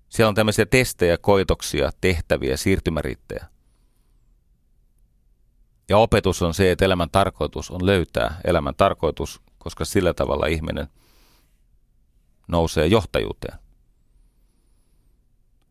Siellä 0.09 0.29
on 0.29 0.35
tämmöisiä 0.35 0.67
testejä, 0.67 1.19
koitoksia, 1.19 1.91
tehtäviä, 2.01 2.57
siirtymäriittejä. 2.57 3.47
Ja 5.89 5.99
opetus 5.99 6.43
on 6.43 6.55
se, 6.55 6.71
että 6.71 6.85
elämän 6.85 7.11
tarkoitus 7.11 7.71
on 7.71 7.87
löytää 7.87 8.41
elämän 8.45 8.75
tarkoitus, 8.75 9.41
koska 9.59 9.85
sillä 9.85 10.15
tavalla 10.15 10.47
ihminen 10.47 10.89
nousee 12.49 12.87
johtajuuteen. 12.87 13.59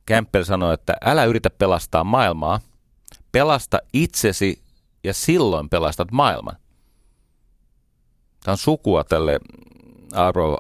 Campbell 0.10 0.44
sanoi, 0.44 0.74
että 0.74 0.98
älä 1.06 1.26
yritä 1.26 1.50
pelastaa 1.50 2.04
maailmaa, 2.04 2.60
pelasta 3.32 3.80
itsesi 3.94 4.62
ja 5.04 5.14
silloin 5.14 5.70
pelastat 5.70 6.12
maailman. 6.12 6.56
Tämä 8.44 8.54
on 8.54 8.58
sukua 8.58 9.04
tälle 9.04 9.40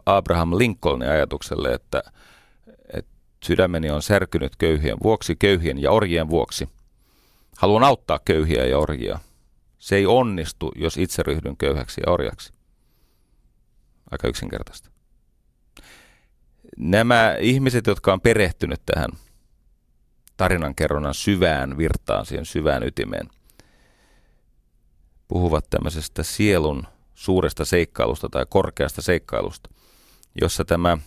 Abraham 0.05 0.57
Lincolnin 0.57 1.09
ajatukselle, 1.09 1.73
että– 1.73 2.03
Sydämeni 3.43 3.91
on 3.91 4.01
särkynyt 4.01 4.55
köyhien 4.55 4.97
vuoksi, 5.03 5.35
köyhien 5.35 5.81
ja 5.81 5.91
orjien 5.91 6.29
vuoksi. 6.29 6.69
Haluan 7.57 7.83
auttaa 7.83 8.19
köyhiä 8.25 8.65
ja 8.65 8.77
orjia. 8.77 9.19
Se 9.79 9.95
ei 9.95 10.05
onnistu, 10.05 10.71
jos 10.75 10.97
itse 10.97 11.23
ryhdyn 11.23 11.57
köyhäksi 11.57 12.01
ja 12.05 12.11
orjaksi. 12.11 12.53
Aika 14.11 14.27
yksinkertaista. 14.27 14.89
Nämä 16.77 17.35
ihmiset, 17.39 17.87
jotka 17.87 18.13
on 18.13 18.21
perehtynyt 18.21 18.81
tähän 18.85 19.09
tarinankerronnan 20.37 21.13
syvään 21.13 21.77
virtaan, 21.77 22.25
siihen 22.25 22.45
syvään 22.45 22.83
ytimeen, 22.83 23.29
puhuvat 25.27 25.69
tämmöisestä 25.69 26.23
sielun 26.23 26.87
suuresta 27.15 27.65
seikkailusta 27.65 28.29
tai 28.29 28.45
korkeasta 28.49 29.01
seikkailusta, 29.01 29.69
jossa 30.41 30.65
tämä 30.65 30.97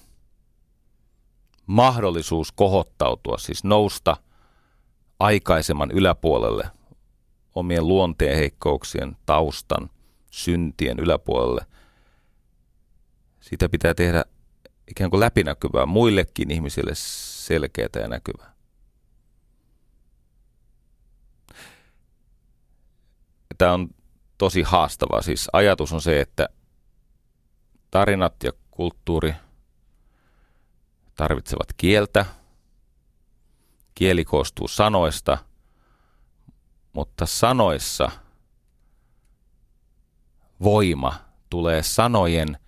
mahdollisuus 1.70 2.52
kohottautua, 2.52 3.38
siis 3.38 3.64
nousta 3.64 4.16
aikaisemman 5.18 5.90
yläpuolelle 5.90 6.70
omien 7.54 7.88
luonteen 7.88 8.36
heikkouksien, 8.36 9.16
taustan, 9.26 9.90
syntien 10.30 10.98
yläpuolelle. 10.98 11.66
Sitä 13.40 13.68
pitää 13.68 13.94
tehdä 13.94 14.24
ikään 14.88 15.10
kuin 15.10 15.20
läpinäkyvää, 15.20 15.86
muillekin 15.86 16.50
ihmisille 16.50 16.92
selkeää 16.94 17.88
ja 18.00 18.08
näkyvää. 18.08 18.54
Tämä 23.58 23.72
on 23.72 23.88
tosi 24.38 24.62
haastavaa. 24.62 25.22
Siis 25.22 25.48
ajatus 25.52 25.92
on 25.92 26.00
se, 26.00 26.20
että 26.20 26.48
tarinat 27.90 28.34
ja 28.42 28.52
kulttuuri– 28.70 29.34
tarvitsevat 31.20 31.72
kieltä. 31.76 32.26
Kieli 33.94 34.24
koostuu 34.24 34.68
sanoista, 34.68 35.38
mutta 36.92 37.26
sanoissa 37.26 38.10
voima 40.62 41.14
tulee 41.50 41.82
sanojen 41.82 42.58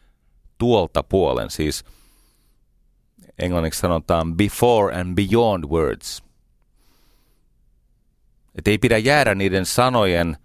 tuolta 0.58 1.02
puolen, 1.02 1.50
siis 1.50 1.84
englanniksi 3.38 3.80
sanotaan 3.80 4.36
before 4.36 5.00
and 5.00 5.14
beyond 5.14 5.64
words. 5.64 6.22
Että 8.54 8.70
ei 8.70 8.78
pidä 8.78 8.98
jäädä 8.98 9.34
niiden 9.34 9.66
sanojen 9.66 10.36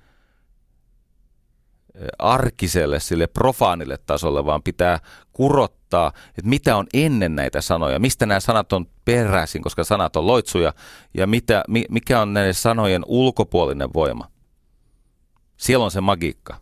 arkiselle, 2.20 3.00
sille 3.00 3.28
profaanille 3.28 3.98
tasolle, 3.98 4.46
vaan 4.46 4.64
pitää 4.64 5.00
kurottaa, 5.34 6.12
että 6.30 6.50
mitä 6.50 6.78
on 6.78 6.88
ennen 6.94 7.36
näitä 7.36 7.62
sanoja, 7.62 8.00
mistä 8.00 8.26
nämä 8.26 8.40
sanat 8.40 8.74
on 8.74 8.86
peräisin, 9.06 9.62
koska 9.62 9.84
sanat 9.84 10.16
on 10.16 10.28
loitsuja, 10.28 10.74
ja 11.14 11.28
mitä, 11.28 11.64
mikä 11.90 12.22
on 12.22 12.34
näiden 12.34 12.54
sanojen 12.54 13.04
ulkopuolinen 13.08 13.94
voima. 13.94 14.28
Siellä 15.58 15.86
on 15.86 15.92
se 15.92 16.02
magiikka. 16.02 16.56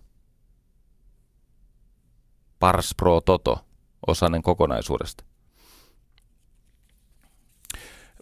Pars 2.59 2.95
pro 2.97 3.21
toto, 3.21 3.65
osanen 4.07 4.41
kokonaisuudesta. 4.41 5.23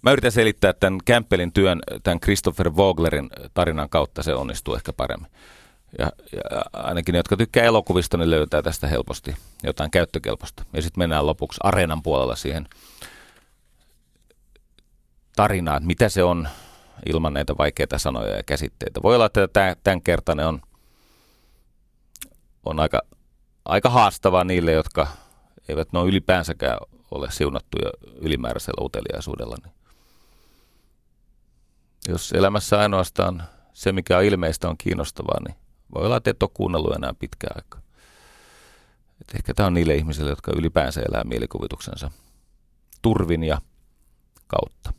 Mä 0.03 0.11
yritän 0.11 0.31
selittää 0.31 0.73
tämän 0.73 0.99
Campbellin 1.07 1.53
työn, 1.53 1.81
tämän 2.03 2.19
Christopher 2.19 2.75
Voglerin 2.75 3.29
tarinan 3.53 3.89
kautta, 3.89 4.23
se 4.23 4.33
onnistuu 4.33 4.75
ehkä 4.75 4.93
paremmin. 4.93 5.31
Ja, 5.99 6.11
ja 6.31 6.61
ainakin 6.73 7.13
ne, 7.13 7.19
jotka 7.19 7.37
tykkää 7.37 7.63
elokuvista, 7.63 8.17
ne 8.17 8.29
löytää 8.29 8.61
tästä 8.61 8.87
helposti 8.87 9.35
jotain 9.63 9.91
käyttökelpoista. 9.91 10.65
Ja 10.73 10.81
sitten 10.81 11.01
mennään 11.01 11.25
lopuksi 11.25 11.59
areenan 11.63 12.03
puolella 12.03 12.35
siihen 12.35 12.67
tarinaan, 15.35 15.77
että 15.77 15.87
mitä 15.87 16.09
se 16.09 16.23
on 16.23 16.47
ilman 17.09 17.33
näitä 17.33 17.57
vaikeita 17.57 17.97
sanoja 17.97 18.35
ja 18.35 18.43
käsitteitä. 18.43 19.03
Voi 19.03 19.15
olla, 19.15 19.25
että 19.25 19.47
tämän 19.83 20.01
kertainen 20.01 20.47
on, 20.47 20.61
on 22.65 22.79
aika, 22.79 23.01
aika 23.65 23.89
haastava 23.89 24.43
niille, 24.43 24.71
jotka 24.71 25.07
eivät 25.69 25.87
noin 25.91 26.09
ylipäänsäkään 26.09 26.77
ole 27.11 27.31
siunattuja 27.31 27.91
ylimääräisellä 28.15 28.85
uteliaisuudella. 28.85 29.55
Niin 29.63 29.73
jos 32.07 32.31
elämässä 32.31 32.79
ainoastaan 32.79 33.43
se, 33.73 33.91
mikä 33.91 34.17
on 34.17 34.23
ilmeistä, 34.23 34.69
on 34.69 34.77
kiinnostavaa, 34.77 35.39
niin 35.47 35.62
voi 35.93 36.05
olla, 36.05 36.17
että 36.17 36.31
et 36.31 36.43
ole 36.43 36.49
kuunnellut 36.53 36.95
enää 36.95 37.13
pitkään 37.13 37.55
aikaa. 37.55 37.81
Et 39.21 39.35
ehkä 39.35 39.53
tämä 39.53 39.67
on 39.67 39.73
niille 39.73 39.95
ihmisille, 39.95 40.29
jotka 40.29 40.51
ylipäänsä 40.55 41.01
elää 41.01 41.23
mielikuvituksensa 41.23 42.11
turvin 43.01 43.43
ja 43.43 43.61
kautta. 44.47 44.93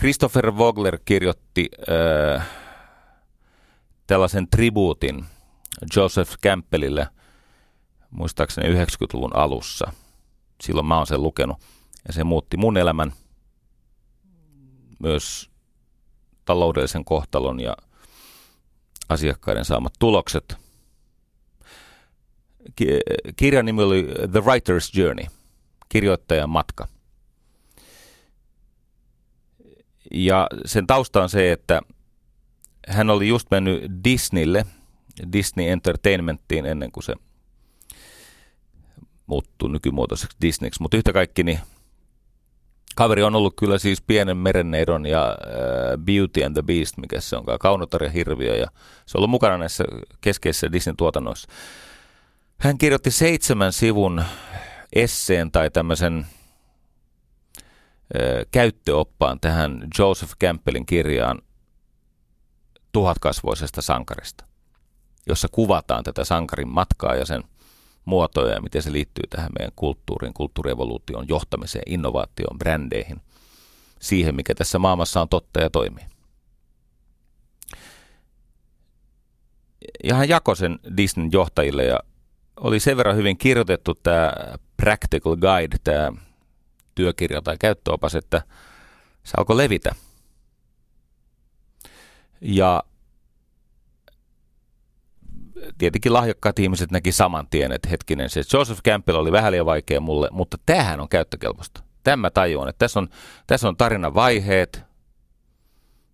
Christopher 0.00 0.56
Vogler 0.56 0.98
kirjoitti 1.04 1.68
äh, 2.36 2.46
tällaisen 4.06 4.48
tribuutin 4.50 5.24
Joseph 5.96 6.32
Campbellille 6.42 7.08
muistaakseni 8.10 8.68
90-luvun 8.74 9.36
alussa. 9.36 9.92
Silloin 10.62 10.86
mä 10.86 10.96
oon 10.96 11.06
sen 11.06 11.22
lukenut 11.22 11.60
ja 12.06 12.12
se 12.12 12.24
muutti 12.24 12.56
mun 12.56 12.76
elämän– 12.76 13.12
myös 14.98 15.50
taloudellisen 16.44 17.04
kohtalon 17.04 17.60
ja 17.60 17.76
asiakkaiden 19.08 19.64
saamat 19.64 19.92
tulokset. 19.98 20.56
Kirjan 23.36 23.64
nimi 23.64 23.82
oli 23.82 24.06
The 24.32 24.40
Writer's 24.40 25.00
Journey, 25.00 25.26
kirjoittajan 25.88 26.50
matka. 26.50 26.88
Ja 30.10 30.46
sen 30.66 30.86
tausta 30.86 31.22
on 31.22 31.28
se, 31.28 31.52
että 31.52 31.80
hän 32.88 33.10
oli 33.10 33.28
just 33.28 33.50
mennyt 33.50 33.90
Disneylle, 34.04 34.66
Disney 35.32 35.68
Entertainmenttiin 35.68 36.66
ennen 36.66 36.92
kuin 36.92 37.04
se 37.04 37.14
muuttui 39.26 39.70
nykymuotoiseksi 39.70 40.36
Disneyksi, 40.40 40.82
mutta 40.82 40.96
yhtä 40.96 41.12
kaikki 41.12 41.42
niin 41.42 41.58
Kaveri 42.96 43.22
on 43.22 43.34
ollut 43.34 43.54
kyllä 43.58 43.78
siis 43.78 44.02
pienen 44.02 44.36
merenneidon 44.36 45.06
ja 45.06 45.28
äh, 45.28 45.36
Beauty 46.04 46.44
and 46.44 46.54
the 46.54 46.62
Beast, 46.62 46.96
mikä 46.96 47.20
se 47.20 47.36
onkaan, 47.36 47.58
Kaunotar 47.58 48.04
ja 48.04 48.10
Hirviö, 48.10 48.56
ja 48.56 48.66
se 49.06 49.18
on 49.18 49.18
ollut 49.18 49.30
mukana 49.30 49.58
näissä 49.58 49.84
keskeisissä 50.20 50.72
Disney-tuotannoissa. 50.72 51.48
Hän 52.58 52.78
kirjoitti 52.78 53.10
seitsemän 53.10 53.72
sivun 53.72 54.24
esseen 54.92 55.52
tai 55.52 55.70
tämmöisen 55.70 56.26
äh, 57.58 58.46
käyttöoppaan 58.50 59.40
tähän 59.40 59.88
Joseph 59.98 60.32
Campbellin 60.40 60.86
kirjaan 60.86 61.38
tuhatkasvoisesta 62.92 63.82
sankarista, 63.82 64.44
jossa 65.26 65.48
kuvataan 65.52 66.04
tätä 66.04 66.24
sankarin 66.24 66.68
matkaa 66.68 67.14
ja 67.14 67.26
sen– 67.26 67.44
muotoja 68.06 68.54
ja 68.54 68.60
miten 68.60 68.82
se 68.82 68.92
liittyy 68.92 69.24
tähän 69.30 69.50
meidän 69.58 69.72
kulttuuriin, 69.76 70.34
kulttuurievoluutioon, 70.34 71.28
johtamiseen, 71.28 71.82
innovaatioon, 71.86 72.58
brändeihin, 72.58 73.20
siihen, 74.00 74.34
mikä 74.34 74.54
tässä 74.54 74.78
maailmassa 74.78 75.20
on 75.20 75.28
totta 75.28 75.60
ja 75.60 75.70
toimii. 75.70 76.04
Ja 80.04 80.14
hän 80.14 80.28
jakoi 80.28 80.56
sen 80.56 80.78
Disneyn 80.96 81.32
johtajille 81.32 81.84
ja 81.84 82.00
oli 82.56 82.80
sen 82.80 82.96
verran 82.96 83.16
hyvin 83.16 83.38
kirjoitettu 83.38 83.94
tämä 83.94 84.32
Practical 84.76 85.36
Guide, 85.36 85.76
tämä 85.84 86.12
työkirja 86.94 87.42
tai 87.42 87.56
käyttöopas, 87.58 88.14
että 88.14 88.42
se 89.24 89.34
alkoi 89.38 89.56
levitä. 89.56 89.94
Ja 92.40 92.82
tietenkin 95.78 96.12
lahjakkaat 96.12 96.58
ihmiset 96.58 96.90
näki 96.90 97.12
saman 97.12 97.46
tien, 97.50 97.72
että 97.72 97.88
hetkinen, 97.88 98.30
se 98.30 98.42
Joseph 98.52 98.82
Campbell 98.82 99.18
oli 99.18 99.32
vähän 99.32 99.52
liian 99.52 99.66
vaikea 99.66 100.00
mulle, 100.00 100.28
mutta 100.32 100.56
tämähän 100.66 101.00
on 101.00 101.08
käyttökelpoista. 101.08 101.82
Tämä 102.02 102.30
tajuan, 102.30 102.68
että 102.68 102.78
tässä 102.78 103.00
on, 103.00 103.08
tässä 103.46 103.68
on 103.68 103.76
tarinan 103.76 104.14
vaiheet, 104.14 104.82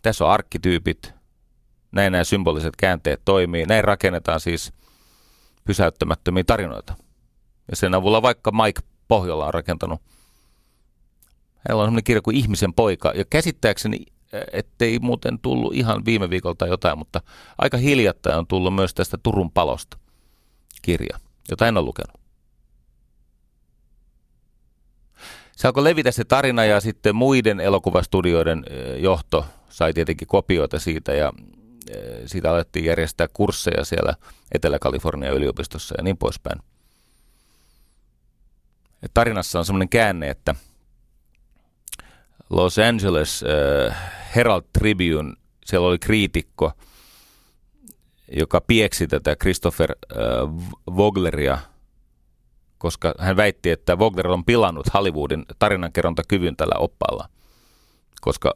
tässä 0.03 0.25
on 0.25 0.31
arkkityypit, 0.31 1.15
näin 1.93 2.13
nämä 2.13 2.25
symboliset 2.25 2.77
käänteet 2.77 3.23
toimii, 3.25 3.67
näin 3.67 3.85
rakennetaan 3.85 4.41
siis 4.41 4.73
pysäyttämättömiä 5.65 6.45
tarinoita. 6.47 6.95
Ja 7.71 7.77
sen 7.77 7.95
avulla 7.95 8.23
vaikka 8.23 8.51
Mike 8.51 8.81
Pohjola 9.09 9.47
on 9.47 9.55
rakentanut, 9.55 10.01
hänellä 11.69 11.83
on 11.83 11.87
sellainen 11.87 12.05
kirja 12.05 12.23
kuin 12.23 12.37
Ihmisen 12.37 12.75
poika, 12.75 13.13
ja 13.15 13.25
käsittääkseni 13.31 14.07
ettei 14.53 14.99
muuten 14.99 15.39
tullut 15.39 15.75
ihan 15.75 16.05
viime 16.05 16.31
viikolta 16.31 16.67
jotain, 16.67 16.99
mutta 16.99 17.21
aika 17.59 17.77
hiljattain 17.77 18.39
on 18.39 18.47
tullut 18.47 18.75
myös 18.75 18.95
tästä 18.95 19.19
Turun 19.23 19.51
palosta 19.51 19.99
kirja, 20.83 21.19
jota 21.51 21.69
en 21.69 21.77
ole 21.77 21.85
lukenut. 21.85 22.23
Se 25.57 25.69
alkoi 25.69 25.85
levitä 25.85 26.11
se 26.11 26.25
tarina 26.25 26.65
ja 26.65 26.81
sitten 26.81 27.17
muiden 27.17 27.61
elokuvastudioiden 27.61 28.65
johto 28.99 29.47
sai 29.69 29.93
tietenkin 29.93 30.29
kopioita 30.29 30.79
siitä 30.79 31.13
ja 31.13 31.33
siitä 32.27 32.51
alettiin 32.51 32.85
järjestää 32.85 33.27
kursseja 33.33 33.85
siellä 33.85 34.15
Etelä-Kalifornian 34.53 35.35
yliopistossa 35.35 35.95
ja 35.99 36.05
niin 36.05 36.17
poispäin. 36.17 36.61
Tarinassa 39.15 39.59
on 39.59 39.65
semmoinen 39.65 39.89
käänne, 39.89 40.29
että 40.29 40.55
Los 42.51 42.79
Angeles 42.79 43.45
äh, 43.89 44.22
Herald 44.37 44.63
Tribune, 44.73 45.35
siellä 45.65 45.89
oli 45.89 45.99
kriitikko, 45.99 46.73
joka 48.37 48.61
pieksi 48.61 49.07
tätä 49.07 49.37
Christopher 49.37 49.93
äh, 49.93 50.19
Vogleria, 50.97 51.59
koska 52.79 53.15
hän 53.19 53.37
väitti, 53.37 53.71
että 53.71 53.99
Vogler 53.99 54.29
on 54.29 54.45
pilannut 54.45 54.95
Hollywoodin 54.95 55.45
tarinankerrontakyvyn 55.59 56.57
tällä 56.57 56.75
oppaalla, 56.79 57.29
koska 58.21 58.55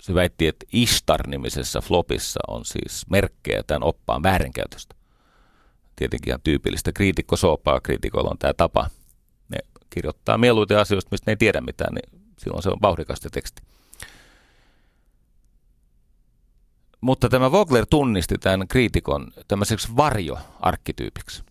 se 0.00 0.14
väitti, 0.14 0.46
että 0.46 0.66
Ishtar-nimisessä 0.72 1.80
flopissa 1.80 2.40
on 2.48 2.64
siis 2.64 3.06
merkkejä 3.10 3.62
tämän 3.62 3.82
oppaan 3.82 4.22
väärinkäytöstä. 4.22 4.94
Tietenkin 5.96 6.30
ihan 6.30 6.40
tyypillistä 6.44 6.92
kriitikkosoopaa, 6.92 7.80
kriitikoilla 7.80 8.30
on 8.30 8.38
tämä 8.38 8.54
tapa. 8.54 8.90
Ne 9.48 9.58
kirjoittaa 9.90 10.38
mieluiten 10.38 10.78
asioista, 10.78 11.08
mistä 11.10 11.30
ne 11.30 11.32
ei 11.32 11.36
tiedä 11.36 11.60
mitään, 11.60 11.94
niin 11.94 12.22
silloin 12.38 12.62
se 12.62 12.68
on 12.68 12.82
vauhdikasta 12.82 13.30
teksti. 13.30 13.62
Mutta 17.00 17.28
tämä 17.28 17.52
Vogler 17.52 17.86
tunnisti 17.90 18.38
tämän 18.38 18.68
kriitikon 18.68 19.32
tämmöiseksi 19.48 19.96
varjoarkkityypiksi. 19.96 21.42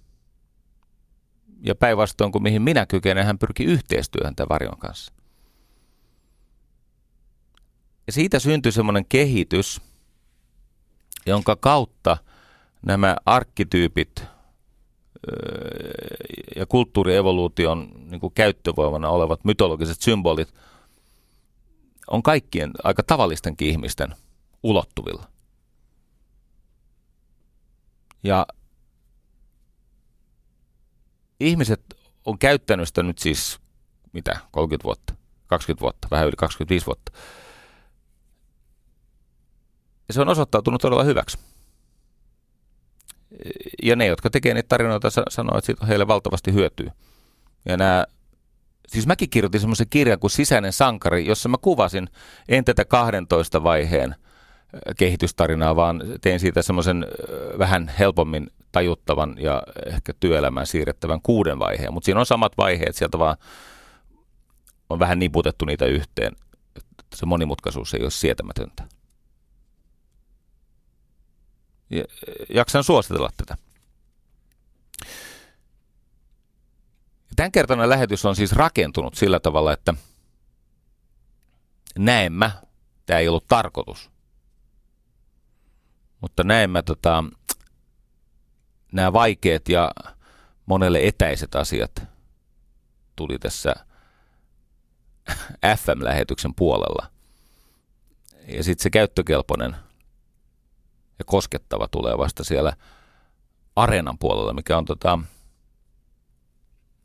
Ja 1.61 1.75
päinvastoin 1.75 2.31
kuin 2.31 2.43
mihin 2.43 2.61
minä 2.61 2.85
kykenen, 2.85 3.25
hän 3.25 3.39
pyrki 3.39 3.63
yhteistyöhön 3.63 4.35
tämän 4.35 4.49
varjon 4.49 4.77
kanssa. 4.77 5.13
Ja 8.07 8.13
siitä 8.13 8.39
syntyi 8.39 8.71
semmoinen 8.71 9.05
kehitys, 9.05 9.81
jonka 11.25 11.55
kautta 11.55 12.17
nämä 12.81 13.15
arkkityypit 13.25 14.23
ja 16.55 16.65
kulttuurievoluution 16.65 17.89
niin 18.09 18.19
kuin 18.19 18.33
käyttövoimana 18.33 19.09
olevat 19.09 19.45
mytologiset 19.45 20.01
symbolit 20.01 20.53
on 22.07 22.23
kaikkien 22.23 22.71
aika 22.83 23.03
tavallistenkin 23.03 23.67
ihmisten 23.67 24.15
ulottuvilla. 24.63 25.36
Ja 28.27 28.47
ihmiset 31.39 31.81
on 32.25 32.39
käyttänyt 32.39 32.87
sitä 32.87 33.03
nyt 33.03 33.17
siis, 33.17 33.59
mitä, 34.13 34.39
30 34.51 34.83
vuotta, 34.83 35.13
20 35.47 35.81
vuotta, 35.81 36.07
vähän 36.11 36.27
yli 36.27 36.35
25 36.37 36.85
vuotta. 36.85 37.11
Ja 40.07 40.13
se 40.13 40.21
on 40.21 40.29
osoittautunut 40.29 40.81
todella 40.81 41.03
hyväksi. 41.03 41.37
Ja 43.83 43.95
ne, 43.95 44.05
jotka 44.05 44.29
tekee 44.29 44.53
niitä 44.53 44.67
tarinoita, 44.67 45.09
sanoo, 45.29 45.57
että 45.57 45.65
siitä 45.65 45.83
on 45.83 45.87
heille 45.87 46.07
valtavasti 46.07 46.53
hyötyä. 46.53 46.91
Ja 47.65 47.77
nämä 47.77 48.05
siis 48.87 49.07
mäkin 49.07 49.29
kirjoitin 49.29 49.61
semmoisen 49.61 49.89
kirjan 49.89 50.19
kuin 50.19 50.31
Sisäinen 50.31 50.73
sankari, 50.73 51.25
jossa 51.25 51.49
mä 51.49 51.57
kuvasin 51.61 52.09
en 52.49 52.65
tätä 52.65 52.85
12 52.85 53.63
vaiheen 53.63 54.15
kehitystarinaa, 54.97 55.75
vaan 55.75 56.03
tein 56.21 56.39
siitä 56.39 56.61
semmoisen 56.61 57.05
vähän 57.57 57.91
helpommin 57.99 58.51
tajuttavan 58.71 59.35
ja 59.39 59.63
ehkä 59.85 60.13
työelämään 60.19 60.67
siirrettävän 60.67 61.21
kuuden 61.21 61.59
vaiheen. 61.59 61.93
Mutta 61.93 62.05
siinä 62.05 62.19
on 62.19 62.25
samat 62.25 62.57
vaiheet, 62.57 62.95
sieltä 62.95 63.19
vaan 63.19 63.37
on 64.89 64.99
vähän 64.99 65.19
niputettu 65.19 65.65
niitä 65.65 65.85
yhteen. 65.85 66.35
Se 67.15 67.25
monimutkaisuus 67.25 67.93
ei 67.93 68.01
ole 68.01 68.11
sietämätöntä. 68.11 68.83
Ja, 71.89 72.03
jaksan 72.49 72.83
suositella 72.83 73.29
tätä. 73.37 73.57
Tämänkertainen 77.35 77.89
lähetys 77.89 78.25
on 78.25 78.35
siis 78.35 78.51
rakentunut 78.51 79.15
sillä 79.15 79.39
tavalla, 79.39 79.73
että 79.73 79.93
näemmä, 81.99 82.51
tämä 83.05 83.19
ei 83.19 83.27
ollut 83.27 83.47
tarkoitus, 83.47 84.09
mutta 86.21 86.43
näemmä 86.43 86.81
tota, 86.81 87.23
nämä 88.91 89.13
vaikeat 89.13 89.69
ja 89.69 89.91
monelle 90.65 90.99
etäiset 91.03 91.55
asiat 91.55 92.03
tuli 93.15 93.39
tässä 93.39 93.73
FM-lähetyksen 95.75 96.53
puolella. 96.55 97.07
Ja 98.47 98.63
sitten 98.63 98.83
se 98.83 98.89
käyttökelpoinen 98.89 99.75
ja 101.19 101.25
koskettava 101.25 101.87
tulee 101.87 102.17
vasta 102.17 102.43
siellä 102.43 102.73
areenan 103.75 104.17
puolella, 104.17 104.53
mikä 104.53 104.77
on 104.77 104.85
tota, 104.85 105.19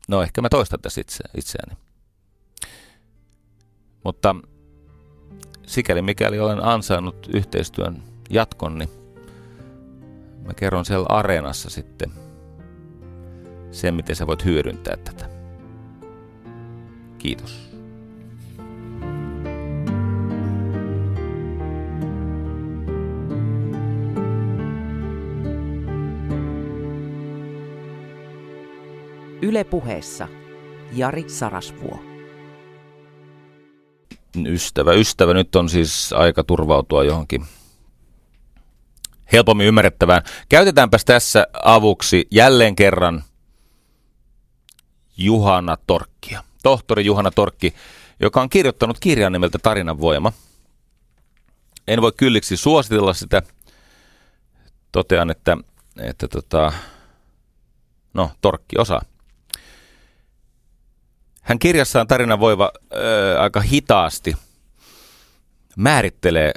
No 0.07 0.21
ehkä 0.21 0.41
mä 0.41 0.49
toistan 0.49 0.81
tässä 0.81 1.01
itse, 1.01 1.23
itseäni. 1.37 1.77
Mutta 4.03 4.35
sikäli 5.67 6.01
mikäli 6.01 6.39
olen 6.39 6.63
ansainnut 6.63 7.27
yhteistyön 7.33 8.03
jatkon, 8.29 8.77
niin 8.77 9.02
mä 10.45 10.53
kerron 10.53 10.85
siellä 10.85 11.05
areenassa 11.09 11.69
sitten 11.69 12.11
sen, 13.71 13.95
miten 13.95 14.15
sä 14.15 14.27
voit 14.27 14.45
hyödyntää 14.45 14.97
tätä. 14.97 15.29
Kiitos. 17.17 17.73
Yle 29.41 29.63
puheessa 29.63 30.27
Jari 30.93 31.29
Sarasvuo. 31.29 31.99
Ystävä, 34.45 34.93
ystävä, 34.93 35.33
nyt 35.33 35.55
on 35.55 35.69
siis 35.69 36.13
aika 36.13 36.43
turvautua 36.43 37.03
johonkin 37.03 37.45
helpommin 39.33 39.67
ymmärrettävään. 39.67 40.23
Käytetäänpäs 40.49 41.05
tässä 41.05 41.47
avuksi 41.63 42.27
jälleen 42.31 42.75
kerran 42.75 43.23
Juhana 45.17 45.77
Torkkia. 45.87 46.43
Tohtori 46.63 47.05
Juhana 47.05 47.31
Torkki, 47.31 47.73
joka 48.19 48.41
on 48.41 48.49
kirjoittanut 48.49 48.99
kirjan 48.99 49.31
nimeltä 49.31 49.59
Tarinan 49.63 49.99
voima. 49.99 50.33
En 51.87 52.01
voi 52.01 52.11
kylliksi 52.17 52.57
suositella 52.57 53.13
sitä. 53.13 53.41
Totean, 54.91 55.29
että, 55.31 55.57
että 55.99 56.27
tota, 56.27 56.73
no, 58.13 58.31
Torkki 58.41 58.75
osaa. 58.77 59.01
Hän 61.41 61.59
kirjassaan 61.59 62.07
Tarina 62.07 62.39
Voiva 62.39 62.71
aika 63.39 63.61
hitaasti 63.61 64.35
määrittelee, 65.75 66.51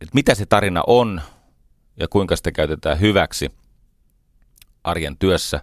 että 0.00 0.14
mitä 0.14 0.34
se 0.34 0.46
tarina 0.46 0.82
on 0.86 1.20
ja 2.00 2.08
kuinka 2.08 2.36
sitä 2.36 2.52
käytetään 2.52 3.00
hyväksi 3.00 3.52
arjen 4.84 5.16
työssä, 5.16 5.60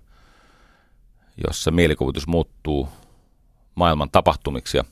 jossa 1.48 1.72
mielikuvitus 1.72 2.28
muuttuu 2.28 2.90
maailman 3.76 4.12
tapahtumiksi 4.12 4.78
ja 4.78 4.84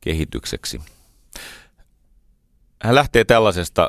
kehitykseksi. 0.00 0.80
Hän 2.82 2.94
lähtee 2.94 3.24
tällaisesta 3.24 3.88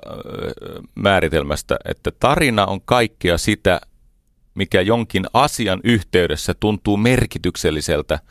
määritelmästä, 0.95 1.77
että 1.85 2.11
tarina 2.19 2.65
on 2.65 2.81
kaikkea 2.81 3.37
sitä, 3.37 3.81
mikä 4.55 4.81
jonkin 4.81 5.25
asian 5.33 5.79
yhteydessä 5.83 6.53
tuntuu 6.53 6.97
merkitykselliseltä– 6.97 8.19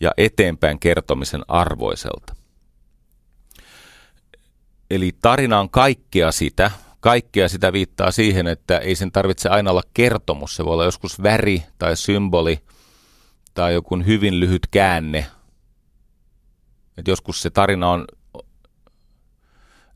ja 0.00 0.12
eteenpäin 0.16 0.80
kertomisen 0.80 1.42
arvoiselta. 1.48 2.34
Eli 4.90 5.16
tarina 5.22 5.60
on 5.60 5.70
kaikkea 5.70 6.32
sitä. 6.32 6.70
Kaikkea 7.00 7.48
sitä 7.48 7.72
viittaa 7.72 8.10
siihen, 8.10 8.46
että 8.46 8.78
ei 8.78 8.94
sen 8.94 9.12
tarvitse 9.12 9.48
aina 9.48 9.70
olla 9.70 9.82
kertomus. 9.94 10.56
Se 10.56 10.64
voi 10.64 10.72
olla 10.72 10.84
joskus 10.84 11.22
väri 11.22 11.62
tai 11.78 11.96
symboli 11.96 12.60
tai 13.54 13.74
joku 13.74 13.98
hyvin 14.06 14.40
lyhyt 14.40 14.66
käänne. 14.70 15.26
Et 16.96 17.08
joskus 17.08 17.42
se 17.42 17.50
tarina 17.50 17.90
on 17.90 18.04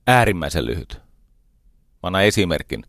äärimmäisen 0.06 0.66
lyhyt. 0.66 1.00
Mä 2.02 2.06
annan 2.06 2.24
esimerkin. 2.24 2.84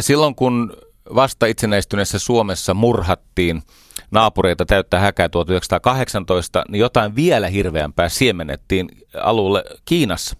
Silloin 0.00 0.34
kun 0.34 0.76
vasta 1.14 1.46
itsenäistyneessä 1.46 2.18
Suomessa 2.18 2.74
murhattiin 2.74 3.62
naapureita 4.10 4.66
täyttää 4.66 5.00
häkää 5.00 5.28
1918, 5.28 6.64
niin 6.68 6.80
jotain 6.80 7.16
vielä 7.16 7.48
hirveämpää 7.48 8.08
siemennettiin 8.08 8.88
alulle 9.20 9.64
Kiinassa. 9.84 10.36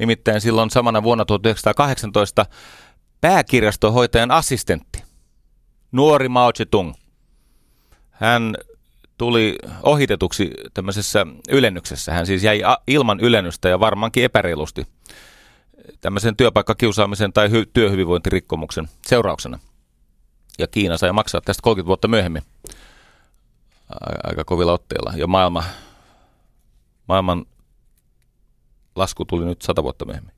Nimittäin 0.00 0.40
silloin 0.40 0.70
samana 0.70 1.02
vuonna 1.02 1.24
1918 1.24 2.46
pääkirjastohoitajan 3.20 4.30
assistentti, 4.30 5.02
nuori 5.92 6.28
Mao 6.28 6.52
Zedong. 6.52 6.94
Hän 8.10 8.54
tuli 9.18 9.58
ohitetuksi 9.82 10.50
tämmöisessä 10.74 11.26
ylennyksessä. 11.48 12.12
Hän 12.12 12.26
siis 12.26 12.44
jäi 12.44 12.62
ilman 12.86 13.20
ylennystä 13.20 13.68
ja 13.68 13.80
varmaankin 13.80 14.24
epäreilusti 14.24 14.86
tämmöisen 16.00 16.36
työpaikkakiusaamisen 16.36 17.32
tai 17.32 17.48
hy- 17.48 17.70
työhyvinvointirikkomuksen 17.72 18.88
seurauksena. 19.06 19.58
Ja 20.58 20.66
Kiina 20.66 20.98
sai 20.98 21.12
maksaa 21.12 21.40
tästä 21.40 21.62
30 21.62 21.86
vuotta 21.86 22.08
myöhemmin 22.08 22.42
aika 24.24 24.44
kovilla 24.44 24.72
otteilla. 24.72 25.12
Ja 25.16 25.26
maailma, 25.26 25.64
maailman 27.08 27.46
lasku 28.96 29.24
tuli 29.24 29.44
nyt 29.44 29.62
sata 29.62 29.82
vuotta 29.82 30.04
myöhemmin. 30.04 30.34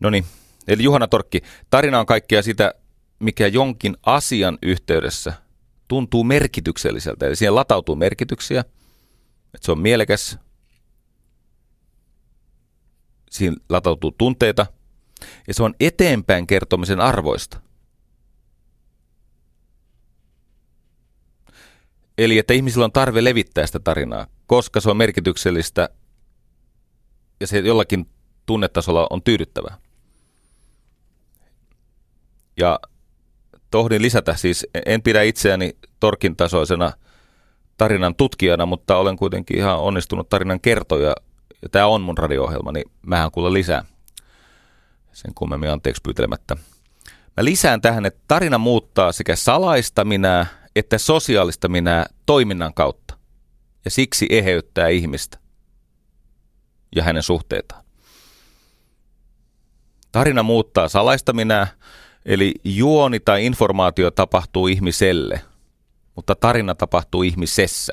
No 0.00 0.10
niin, 0.10 0.24
eli 0.68 0.82
Juhana 0.82 1.08
Torkki, 1.08 1.42
tarina 1.70 2.00
on 2.00 2.06
kaikkea 2.06 2.42
sitä, 2.42 2.74
mikä 3.18 3.46
jonkin 3.46 3.96
asian 4.06 4.58
yhteydessä 4.62 5.32
tuntuu 5.88 6.24
merkitykselliseltä. 6.24 7.26
Eli 7.26 7.36
siihen 7.36 7.54
latautuu 7.54 7.96
merkityksiä, 7.96 8.60
että 9.54 9.64
se 9.64 9.72
on 9.72 9.80
mielekäs, 9.80 10.38
siinä 13.30 13.56
latautuu 13.68 14.10
tunteita, 14.10 14.66
ja 15.48 15.54
se 15.54 15.62
on 15.62 15.74
eteenpäin 15.80 16.46
kertomisen 16.46 17.00
arvoista– 17.00 17.60
Eli 22.18 22.38
että 22.38 22.54
ihmisillä 22.54 22.84
on 22.84 22.92
tarve 22.92 23.24
levittää 23.24 23.66
sitä 23.66 23.78
tarinaa, 23.78 24.26
koska 24.46 24.80
se 24.80 24.90
on 24.90 24.96
merkityksellistä 24.96 25.88
ja 27.42 27.46
se 27.46 27.58
jollakin 27.58 28.06
tunnetasolla 28.46 29.06
on 29.10 29.22
tyydyttävää. 29.22 29.76
Ja 32.56 32.80
tohdin 33.70 34.02
lisätä, 34.02 34.34
siis 34.36 34.66
en 34.86 35.02
pidä 35.02 35.22
itseäni 35.22 35.76
torkin 36.00 36.36
tasoisena 36.36 36.92
tarinan 37.76 38.14
tutkijana, 38.14 38.66
mutta 38.66 38.96
olen 38.96 39.16
kuitenkin 39.16 39.58
ihan 39.58 39.78
onnistunut 39.78 40.28
tarinan 40.28 40.60
kertoja. 40.60 41.14
Ja 41.62 41.68
tämä 41.68 41.86
on 41.86 42.02
mun 42.02 42.18
radio-ohjelma, 42.18 42.72
niin 42.72 42.90
mähän 43.06 43.30
kuulla 43.30 43.52
lisää. 43.52 43.84
Sen 45.12 45.34
kummemmin 45.34 45.70
anteeksi 45.70 46.02
pyytelemättä. 46.02 46.56
Mä 47.36 47.44
lisään 47.44 47.80
tähän, 47.80 48.06
että 48.06 48.20
tarina 48.28 48.58
muuttaa 48.58 49.12
sekä 49.12 49.36
salaista 49.36 50.04
minää 50.04 50.46
että 50.76 50.98
sosiaalista 50.98 51.68
minää 51.68 52.06
toiminnan 52.26 52.74
kautta 52.74 53.18
ja 53.84 53.90
siksi 53.90 54.26
eheyttää 54.30 54.88
ihmistä 54.88 55.38
ja 56.96 57.02
hänen 57.02 57.22
suhteitaan. 57.22 57.84
Tarina 60.12 60.42
muuttaa 60.42 60.88
salaista 60.88 61.32
minää, 61.32 61.66
eli 62.26 62.54
juoni 62.64 63.20
tai 63.20 63.46
informaatio 63.46 64.10
tapahtuu 64.10 64.66
ihmiselle, 64.66 65.40
mutta 66.16 66.34
tarina 66.34 66.74
tapahtuu 66.74 67.22
ihmisessä. 67.22 67.92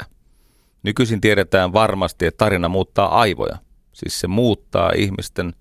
Nykyisin 0.83 1.21
tiedetään 1.21 1.73
varmasti, 1.73 2.25
että 2.25 2.45
tarina 2.45 2.69
muuttaa 2.69 3.19
aivoja. 3.19 3.57
Siis 3.93 4.19
se 4.19 4.27
muuttaa 4.27 4.91
ihmisten 4.95 5.53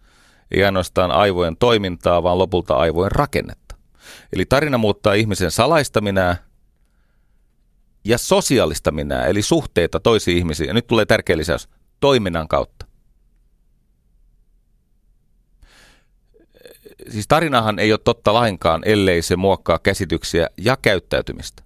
ei 0.51 0.65
ainoastaan 0.65 1.11
aivojen 1.11 1.57
toimintaa, 1.57 2.23
vaan 2.23 2.39
lopulta 2.39 2.75
aivojen 2.75 3.13
rakennetta. 3.13 3.77
Eli 4.33 4.47
tarina 4.47 4.79
muuttaa 4.79 5.15
ihmisen 5.15 5.51
salaista 5.51 6.01
minää 6.01 6.37
ja 8.05 8.19
sosiaalista 8.19 8.91
minää, 8.91 9.27
eli 9.27 9.43
suhteita 9.43 10.01
toisiin 10.01 10.39
ihmisiin. 10.39 10.69
Ja 10.69 10.75
nyt 10.75 10.87
tulee 10.87 11.07
tärkeä 11.07 11.37
lisäys, 11.37 11.69
toiminnan 12.01 12.49
kautta. 12.49 12.88
Siis 17.09 17.29
tarinahan 17.29 17.79
ei 17.79 17.93
ole 17.93 18.01
totta 18.05 18.35
lainkaan, 18.35 18.83
ellei 18.85 19.23
se 19.23 19.37
muokkaa 19.37 19.79
käsityksiä 19.79 20.49
ja 20.57 20.77
käyttäytymistä. 20.83 21.63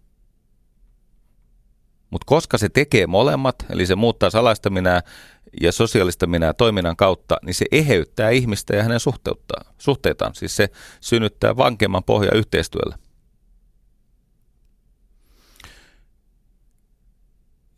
Mutta 2.11 2.25
koska 2.25 2.59
se 2.59 2.69
tekee 2.69 3.07
molemmat, 3.07 3.57
eli 3.71 3.87
se 3.87 3.95
muuttaa 3.95 4.31
salaista 4.31 4.71
minää 4.71 5.01
ja 5.61 5.73
sosiaalista 5.73 6.27
minää 6.27 6.53
toiminnan 6.53 6.97
kautta, 6.97 7.37
niin 7.43 7.55
se 7.55 7.67
eheyttää 7.73 8.31
ihmistä 8.31 8.77
ja 8.77 8.83
hänen 8.83 9.01
suhteitaan. 9.79 10.35
Siis 10.35 10.57
se 10.57 10.69
synnyttää 11.01 11.57
vankemman 11.57 12.05
pohja 12.05 12.35
yhteistyölle. 12.35 12.95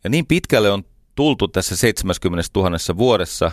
Ja 0.03 0.09
niin 0.09 0.25
pitkälle 0.25 0.71
on 0.71 0.83
tultu 1.15 1.47
tässä 1.47 1.75
70 1.75 2.49
000 2.55 2.97
vuodessa, 2.97 3.51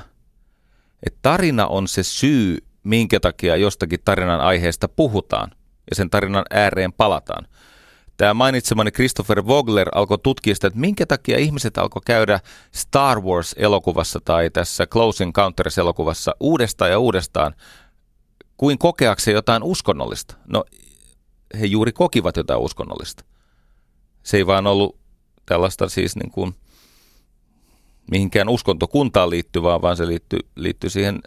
että 1.06 1.18
tarina 1.22 1.66
on 1.66 1.88
se 1.88 2.02
syy, 2.02 2.58
minkä 2.84 3.20
takia 3.20 3.56
jostakin 3.56 4.00
tarinan 4.04 4.40
aiheesta 4.40 4.88
puhutaan 4.88 5.50
ja 5.90 5.96
sen 5.96 6.10
tarinan 6.10 6.44
ääreen 6.50 6.92
palataan. 6.92 7.46
Tämä 8.16 8.34
mainitsemani 8.34 8.90
Christopher 8.90 9.46
Vogler 9.46 9.88
alkoi 9.94 10.18
tutkia 10.18 10.54
sitä, 10.54 10.66
että 10.66 10.80
minkä 10.80 11.06
takia 11.06 11.38
ihmiset 11.38 11.78
alkoi 11.78 12.02
käydä 12.06 12.40
Star 12.72 13.20
Wars-elokuvassa 13.20 14.20
tai 14.24 14.50
tässä 14.50 14.86
Close 14.86 15.24
Encounters-elokuvassa 15.24 16.32
uudestaan 16.40 16.90
ja 16.90 16.98
uudestaan 16.98 17.54
kuin 18.56 18.78
kokeakseen 18.78 19.34
jotain 19.34 19.62
uskonnollista. 19.62 20.34
No, 20.46 20.64
he 21.60 21.66
juuri 21.66 21.92
kokivat 21.92 22.36
jotain 22.36 22.60
uskonnollista. 22.60 23.24
Se 24.22 24.36
ei 24.36 24.46
vaan 24.46 24.66
ollut 24.66 24.98
tällaista 25.46 25.88
siis 25.88 26.16
niin 26.16 26.30
kuin 26.30 26.54
mihinkään 28.10 28.48
uskontokuntaan 28.48 29.30
liittyvää, 29.30 29.82
vaan 29.82 29.96
se 29.96 30.06
liittyy, 30.06 30.40
liittyy 30.56 30.90
siihen 30.90 31.20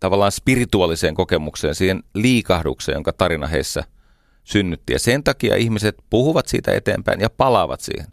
tavallaan 0.00 0.32
spirituaaliseen 0.32 1.14
kokemukseen, 1.14 1.74
siihen 1.74 2.02
liikahdukseen, 2.14 2.96
jonka 2.96 3.12
tarina 3.12 3.46
heissä 3.46 3.84
synnytti. 4.44 4.92
Ja 4.92 4.98
sen 4.98 5.24
takia 5.24 5.56
ihmiset 5.56 5.96
puhuvat 6.10 6.48
siitä 6.48 6.72
eteenpäin 6.72 7.20
ja 7.20 7.30
palaavat 7.30 7.80
siihen. 7.80 8.06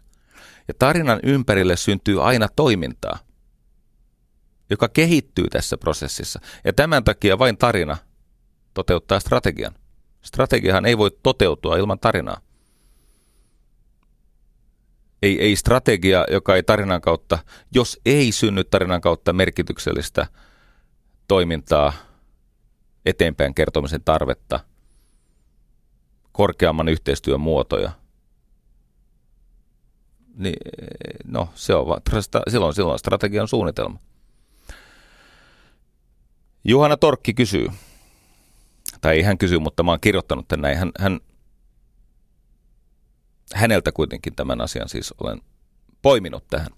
Ja 0.68 0.74
tarinan 0.78 1.20
ympärille 1.22 1.76
syntyy 1.76 2.22
aina 2.22 2.48
toimintaa, 2.56 3.18
joka 4.70 4.88
kehittyy 4.88 5.48
tässä 5.48 5.76
prosessissa. 5.76 6.40
Ja 6.64 6.72
tämän 6.72 7.04
takia 7.04 7.38
vain 7.38 7.56
tarina 7.56 7.96
toteuttaa 8.74 9.20
strategian. 9.20 9.74
Strategiahan 10.22 10.86
ei 10.86 10.98
voi 10.98 11.10
toteutua 11.22 11.76
ilman 11.76 11.98
tarinaa 11.98 12.40
ei, 15.22 15.40
ei 15.40 15.56
strategia, 15.56 16.24
joka 16.30 16.56
ei 16.56 16.62
tarinan 16.62 17.00
kautta, 17.00 17.38
jos 17.74 18.00
ei 18.06 18.32
synny 18.32 18.64
tarinan 18.64 19.00
kautta 19.00 19.32
merkityksellistä 19.32 20.26
toimintaa, 21.28 21.92
eteenpäin 23.06 23.54
kertomisen 23.54 24.02
tarvetta, 24.04 24.60
korkeamman 26.32 26.88
yhteistyön 26.88 27.40
muotoja, 27.40 27.90
niin 30.34 30.56
no 31.24 31.48
se 31.54 31.74
on 31.74 32.00
silloin, 32.50 32.74
silloin 32.74 32.98
strategian 32.98 33.48
suunnitelma. 33.48 33.98
Juhana 36.64 36.96
Torkki 36.96 37.34
kysyy, 37.34 37.68
tai 39.00 39.16
ei 39.16 39.22
hän 39.22 39.38
kysy, 39.38 39.58
mutta 39.58 39.82
mä 39.82 39.90
oon 39.90 40.00
kirjoittanut 40.00 40.48
tämän 40.48 40.62
näin. 40.62 40.78
Hän, 40.78 40.92
hän 40.98 41.20
häneltä 43.54 43.92
kuitenkin 43.92 44.34
tämän 44.34 44.60
asian 44.60 44.88
siis 44.88 45.14
olen 45.20 45.40
poiminut 46.02 46.44
tähän. 46.50 46.68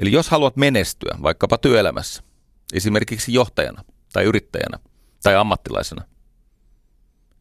Eli 0.00 0.12
jos 0.12 0.28
haluat 0.28 0.56
menestyä 0.56 1.18
vaikkapa 1.22 1.58
työelämässä, 1.58 2.22
esimerkiksi 2.72 3.32
johtajana 3.32 3.84
tai 4.12 4.24
yrittäjänä 4.24 4.78
tai 5.22 5.36
ammattilaisena, 5.36 6.04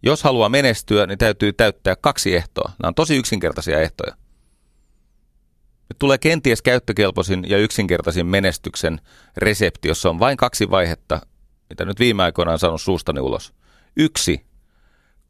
jos 0.03 0.23
haluaa 0.23 0.49
menestyä, 0.49 1.05
niin 1.07 1.17
täytyy 1.17 1.53
täyttää 1.53 1.95
kaksi 1.95 2.35
ehtoa. 2.35 2.71
Nämä 2.79 2.87
on 2.87 2.95
tosi 2.95 3.17
yksinkertaisia 3.17 3.81
ehtoja. 3.81 4.15
Nyt 5.89 5.99
tulee 5.99 6.17
kenties 6.17 6.61
käyttökelpoisin 6.61 7.49
ja 7.49 7.57
yksinkertaisin 7.57 8.25
menestyksen 8.25 9.01
resepti, 9.37 9.87
jossa 9.87 10.09
on 10.09 10.19
vain 10.19 10.37
kaksi 10.37 10.69
vaihetta, 10.69 11.21
mitä 11.69 11.85
nyt 11.85 11.99
viime 11.99 12.23
aikoina 12.23 12.51
on 12.51 12.59
saanut 12.59 12.81
suustani 12.81 13.19
ulos. 13.19 13.53
Yksi, 13.95 14.45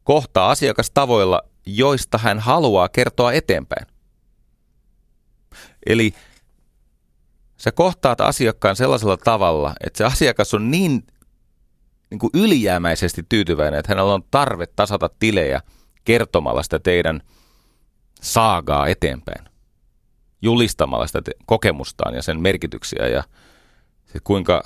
kohtaa 0.04 0.50
asiakas 0.50 0.90
tavoilla, 0.90 1.42
joista 1.66 2.18
hän 2.18 2.38
haluaa 2.38 2.88
kertoa 2.88 3.32
eteenpäin. 3.32 3.86
Eli 5.86 6.14
sä 7.58 7.72
kohtaat 7.72 8.20
asiakkaan 8.20 8.76
sellaisella 8.76 9.16
tavalla, 9.16 9.74
että 9.84 9.98
se 9.98 10.04
asiakas 10.04 10.54
on 10.54 10.70
niin, 10.70 11.06
niin 12.10 12.18
kuin 12.18 12.30
ylijäämäisesti 12.34 13.22
tyytyväinen, 13.28 13.80
että 13.80 13.92
hänellä 13.92 14.14
on 14.14 14.22
tarve 14.30 14.66
tasata 14.66 15.10
tilejä 15.18 15.60
kertomalla 16.04 16.62
sitä 16.62 16.78
teidän 16.78 17.22
saagaa 18.20 18.86
eteenpäin. 18.86 19.48
Julistamalla 20.42 21.06
sitä 21.06 21.22
te- 21.22 21.32
kokemustaan 21.46 22.14
ja 22.14 22.22
sen 22.22 22.40
merkityksiä 22.40 23.08
ja 23.08 23.24
se 24.12 24.18
kuinka 24.24 24.62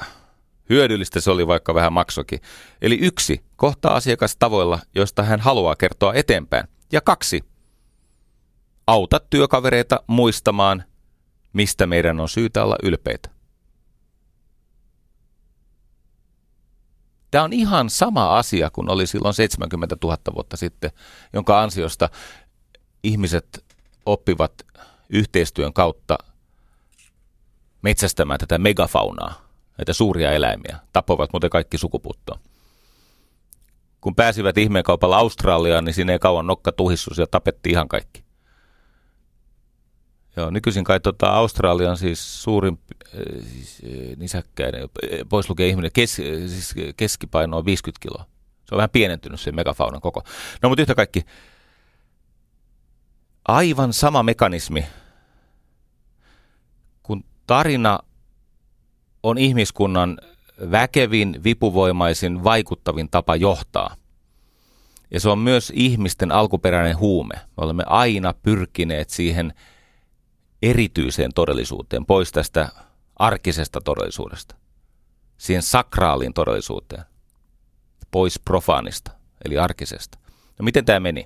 hyödyllistä 0.70 1.20
se 1.20 1.30
oli 1.30 1.46
vaikka 1.46 1.74
vähän 1.74 1.92
maksokin. 1.92 2.40
Eli 2.82 2.98
yksi, 3.00 3.44
kohtaa 3.56 3.94
asiakas 3.94 4.36
tavoilla, 4.36 4.78
joista 4.94 5.22
hän 5.22 5.40
haluaa 5.40 5.76
kertoa 5.76 6.14
eteenpäin. 6.14 6.68
Ja 6.92 7.00
kaksi, 7.00 7.44
auta 8.86 9.20
työkavereita 9.30 10.02
muistamaan, 10.06 10.84
mistä 11.52 11.86
meidän 11.86 12.20
on 12.20 12.28
syytä 12.28 12.64
olla 12.64 12.76
ylpeitä. 12.82 13.30
Tämä 17.30 17.44
on 17.44 17.52
ihan 17.52 17.90
sama 17.90 18.38
asia 18.38 18.70
kuin 18.70 18.90
oli 18.90 19.06
silloin 19.06 19.34
70 19.34 19.96
000 20.04 20.18
vuotta 20.34 20.56
sitten, 20.56 20.90
jonka 21.32 21.62
ansiosta 21.62 22.08
ihmiset 23.02 23.64
oppivat 24.06 24.52
yhteistyön 25.10 25.72
kautta 25.72 26.18
metsästämään 27.82 28.40
tätä 28.40 28.58
megafaunaa, 28.58 29.48
näitä 29.78 29.92
suuria 29.92 30.32
eläimiä. 30.32 30.78
Tapoivat 30.92 31.32
muuten 31.32 31.50
kaikki 31.50 31.78
sukuputtoon 31.78 32.38
kun 34.02 34.14
pääsivät 34.14 34.58
ihmeenkaupalla 34.58 35.16
Australiaan, 35.16 35.84
niin 35.84 35.94
siinä 35.94 36.12
ei 36.12 36.18
kauan 36.18 36.46
nokka 36.46 36.72
tuhissus 36.72 37.18
ja 37.18 37.26
tapettiin 37.26 37.72
ihan 37.72 37.88
kaikki. 37.88 38.24
Joo, 40.36 40.50
nykyisin 40.50 40.84
kai 40.84 41.00
tota 41.00 41.30
Australian 41.30 41.96
siis 41.96 42.42
suurin 42.42 42.78
äh, 42.88 43.44
siis, 43.52 43.82
äh, 43.84 44.16
nisäkkäinen, 44.16 44.88
pois 45.28 45.48
lukee 45.48 45.68
ihminen, 45.68 45.90
kes, 45.94 46.16
siis 46.46 46.74
keskipaino 46.96 47.56
on 47.56 47.64
50 47.64 48.02
kiloa. 48.02 48.24
Se 48.64 48.74
on 48.74 48.76
vähän 48.76 48.90
pienentynyt 48.90 49.40
se 49.40 49.52
megafaunan 49.52 50.00
koko. 50.00 50.22
No 50.62 50.68
mutta 50.68 50.82
yhtä 50.82 50.94
kaikki, 50.94 51.24
aivan 53.48 53.92
sama 53.92 54.22
mekanismi, 54.22 54.86
kun 57.02 57.24
tarina 57.46 57.98
on 59.22 59.38
ihmiskunnan 59.38 60.18
väkevin, 60.70 61.40
vipuvoimaisin, 61.44 62.44
vaikuttavin 62.44 63.10
tapa 63.10 63.36
johtaa. 63.36 63.96
Ja 65.10 65.20
se 65.20 65.28
on 65.28 65.38
myös 65.38 65.72
ihmisten 65.74 66.32
alkuperäinen 66.32 66.98
huume. 66.98 67.34
Me 67.34 67.64
olemme 67.64 67.84
aina 67.86 68.34
pyrkineet 68.42 69.10
siihen 69.10 69.54
erityiseen 70.62 71.30
todellisuuteen, 71.34 72.06
pois 72.06 72.32
tästä 72.32 72.68
arkisesta 73.16 73.80
todellisuudesta, 73.80 74.54
siihen 75.38 75.62
sakraaliin 75.62 76.34
todellisuuteen, 76.34 77.04
pois 78.10 78.38
profaanista, 78.38 79.10
eli 79.44 79.58
arkisesta. 79.58 80.18
No 80.58 80.64
miten 80.64 80.84
tämä 80.84 81.00
meni? 81.00 81.24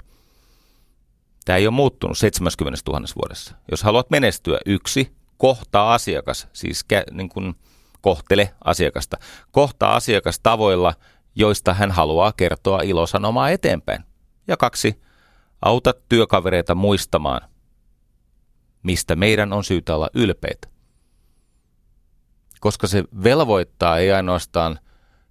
Tämä 1.44 1.56
ei 1.56 1.66
ole 1.66 1.74
muuttunut 1.74 2.18
70 2.18 2.80
000 2.86 3.06
vuodessa. 3.16 3.54
Jos 3.70 3.82
haluat 3.82 4.10
menestyä, 4.10 4.58
yksi, 4.66 5.16
kohtaa 5.36 5.94
asiakas, 5.94 6.48
siis 6.52 6.84
kä- 6.92 7.14
niin 7.14 7.28
kuin 7.28 7.54
kohtele 8.00 8.54
asiakasta. 8.64 9.16
Kohtaa 9.50 9.96
asiakas 9.96 10.40
tavoilla, 10.40 10.94
joista 11.34 11.74
hän 11.74 11.90
haluaa 11.90 12.32
kertoa 12.32 12.80
ilosanomaa 12.82 13.50
eteenpäin. 13.50 14.04
Ja 14.48 14.56
kaksi, 14.56 15.00
auta 15.62 15.94
työkavereita 16.08 16.74
muistamaan, 16.74 17.40
mistä 18.86 19.16
meidän 19.16 19.52
on 19.52 19.64
syytä 19.64 19.94
olla 19.94 20.10
ylpeitä. 20.14 20.68
Koska 22.60 22.86
se 22.86 23.04
velvoittaa 23.24 23.98
ei 23.98 24.12
ainoastaan 24.12 24.78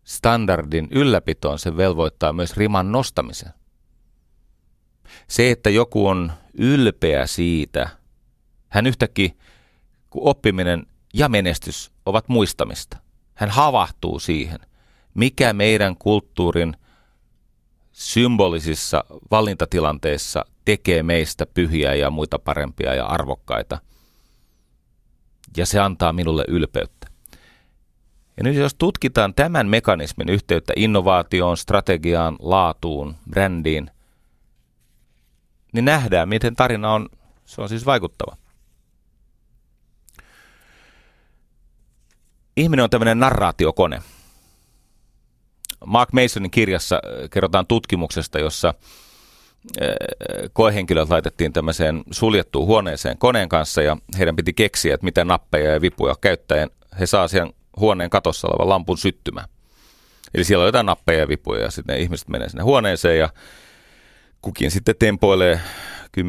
standardin 0.03 0.87
ylläpitoon, 0.91 1.59
se 1.59 1.77
velvoittaa 1.77 2.33
myös 2.33 2.57
riman 2.57 2.91
nostamisen. 2.91 3.53
Se, 5.27 5.51
että 5.51 5.69
joku 5.69 6.07
on 6.07 6.31
ylpeä 6.53 7.27
siitä, 7.27 7.89
hän 8.69 8.87
yhtäkkiä, 8.87 9.29
kun 10.09 10.21
oppiminen 10.29 10.85
ja 11.13 11.29
menestys 11.29 11.91
ovat 12.05 12.29
muistamista, 12.29 12.97
hän 13.35 13.49
havahtuu 13.49 14.19
siihen, 14.19 14.59
mikä 15.13 15.53
meidän 15.53 15.97
kulttuurin 15.97 16.77
symbolisissa 17.95 19.03
valintatilanteissa 19.31 20.45
tekee 20.65 21.03
meistä 21.03 21.45
pyhiä 21.45 21.93
ja 21.93 22.09
muita 22.09 22.39
parempia 22.39 22.93
ja 22.93 23.05
arvokkaita. 23.05 23.77
Ja 25.57 25.65
se 25.65 25.79
antaa 25.79 26.13
minulle 26.13 26.45
ylpeyttä. 26.47 27.07
Ja 28.37 28.43
nyt 28.43 28.55
jos 28.55 28.75
tutkitaan 28.75 29.33
tämän 29.33 29.67
mekanismin 29.67 30.29
yhteyttä 30.29 30.73
innovaatioon, 30.75 31.57
strategiaan, 31.57 32.35
laatuun, 32.39 33.15
brändiin, 33.29 33.91
niin 35.73 35.85
nähdään, 35.85 36.29
miten 36.29 36.55
tarina 36.55 36.93
on, 36.93 37.09
se 37.45 37.61
on 37.61 37.69
siis 37.69 37.85
vaikuttava. 37.85 38.37
Ihminen 42.57 42.83
on 42.83 42.89
tämmöinen 42.89 43.19
narraatiokone. 43.19 44.01
Mark 45.85 46.13
Masonin 46.13 46.51
kirjassa 46.51 46.95
äh, 46.95 47.29
kerrotaan 47.29 47.67
tutkimuksesta, 47.67 48.39
jossa 48.39 48.73
äh, 49.81 49.87
koehenkilöt 50.53 51.09
laitettiin 51.09 51.53
tämmöiseen 51.53 52.03
suljettuun 52.11 52.67
huoneeseen 52.67 53.17
koneen 53.17 53.49
kanssa 53.49 53.81
ja 53.81 53.97
heidän 54.17 54.35
piti 54.35 54.53
keksiä, 54.53 54.93
että 54.93 55.05
mitä 55.05 55.25
nappeja 55.25 55.73
ja 55.73 55.81
vipuja 55.81 56.15
käyttäen 56.21 56.69
he 56.99 57.05
saa 57.05 57.27
siihen 57.27 57.53
huoneen 57.79 58.09
katossa 58.09 58.47
olevan 58.47 58.69
lampun 58.69 58.97
syttymään. 58.97 59.47
Eli 60.33 60.43
siellä 60.43 60.61
on 60.61 60.67
jotain 60.67 60.85
nappeja 60.85 61.19
ja 61.19 61.27
vipuja 61.27 61.61
ja 61.61 61.71
sitten 61.71 61.93
ne 61.95 62.01
ihmiset 62.01 62.27
menee 62.27 62.49
sinne 62.49 62.63
huoneeseen 62.63 63.19
ja 63.19 63.29
kukin 64.41 64.71
sitten 64.71 64.95
tempoilee 64.99 65.59
10-15 66.17 66.19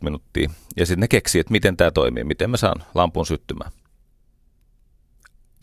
minuuttia 0.00 0.50
ja 0.76 0.86
sitten 0.86 1.00
ne 1.00 1.08
keksii, 1.08 1.40
että 1.40 1.52
miten 1.52 1.76
tämä 1.76 1.90
toimii, 1.90 2.24
miten 2.24 2.50
mä 2.50 2.56
saan 2.56 2.84
lampun 2.94 3.26
syttymään. 3.26 3.70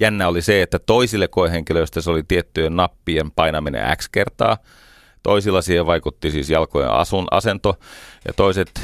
Jännä 0.01 0.27
oli 0.27 0.41
se, 0.41 0.61
että 0.61 0.79
toisille 0.79 1.27
koehenkilöistä 1.27 2.01
se 2.01 2.11
oli 2.11 2.23
tiettyjen 2.23 2.75
nappien 2.75 3.31
painaminen 3.31 3.97
X 3.97 4.09
kertaa. 4.11 4.57
Toisilla 5.23 5.61
siihen 5.61 5.85
vaikutti 5.85 6.31
siis 6.31 6.49
jalkojen 6.49 6.91
asun 6.91 7.27
asento 7.31 7.79
ja 8.27 8.33
toiset, 8.33 8.81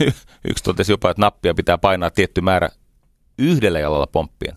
yksi 0.50 0.64
totesi 0.64 0.92
jopa, 0.92 1.10
että 1.10 1.20
nappia 1.20 1.54
pitää 1.54 1.78
painaa 1.78 2.10
tietty 2.10 2.40
määrä 2.40 2.68
yhdellä 3.38 3.80
jalalla 3.80 4.06
pomppien. 4.06 4.56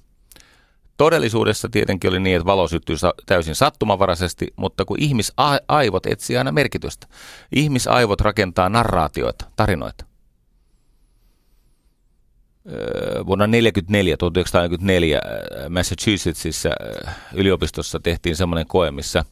Todellisuudessa 0.97 1.69
tietenkin 1.69 2.09
oli 2.09 2.19
niin, 2.19 2.35
että 2.35 2.45
valo 2.45 2.67
syttyy 2.67 2.95
täysin 3.25 3.55
sattumavaraisesti, 3.55 4.47
mutta 4.55 4.85
kun 4.85 4.97
ihmisaivot 4.99 6.05
etsii 6.05 6.37
aina 6.37 6.51
merkitystä. 6.51 7.07
Ihmisaivot 7.55 8.21
rakentaa 8.21 8.69
narraatioita, 8.69 9.45
tarinoita. 9.55 10.05
Vuonna 13.25 13.47
1944, 13.47 14.17
1944 14.17 15.21
Massachusettsissa 15.69 16.69
yliopistossa 17.33 17.99
tehtiin 17.99 18.35
semmoinen 18.35 18.67
koe, 18.67 18.91
missä 18.91 19.25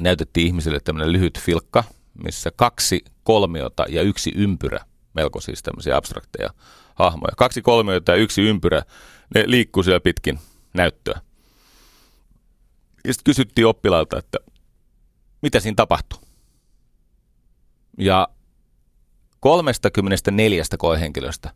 näytettiin 0.00 0.46
ihmisille 0.46 0.80
tämmöinen 0.80 1.12
lyhyt 1.12 1.38
filkka, 1.40 1.84
missä 2.24 2.50
kaksi 2.56 3.04
kolmiota 3.24 3.86
ja 3.88 4.02
yksi 4.02 4.32
ympyrä, 4.36 4.84
melko 5.14 5.40
siis 5.40 5.62
tämmöisiä 5.62 5.96
abstrakteja 5.96 6.50
hahmoja. 6.94 7.32
Kaksi 7.36 7.62
kolmiota 7.62 8.12
ja 8.12 8.18
yksi 8.18 8.42
ympyrä, 8.42 8.82
ne 9.34 9.44
liikkuu 9.46 9.82
siellä 9.82 10.00
pitkin 10.00 10.38
näyttöä. 10.74 11.20
Ja 13.04 13.12
sitten 13.14 13.24
kysyttiin 13.24 13.66
oppilailta, 13.66 14.18
että 14.18 14.38
mitä 15.42 15.60
siinä 15.60 15.74
tapahtuu. 15.76 16.18
Ja 17.98 18.28
34 19.40 20.62
koehenkilöstä 20.78 21.50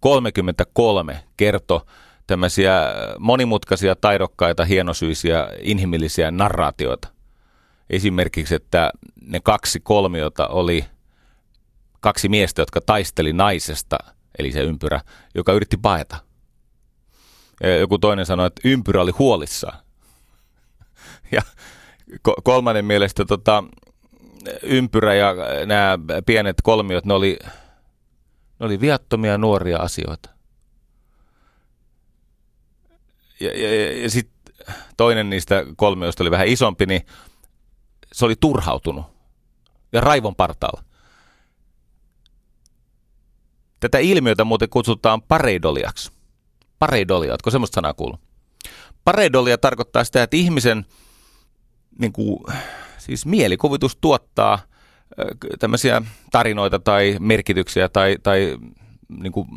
33 0.00 1.24
kertoi 1.36 1.80
tämmöisiä 2.26 2.82
monimutkaisia, 3.18 3.96
taidokkaita, 3.96 4.64
hienosyisiä, 4.64 5.48
inhimillisiä 5.60 6.30
narraatioita. 6.30 7.08
Esimerkiksi, 7.90 8.54
että 8.54 8.90
ne 9.20 9.40
kaksi 9.40 9.80
kolmiota 9.80 10.48
oli 10.48 10.84
kaksi 12.00 12.28
miestä, 12.28 12.62
jotka 12.62 12.80
taisteli 12.80 13.32
naisesta, 13.32 13.98
eli 14.38 14.52
se 14.52 14.60
ympyrä, 14.60 15.00
joka 15.34 15.52
yritti 15.52 15.76
paeta. 15.76 16.16
Joku 17.80 17.98
toinen 17.98 18.26
sanoi, 18.26 18.46
että 18.46 18.60
ympyrä 18.64 19.02
oli 19.02 19.12
huolissaan. 19.18 19.78
Ja 21.32 21.42
kolmannen 22.44 22.84
mielestä 22.84 23.24
tota, 23.24 23.64
ympyrä 24.62 25.14
ja 25.14 25.34
nämä 25.66 25.98
pienet 26.26 26.56
kolmiot, 26.62 27.04
ne 27.04 27.14
oli, 27.14 27.38
ne 28.58 28.66
oli 28.66 28.80
viattomia 28.80 29.38
nuoria 29.38 29.78
asioita. 29.78 30.30
Ja, 33.40 33.48
ja, 33.48 33.74
ja, 33.74 34.02
ja 34.02 34.10
sitten 34.10 34.54
toinen 34.96 35.30
niistä 35.30 35.64
kolmioista 35.76 36.22
oli 36.22 36.30
vähän 36.30 36.48
isompi, 36.48 36.86
niin 36.86 37.06
se 38.12 38.24
oli 38.24 38.34
turhautunut 38.40 39.06
ja 39.92 40.00
raivon 40.00 40.34
partaalla. 40.34 40.84
Tätä 43.80 43.98
ilmiötä 43.98 44.44
muuten 44.44 44.68
kutsutaan 44.68 45.22
pareidoliaksi. 45.22 46.12
Pareidolia, 46.78 47.32
oletko 47.32 47.50
semmoista 47.50 47.74
sanaa 47.74 47.94
kuullut? 47.94 48.20
Pareidolia 49.04 49.58
tarkoittaa 49.58 50.04
sitä, 50.04 50.22
että 50.22 50.36
ihmisen 50.36 50.86
niin 51.98 52.12
kuin, 52.12 52.38
siis 52.98 53.26
mielikuvitus 53.26 53.96
tuottaa 54.00 54.58
tämmöisiä 55.58 56.02
tarinoita 56.30 56.78
tai 56.78 57.16
merkityksiä 57.20 57.88
tai, 57.88 58.16
tai 58.22 58.58
niin 59.08 59.32
kuin 59.32 59.48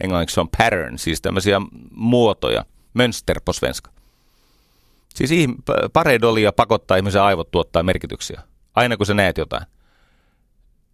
englanniksi 0.00 0.40
on 0.40 0.48
pattern, 0.48 0.98
siis 0.98 1.20
tämmöisiä 1.20 1.60
muotoja, 1.90 2.64
mönster 2.94 3.40
på 3.44 3.52
svenska. 3.52 3.90
Siis 5.14 5.30
pareidolia 5.92 6.52
pakottaa 6.52 6.96
ihmisen 6.96 7.22
aivot 7.22 7.50
tuottaa 7.50 7.82
merkityksiä, 7.82 8.42
aina 8.74 8.96
kun 8.96 9.06
sä 9.06 9.14
näet 9.14 9.38
jotain. 9.38 9.66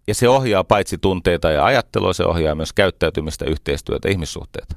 Ja 0.07 0.14
se 0.14 0.29
ohjaa 0.29 0.64
paitsi 0.64 0.99
tunteita 0.99 1.50
ja 1.50 1.64
ajattelua, 1.64 2.12
se 2.12 2.24
ohjaa 2.24 2.54
myös 2.54 2.72
käyttäytymistä, 2.72 3.45
yhteistyötä, 3.45 4.08
ihmissuhteita. 4.08 4.76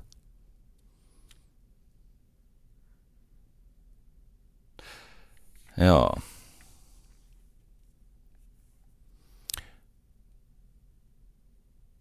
Joo. 5.77 6.15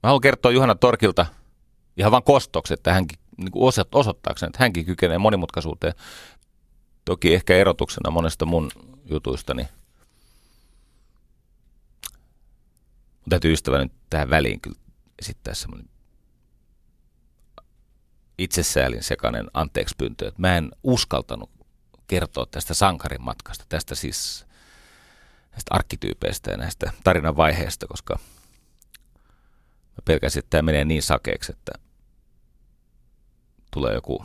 Mä 0.02 0.08
haluan 0.08 0.20
kertoa 0.20 0.52
Juhana 0.52 0.74
Torkilta 0.74 1.26
ihan 1.96 2.12
vain 2.12 2.22
kostoksi, 2.22 2.74
että 2.74 2.92
hän 2.92 3.04
niin 3.36 3.50
osoittaakseen, 3.92 4.48
että 4.48 4.64
hänkin 4.64 4.86
kykenee 4.86 5.18
monimutkaisuuteen. 5.18 5.94
Toki 7.04 7.34
ehkä 7.34 7.56
erotuksena 7.56 8.10
monesta 8.10 8.46
mun 8.46 8.70
jutuistani. 9.04 9.62
Mun 13.12 13.28
täytyy 13.28 13.52
ystäväni 13.52 13.90
tähän 14.10 14.30
väliin 14.30 14.60
kyllä 14.60 14.78
esittää 15.18 15.54
semmoinen 15.54 15.88
itsesäälin 18.38 19.02
sekainen 19.02 19.50
anteeksi 19.54 19.94
pyyntö, 19.98 20.28
että 20.28 20.40
mä 20.40 20.56
en 20.56 20.70
uskaltanut 20.82 21.50
kertoa 22.06 22.46
tästä 22.46 22.74
sankarin 22.74 23.22
matkasta, 23.22 23.64
tästä 23.68 23.94
siis 23.94 24.46
näistä 25.52 25.74
arkkityypeistä 25.74 26.50
ja 26.50 26.56
näistä 26.56 26.92
tarinan 27.04 27.36
vaiheista, 27.36 27.86
koska 27.86 28.18
mä 29.92 30.02
pelkäsin, 30.04 30.40
että 30.40 30.50
tämä 30.50 30.62
menee 30.62 30.84
niin 30.84 31.02
sakeeksi, 31.02 31.52
että 31.52 31.72
tulee 33.70 33.94
joku 33.94 34.24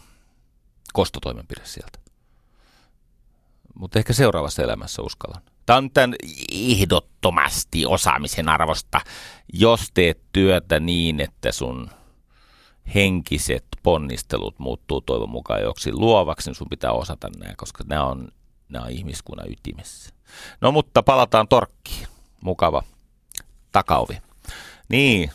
kostotoimenpide 0.94 1.62
sieltä. 1.66 2.00
Mutta 3.76 4.00
ehkä 4.00 4.14
seuraavassa 4.14 4.64
elämässä 4.64 5.02
uskallan. 5.02 5.42
Tämä 5.66 5.78
on 5.78 5.92
tämän 5.92 6.16
ehdottomasti 6.52 7.86
osaamisen 7.86 8.50
arvosta, 8.50 9.02
jos 9.54 9.82
teet 9.94 10.22
työtä 10.34 10.80
niin, 10.80 11.20
että 11.20 11.52
sun 11.52 11.90
henkiset 12.96 13.66
ponnistelut 13.84 14.60
muuttuu 14.60 15.02
toivon 15.02 15.30
mukaan 15.30 15.62
joksi 15.62 15.92
luovaksi, 15.92 16.50
niin 16.50 16.56
sun 16.56 16.70
pitää 16.70 16.92
osata 16.92 17.30
nämä, 17.38 17.54
koska 17.58 17.84
nämä 17.88 18.06
on, 18.06 18.28
nämä 18.70 18.86
on 18.86 18.92
ihmiskunnan 18.92 19.52
ytimessä. 19.52 20.14
No 20.62 20.72
mutta 20.72 21.04
palataan 21.04 21.48
torkkiin. 21.48 22.08
Mukava 22.42 22.84
takauvi. 23.72 24.18
Niin, 24.90 25.32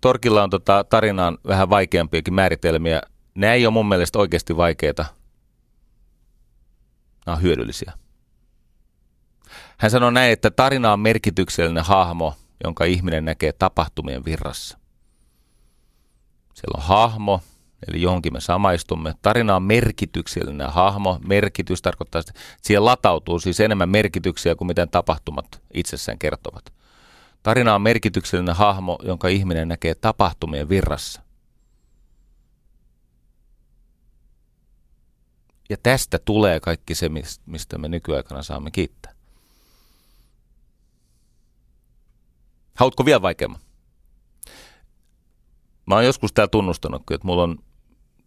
Torkilla 0.00 0.42
on 0.42 0.50
tota 0.50 0.84
tarinaan 0.84 1.38
vähän 1.46 1.70
vaikeampiakin 1.70 2.34
määritelmiä. 2.34 3.02
Nämä 3.34 3.52
ei 3.52 3.66
ole 3.66 3.72
mun 3.72 3.88
mielestä 3.88 4.18
oikeasti 4.18 4.56
vaikeita. 4.56 5.04
Nämä 7.26 7.36
on 7.36 7.42
hyödyllisiä. 7.42 7.92
Hän 9.78 9.90
sanoi 9.90 10.12
näin, 10.12 10.32
että 10.32 10.50
tarina 10.50 10.92
on 10.92 11.00
merkityksellinen 11.00 11.84
hahmo, 11.84 12.34
jonka 12.64 12.84
ihminen 12.84 13.24
näkee 13.24 13.52
tapahtumien 13.52 14.24
virrassa. 14.24 14.78
Siellä 16.54 16.78
on 16.82 16.82
hahmo, 16.82 17.40
eli 17.88 18.02
johonkin 18.02 18.32
me 18.32 18.40
samaistumme. 18.40 19.14
Tarina 19.22 19.56
on 19.56 19.62
merkityksellinen 19.62 20.70
hahmo. 20.70 21.18
Merkitys 21.26 21.82
tarkoittaa, 21.82 22.20
että 22.20 22.32
siihen 22.62 22.84
latautuu 22.84 23.38
siis 23.38 23.60
enemmän 23.60 23.88
merkityksiä 23.88 24.54
kuin 24.54 24.68
miten 24.68 24.88
tapahtumat 24.88 25.62
itsessään 25.74 26.18
kertovat. 26.18 26.77
Tarina 27.48 27.74
on 27.74 27.82
merkityksellinen 27.82 28.54
hahmo, 28.54 28.98
jonka 29.02 29.28
ihminen 29.28 29.68
näkee 29.68 29.94
tapahtumien 29.94 30.68
virrassa. 30.68 31.22
Ja 35.70 35.76
tästä 35.82 36.18
tulee 36.18 36.60
kaikki 36.60 36.94
se, 36.94 37.10
mistä 37.46 37.78
me 37.78 37.88
nykyaikana 37.88 38.42
saamme 38.42 38.70
kiittää. 38.70 39.12
Haluatko 42.74 43.04
vielä 43.04 43.22
vaikeamman? 43.22 43.60
Mä 45.86 45.94
oon 45.94 46.04
joskus 46.04 46.32
täällä 46.32 46.50
tunnustanut, 46.50 47.02
että 47.10 47.26
mulla 47.26 47.42
on 47.42 47.58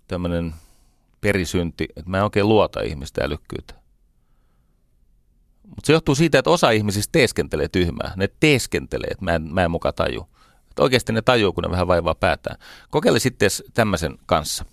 tämmöinen 0.07 0.55
perisynti, 1.21 1.87
että 1.95 2.09
mä 2.09 2.17
en 2.17 2.23
oikein 2.23 2.49
luota 2.49 2.81
ihmistä 2.81 3.23
älykkyyttä. 3.23 3.80
Mutta 5.75 5.87
se 5.87 5.93
johtuu 5.93 6.15
siitä, 6.15 6.39
että 6.39 6.49
osa 6.49 6.71
ihmisistä 6.71 7.11
teeskentelee 7.11 7.67
tyhmää. 7.67 8.13
Ne 8.15 8.29
teeskentelee, 8.39 9.07
että 9.11 9.25
mä 9.25 9.35
en, 9.35 9.53
mä 9.53 9.63
en 9.63 9.71
muka 9.71 9.93
taju. 9.93 10.27
Että 10.69 10.83
oikeasti 10.83 11.13
ne 11.13 11.21
tajuu, 11.21 11.53
kun 11.53 11.63
ne 11.63 11.71
vähän 11.71 11.87
vaivaa 11.87 12.15
päätään. 12.15 12.57
Kokeile 12.89 13.19
sitten 13.19 13.49
tämmöisen 13.73 14.17
kanssa. 14.25 14.65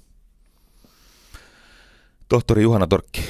Tohtori 2.28 2.62
Juhana 2.62 2.86
Torkki. 2.86 3.24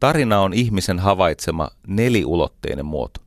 Tarina 0.00 0.40
on 0.40 0.52
ihmisen 0.52 0.98
havaitsema 0.98 1.68
neliulotteinen 1.86 2.86
muoto. 2.86 3.20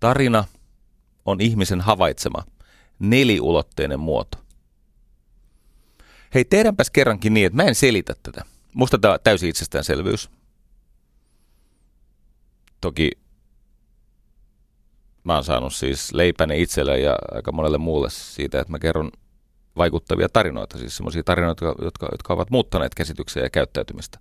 Tarina 0.00 0.44
on 1.24 1.40
ihmisen 1.40 1.80
havaitsema 1.80 2.44
neliulotteinen 2.98 4.00
muoto. 4.00 4.38
Hei, 6.34 6.44
tehdäänpäs 6.44 6.90
kerrankin 6.90 7.34
niin, 7.34 7.46
että 7.46 7.56
mä 7.56 7.62
en 7.62 7.74
selitä 7.74 8.14
tätä. 8.22 8.44
Musta 8.78 8.98
tämä 8.98 9.14
on 9.14 9.20
täysin 9.24 9.48
itsestäänselvyys. 9.50 10.30
Toki 12.80 13.10
mä 15.24 15.34
oon 15.34 15.44
saanut 15.44 15.74
siis 15.74 16.12
leipäni 16.12 16.62
itselle 16.62 16.98
ja 16.98 17.16
aika 17.30 17.52
monelle 17.52 17.78
muulle 17.78 18.10
siitä, 18.10 18.60
että 18.60 18.70
mä 18.70 18.78
kerron 18.78 19.10
vaikuttavia 19.76 20.28
tarinoita, 20.28 20.78
siis 20.78 20.96
semmoisia 20.96 21.22
tarinoita, 21.22 21.64
jotka, 21.64 22.08
jotka 22.12 22.32
ovat 22.34 22.50
muuttaneet 22.50 22.94
käsityksiä 22.94 23.42
ja 23.42 23.50
käyttäytymistä. 23.50 24.18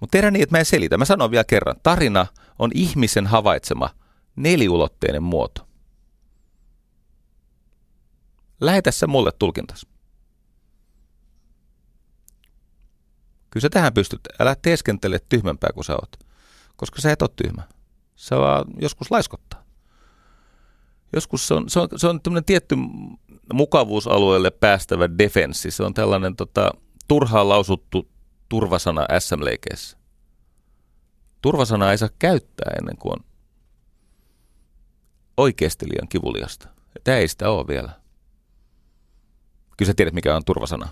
Mutta 0.00 0.12
tehdään 0.12 0.32
niin, 0.32 0.42
että 0.42 0.54
mä 0.54 0.58
en 0.58 0.64
selitä. 0.64 0.98
Mä 0.98 1.04
sanon 1.04 1.30
vielä 1.30 1.44
kerran. 1.44 1.76
Tarina 1.82 2.26
on 2.58 2.70
ihmisen 2.74 3.26
havaitsema 3.26 3.90
neliulotteinen 4.36 5.22
muoto. 5.22 5.68
Lähetä 8.60 8.90
se 8.90 9.06
mulle 9.06 9.30
tulkintas. 9.38 9.91
Kyllä 13.52 13.62
sä 13.62 13.70
tähän 13.70 13.94
pystyt. 13.94 14.20
Älä 14.40 14.56
teeskentele 14.62 15.18
tyhmempää 15.28 15.70
kuin 15.74 15.84
sä 15.84 15.92
oot. 15.92 16.16
Koska 16.76 17.00
sä 17.00 17.12
et 17.12 17.22
ole 17.22 17.30
tyhmä. 17.36 17.62
Se 18.14 18.36
vaan 18.36 18.64
joskus 18.78 19.10
laiskottaa. 19.10 19.64
Joskus 21.12 21.48
se 21.48 21.54
on, 21.54 21.70
se 21.70 21.80
on, 21.80 21.88
se 21.96 22.06
on 22.08 22.20
tämmöinen 22.20 22.44
tietty 22.44 22.76
mukavuusalueelle 23.52 24.50
päästävä 24.50 25.18
defenssi. 25.18 25.70
Se 25.70 25.82
on 25.82 25.94
tällainen 25.94 26.36
tota, 26.36 26.70
turhaan 27.08 27.48
lausuttu 27.48 28.08
turvasana 28.48 29.06
SM-leikeissä. 29.18 29.96
Turvasana 31.42 31.90
ei 31.90 31.98
saa 31.98 32.08
käyttää 32.18 32.72
ennen 32.78 32.96
kuin 32.96 33.12
on 33.12 33.24
oikeasti 35.36 35.86
liian 35.88 36.08
kivuliasta. 36.08 36.68
Tämä 37.04 37.16
ei 37.16 37.28
sitä 37.28 37.50
ole 37.50 37.66
vielä. 37.66 38.00
Kyllä 39.76 39.90
sä 39.90 39.94
tiedät, 39.94 40.14
mikä 40.14 40.36
on 40.36 40.44
turvasana 40.44 40.88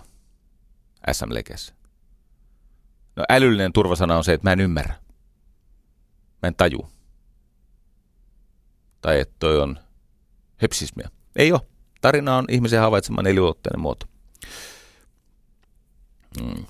SM-leikeissä. 1.11 1.80
No 3.15 3.23
älyllinen 3.29 3.73
turvasana 3.73 4.17
on 4.17 4.23
se, 4.23 4.33
että 4.33 4.47
mä 4.47 4.53
en 4.53 4.59
ymmärrä. 4.59 4.95
Mä 6.41 6.47
en 6.47 6.55
taju. 6.55 6.89
Tai 9.01 9.19
että 9.19 9.35
toi 9.39 9.59
on 9.59 9.79
hepsismiä. 10.61 11.09
Ei 11.35 11.51
ole. 11.51 11.61
Tarina 12.01 12.37
on 12.37 12.45
ihmisen 12.49 12.81
havaitsema 12.81 13.21
neliulotteinen 13.21 13.79
muoto. 13.79 14.05
Mm. 16.41 16.65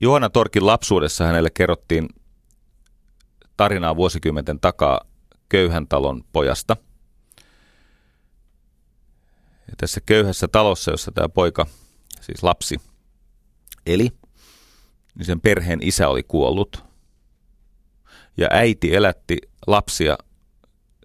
Johanna 0.00 0.30
Torkin 0.30 0.66
lapsuudessa 0.66 1.24
hänelle 1.24 1.50
kerrottiin 1.50 2.08
tarinaa 3.56 3.96
vuosikymmenten 3.96 4.60
takaa 4.60 5.00
köyhän 5.48 5.88
talon 5.88 6.24
pojasta. 6.32 6.76
Ja 9.68 9.74
tässä 9.76 10.00
köyhässä 10.06 10.48
talossa, 10.48 10.90
jossa 10.90 11.12
tämä 11.12 11.28
poika, 11.28 11.66
siis 12.22 12.42
lapsi, 12.42 12.80
eli, 13.86 14.08
niin 15.14 15.26
sen 15.26 15.40
perheen 15.40 15.78
isä 15.82 16.08
oli 16.08 16.22
kuollut. 16.22 16.84
Ja 18.36 18.48
äiti 18.50 18.94
elätti 18.94 19.36
lapsia 19.66 20.18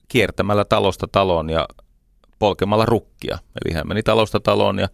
kiertämällä 0.08 0.66
talosta 0.66 1.08
taloon 1.12 1.50
ja 1.50 1.68
polkemalla 2.40 2.86
rukkia. 2.86 3.40
Eli 3.66 3.74
hän 3.74 3.88
meni 3.88 4.04
talosta 4.04 4.40
taloon 4.40 4.80
ja 4.80 4.90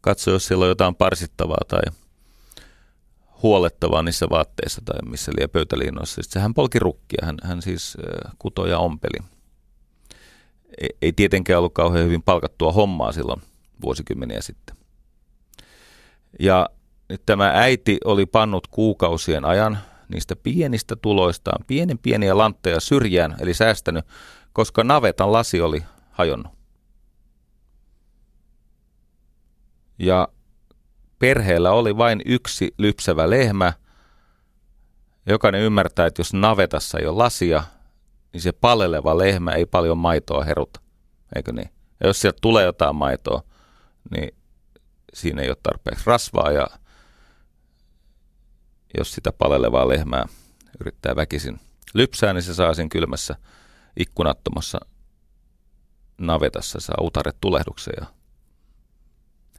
katsoi, 0.00 0.34
jos 0.34 0.46
siellä 0.46 0.62
on 0.62 0.68
jotain 0.68 0.94
parsittavaa 0.94 1.60
tai 1.68 1.82
huolettavaa 3.42 4.02
niissä 4.02 4.26
vaatteissa 4.30 4.82
tai 4.84 5.10
missä 5.10 5.32
liian 5.36 5.50
pöytäliinoissa. 5.50 6.22
Sitten 6.22 6.42
hän 6.42 6.54
polki 6.54 6.78
rukkia, 6.78 7.26
hän, 7.26 7.36
hän 7.42 7.62
siis 7.62 7.96
kutoja 8.38 8.78
ompeli. 8.78 9.26
Ei, 10.80 10.88
ei 11.02 11.12
tietenkään 11.12 11.58
ollut 11.58 11.74
kauhean 11.74 12.04
hyvin 12.04 12.22
palkattua 12.22 12.72
hommaa 12.72 13.12
silloin 13.12 13.42
vuosikymmeniä 13.82 14.40
sitten. 14.40 14.77
Ja 16.40 16.68
nyt 17.08 17.22
tämä 17.26 17.50
äiti 17.54 17.98
oli 18.04 18.26
pannut 18.26 18.66
kuukausien 18.66 19.44
ajan 19.44 19.78
niistä 20.08 20.36
pienistä 20.36 20.96
tuloistaan 20.96 21.64
pienen 21.66 21.98
pieniä 21.98 22.38
lantteja 22.38 22.80
syrjään, 22.80 23.36
eli 23.40 23.54
säästänyt, 23.54 24.04
koska 24.52 24.84
navetan 24.84 25.32
lasi 25.32 25.60
oli 25.60 25.82
hajonnut. 26.10 26.52
Ja 29.98 30.28
perheellä 31.18 31.70
oli 31.70 31.96
vain 31.96 32.22
yksi 32.26 32.74
lypsävä 32.78 33.30
lehmä. 33.30 33.72
Jokainen 35.26 35.60
ymmärtää, 35.60 36.06
että 36.06 36.20
jos 36.20 36.34
navetassa 36.34 36.98
ei 36.98 37.06
ole 37.06 37.16
lasia, 37.16 37.62
niin 38.32 38.40
se 38.40 38.52
paleleva 38.52 39.18
lehmä 39.18 39.52
ei 39.52 39.66
paljon 39.66 39.98
maitoa 39.98 40.44
heruta. 40.44 40.80
Eikö 41.36 41.52
niin? 41.52 41.70
Ja 42.00 42.06
jos 42.06 42.20
sieltä 42.20 42.38
tulee 42.42 42.64
jotain 42.64 42.96
maitoa, 42.96 43.42
niin 44.10 44.37
siinä 45.14 45.42
ei 45.42 45.48
ole 45.48 45.56
tarpeeksi 45.62 46.04
rasvaa 46.06 46.52
ja 46.52 46.66
jos 48.98 49.12
sitä 49.12 49.32
palelevaa 49.32 49.88
lehmää 49.88 50.26
yrittää 50.80 51.16
väkisin 51.16 51.60
lypsää, 51.94 52.32
niin 52.32 52.42
se 52.42 52.54
saa 52.54 52.74
sen 52.74 52.88
kylmässä 52.88 53.36
ikkunattomassa 53.96 54.78
navetassa, 56.18 56.80
saa 56.80 56.96
utaret 57.00 57.36
tulehduksen 57.40 57.94
ja 58.00 58.06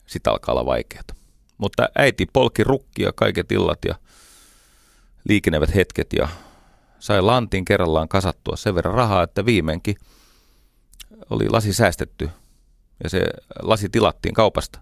sitä 0.05 0.31
alkaa 0.31 0.53
olla 0.53 0.65
vaikeaa. 0.65 1.03
Mutta 1.57 1.89
äiti 1.95 2.25
polki 2.33 2.63
rukkia 2.63 3.11
kaiket 3.15 3.51
illat 3.51 3.79
ja 3.85 3.95
liikenevät 5.29 5.75
hetket 5.75 6.13
ja 6.13 6.27
sai 6.99 7.21
lantin 7.21 7.65
kerrallaan 7.65 8.07
kasattua 8.07 8.55
sen 8.55 8.75
verran 8.75 8.93
rahaa, 8.93 9.23
että 9.23 9.45
viimeinkin 9.45 9.95
oli 11.29 11.49
lasi 11.49 11.73
säästetty 11.73 12.29
ja 13.03 13.09
se 13.09 13.25
lasi 13.61 13.89
tilattiin 13.89 14.33
kaupasta. 14.33 14.79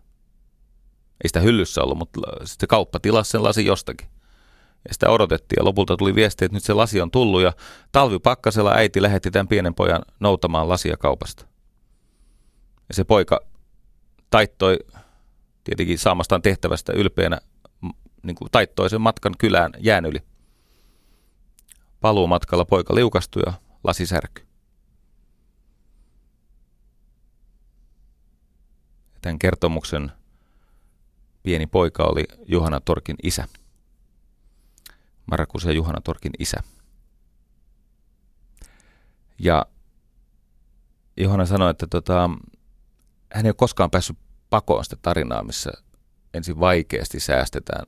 Ei 1.24 1.28
sitä 1.28 1.40
hyllyssä 1.40 1.82
ollut, 1.82 1.98
mutta 1.98 2.22
se 2.44 2.68
kauppa 2.68 3.00
tilasi 3.00 3.32
sen 3.32 3.44
lasi 3.44 3.66
jostakin. 3.66 4.08
Ja 4.88 4.94
sitä 4.94 5.10
odotettiin 5.10 5.58
ja 5.60 5.66
lopulta 5.66 5.98
tuli 5.98 6.16
viesti, 6.16 6.46
että 6.46 6.56
nyt 6.56 6.64
se 6.64 6.74
lasi 6.74 7.02
on 7.02 7.12
tullut 7.12 7.42
ja 7.42 7.54
talvipakkasella 7.92 8.74
äiti 8.74 9.02
lähetti 9.02 9.32
tämän 9.32 9.48
pienen 9.48 9.76
pojan 9.76 10.02
noutamaan 10.20 10.70
lasia 10.70 10.98
kaupasta. 10.98 11.46
Ja 12.90 12.94
se 12.94 13.04
poika 13.04 13.40
taittoi 14.30 14.80
tietenkin 15.64 16.00
saamastaan 16.00 16.42
tehtävästä 16.42 16.94
ylpeänä 16.94 17.38
niin 18.24 18.36
kuin 18.36 18.52
taittoi 18.52 18.90
sen 18.90 19.02
matkan 19.02 19.34
kylään 19.38 19.72
jään 19.80 20.06
yli. 20.06 20.20
Paluumatkalla 22.02 22.66
poika 22.66 22.96
liukastui 22.96 23.42
ja 23.46 23.54
lasi 23.84 24.06
särky. 24.06 24.48
Tämän 29.22 29.40
kertomuksen 29.40 30.12
pieni 31.48 31.68
poika 31.68 32.04
oli 32.04 32.24
Johanna 32.46 32.80
Torkin 32.80 33.16
isä. 33.24 33.48
Markus 35.26 35.64
ja 35.64 35.72
Juhana 35.72 36.02
Torkin 36.02 36.32
isä. 36.40 36.58
Ja 39.40 39.66
Johanna 41.18 41.46
sanoi, 41.46 41.72
että 41.72 41.88
tota, 41.88 42.30
hän 43.34 43.46
ei 43.46 43.50
ole 43.50 43.56
koskaan 43.58 43.92
päässyt 43.92 44.18
pakoon 44.50 44.84
sitä 44.84 44.96
tarinaa, 45.02 45.44
missä 45.44 45.72
ensin 46.34 46.60
vaikeasti 46.60 47.20
säästetään 47.20 47.86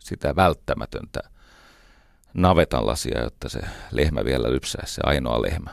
sitä 0.00 0.36
välttämätöntä 0.36 1.20
navetan 2.34 2.86
lasia, 2.86 3.22
jotta 3.22 3.48
se 3.48 3.60
lehmä 3.90 4.24
vielä 4.24 4.50
lypsäisi, 4.52 4.94
se 4.94 5.00
ainoa 5.04 5.42
lehmä. 5.42 5.70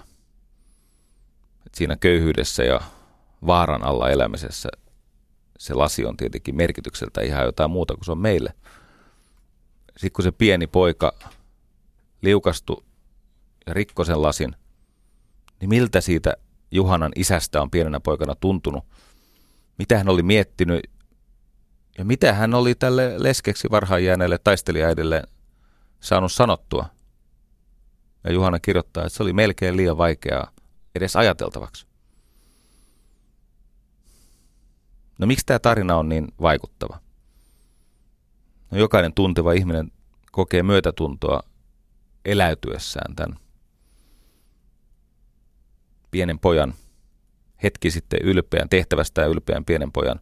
Et 1.66 1.76
siinä 1.76 1.96
köyhyydessä 1.96 2.64
ja 2.64 2.82
vaaran 3.48 3.84
alla 3.84 4.10
elämisessä 4.10 4.70
se 5.60 5.74
lasi 5.74 6.06
on 6.06 6.18
tietenkin 6.18 6.56
merkitykseltä 6.56 7.22
ihan 7.22 7.46
jotain 7.46 7.72
muuta 7.72 7.94
kuin 7.94 8.06
se 8.06 8.12
on 8.12 8.18
meille. 8.18 8.54
Sitten 9.88 10.12
kun 10.14 10.24
se 10.24 10.32
pieni 10.32 10.68
poika 10.68 11.14
liukastui 12.22 12.84
ja 13.68 13.74
rikkoi 13.74 14.06
sen 14.06 14.22
lasin, 14.22 14.56
niin 15.60 15.70
miltä 15.70 16.02
siitä 16.02 16.34
Juhanan 16.72 17.12
isästä 17.16 17.62
on 17.62 17.72
pienenä 17.72 18.00
poikana 18.00 18.36
tuntunut? 18.36 18.84
Mitä 19.78 19.98
hän 19.98 20.10
oli 20.10 20.24
miettinyt 20.24 20.90
ja 21.98 22.06
mitä 22.06 22.34
hän 22.34 22.54
oli 22.54 22.76
tälle 22.76 23.14
leskeksi 23.18 23.68
varhaan 23.72 24.04
jääneelle 24.04 24.38
taistelijaidelle 24.38 25.24
saanut 26.00 26.32
sanottua? 26.32 26.86
Ja 28.24 28.32
Juhana 28.32 28.60
kirjoittaa, 28.60 29.06
että 29.06 29.18
se 29.18 29.24
oli 29.24 29.34
melkein 29.34 29.78
liian 29.78 29.98
vaikeaa 29.98 30.52
edes 30.96 31.16
ajateltavaksi. 31.16 31.89
No 35.20 35.28
miksi 35.28 35.46
tämä 35.46 35.60
tarina 35.60 35.98
on 35.98 36.10
niin 36.10 36.28
vaikuttava? 36.42 37.00
No 38.72 38.78
jokainen 38.78 39.14
tunteva 39.14 39.54
ihminen 39.54 39.92
kokee 40.32 40.64
myötätuntoa 40.64 41.40
eläytyessään 42.26 43.16
tämän 43.16 43.40
pienen 46.12 46.40
pojan, 46.40 46.74
hetki 47.64 47.92
sitten 47.92 48.20
ylpeän, 48.24 48.70
tehtävästä 48.70 49.22
ja 49.22 49.28
ylpeän 49.28 49.66
pienen 49.66 49.92
pojan 49.92 50.20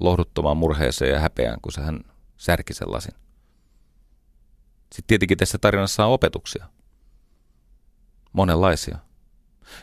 lohduttomaan 0.00 0.56
murheeseen 0.56 1.12
ja 1.12 1.20
häpeään, 1.20 1.60
kun 1.60 1.72
se 1.72 1.80
hän 1.80 2.00
särki 2.36 2.74
sen 2.74 2.92
lasin. 2.92 3.14
Sitten 4.80 5.06
tietenkin 5.06 5.38
tässä 5.38 5.58
tarinassa 5.58 6.06
on 6.06 6.12
opetuksia. 6.12 6.68
Monenlaisia. 8.32 8.98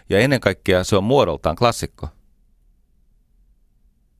Ja 0.09 0.19
ennen 0.19 0.39
kaikkea 0.39 0.83
se 0.83 0.95
on 0.95 1.03
muodoltaan 1.03 1.55
klassikko. 1.55 2.07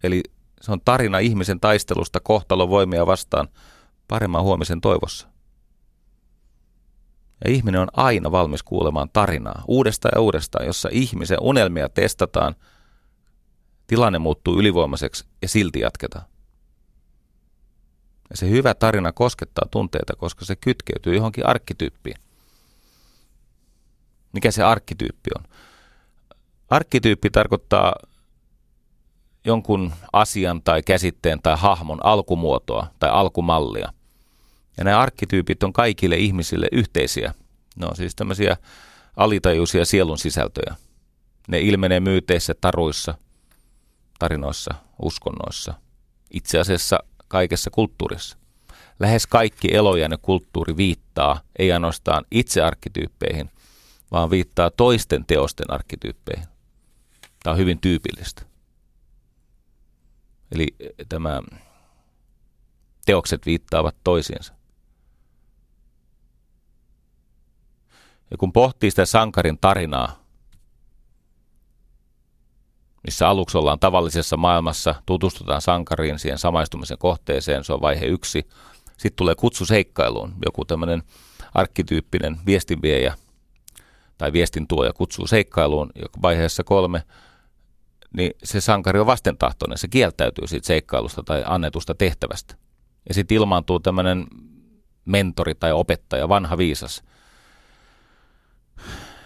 Eli 0.03 0.23
se 0.61 0.71
on 0.71 0.81
tarina 0.85 1.19
ihmisen 1.19 1.59
taistelusta 1.59 2.19
kohtalon 2.19 2.69
voimia 2.69 3.05
vastaan 3.05 3.47
paremman 4.07 4.43
huomisen 4.43 4.81
toivossa. 4.81 5.27
Ja 7.45 7.51
ihminen 7.51 7.81
on 7.81 7.87
aina 7.93 8.31
valmis 8.31 8.63
kuulemaan 8.63 9.09
tarinaa 9.13 9.63
uudestaan 9.67 10.11
ja 10.15 10.21
uudestaan, 10.21 10.65
jossa 10.65 10.89
ihmisen 10.91 11.41
unelmia 11.41 11.89
testataan, 11.89 12.55
tilanne 13.87 14.19
muuttuu 14.19 14.59
ylivoimaiseksi 14.59 15.25
ja 15.41 15.47
silti 15.47 15.79
jatketaan. 15.79 16.25
Ja 18.29 18.37
se 18.37 18.49
hyvä 18.49 18.73
tarina 18.73 19.11
koskettaa 19.11 19.67
tunteita, 19.71 20.15
koska 20.15 20.45
se 20.45 20.55
kytkeytyy 20.55 21.15
johonkin 21.15 21.45
arkkityyppiin. 21.45 22.24
Mikä 24.36 24.52
se 24.52 24.64
arkkityyppi 24.64 25.30
on? 25.38 25.44
Arkkityyppi 26.70 27.30
tarkoittaa 27.30 27.95
jonkun 29.45 29.94
asian 30.14 30.62
tai 30.62 30.84
käsitteen 30.84 31.41
tai 31.41 31.56
hahmon 31.57 32.06
alkumuotoa 32.06 32.88
tai 32.99 33.10
alkumallia. 33.10 33.94
Ja 34.78 34.84
nämä 34.84 34.99
arkkityypit 34.99 35.64
on 35.64 35.74
kaikille 35.74 36.16
ihmisille 36.16 36.68
yhteisiä. 36.72 37.34
Ne 37.76 37.86
on 37.86 37.95
siis 37.95 38.16
tämmöisiä 38.16 38.57
alitajuisia 39.18 39.86
sielun 39.86 40.18
sisältöjä. 40.18 40.76
Ne 41.48 41.60
ilmenee 41.60 41.99
myyteissä, 41.99 42.53
taruissa, 42.62 43.16
tarinoissa, 44.20 44.76
uskonnoissa, 45.02 45.74
itse 46.32 46.60
asiassa 46.60 46.99
kaikessa 47.28 47.70
kulttuurissa. 47.70 48.38
Lähes 48.99 49.28
kaikki 49.28 49.76
elojainen 49.76 50.20
kulttuuri 50.22 50.78
viittaa 50.78 51.40
ei 51.60 51.72
ainoastaan 51.72 52.26
itse 52.32 52.62
arkkityyppeihin, 52.62 53.49
vaan 54.15 54.29
viittaa 54.29 54.71
toisten 54.71 55.25
teosten 55.25 55.71
arkkityyppeihin. 55.73 56.47
Tämä 57.43 57.51
on 57.51 57.57
hyvin 57.57 57.79
tyypillistä. 57.79 58.41
Eli 60.51 60.67
tämä 61.09 61.41
teokset 63.05 63.45
viittaavat 63.45 63.95
toisiinsa. 64.03 64.53
Ja 68.31 68.37
kun 68.37 68.53
pohtii 68.53 68.89
sitä 68.89 69.05
sankarin 69.05 69.57
tarinaa, 69.61 70.23
missä 73.05 73.29
aluksi 73.29 73.57
ollaan 73.57 73.79
tavallisessa 73.79 74.37
maailmassa, 74.37 74.95
tutustutaan 75.05 75.61
sankariin, 75.61 76.19
siihen 76.19 76.39
samaistumisen 76.39 76.97
kohteeseen, 76.97 77.63
se 77.63 77.73
on 77.73 77.81
vaihe 77.81 78.05
yksi. 78.05 78.47
Sitten 78.87 79.15
tulee 79.15 79.35
kutsu 79.35 79.65
seikkailuun, 79.65 80.33
joku 80.45 80.65
tämmöinen 80.65 81.03
arkkityyppinen 81.53 82.37
viestinviejä 82.45 83.17
tai 84.17 84.33
viestintuoja 84.33 84.93
kutsuu 84.93 85.27
seikkailuun, 85.27 85.91
vaiheessa 86.21 86.63
kolme, 86.63 87.03
niin 88.17 88.31
se 88.43 88.61
sankari 88.61 88.99
on 88.99 89.05
vastentahtoinen, 89.05 89.77
se 89.77 89.87
kieltäytyy 89.87 90.47
siitä 90.47 90.67
seikkailusta 90.67 91.23
tai 91.23 91.43
annetusta 91.45 91.95
tehtävästä. 91.95 92.55
Ja 93.07 93.13
sitten 93.13 93.35
ilmaantuu 93.35 93.79
tämmöinen 93.79 94.27
mentori 95.05 95.55
tai 95.55 95.71
opettaja, 95.71 96.29
vanha 96.29 96.57
viisas, 96.57 97.03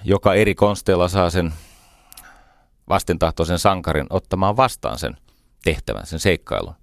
joka 0.03 0.33
eri 0.33 0.55
konsteilla 0.55 1.07
saa 1.07 1.29
sen 1.29 1.53
vastentahtoisen 2.89 3.59
sankarin 3.59 4.07
ottamaan 4.09 4.57
vastaan 4.57 4.99
sen 4.99 5.17
tehtävän, 5.63 6.05
sen 6.05 6.19
seikkailun. 6.19 6.73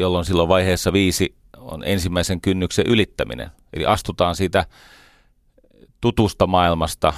Jolloin 0.00 0.24
silloin 0.24 0.48
vaiheessa 0.48 0.92
viisi 0.92 1.36
on 1.58 1.84
ensimmäisen 1.84 2.40
kynnyksen 2.40 2.86
ylittäminen. 2.86 3.50
Eli 3.72 3.86
astutaan 3.86 4.36
siitä 4.36 4.66
tutusta 6.00 6.46
maailmasta 6.46 7.12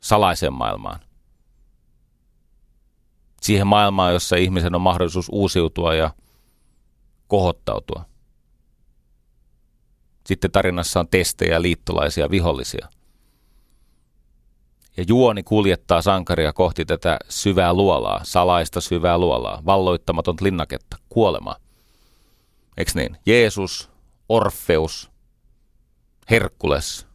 salaiseen 0.00 0.52
maailmaan. 0.52 1.00
Siihen 3.42 3.66
maailmaan, 3.66 4.12
jossa 4.12 4.36
ihmisen 4.36 4.74
on 4.74 4.80
mahdollisuus 4.80 5.28
uusiutua 5.32 5.94
ja 5.94 6.10
kohottautua. 7.28 8.04
Sitten 10.26 10.50
tarinassa 10.50 11.00
on 11.00 11.08
testejä, 11.08 11.62
liittolaisia, 11.62 12.30
vihollisia. 12.30 12.88
Ja 14.96 15.04
juoni 15.08 15.42
kuljettaa 15.42 16.02
sankaria 16.02 16.52
kohti 16.52 16.84
tätä 16.84 17.18
syvää 17.28 17.74
luolaa, 17.74 18.20
salaista 18.22 18.80
syvää 18.80 19.18
luolaa, 19.18 19.62
valloittamaton 19.66 20.36
linnaketta, 20.40 20.96
kuolema. 21.08 21.56
Eks 22.76 22.94
niin? 22.94 23.16
Jeesus, 23.26 23.90
Orfeus, 24.28 25.10
Herkules, 26.30 27.06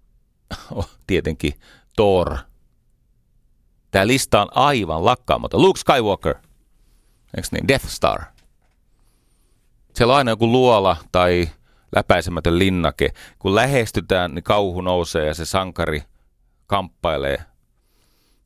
oh, 0.70 0.90
tietenkin 1.06 1.52
Thor. 1.96 2.36
Tämä 3.90 4.06
lista 4.06 4.42
on 4.42 4.48
aivan 4.54 5.04
lakkaamaton. 5.04 5.62
Luke 5.62 5.80
Skywalker, 5.80 6.34
eikö 7.36 7.48
niin? 7.52 7.68
Death 7.68 7.86
Star. 7.86 8.22
Siellä 9.94 10.12
on 10.12 10.18
aina 10.18 10.30
joku 10.30 10.52
luola 10.52 10.96
tai 11.12 11.48
läpäisemätön 11.96 12.58
linnake. 12.58 13.12
Kun 13.38 13.54
lähestytään, 13.54 14.34
niin 14.34 14.42
kauhu 14.42 14.80
nousee 14.80 15.26
ja 15.26 15.34
se 15.34 15.44
sankari 15.44 16.02
kamppailee 16.66 17.38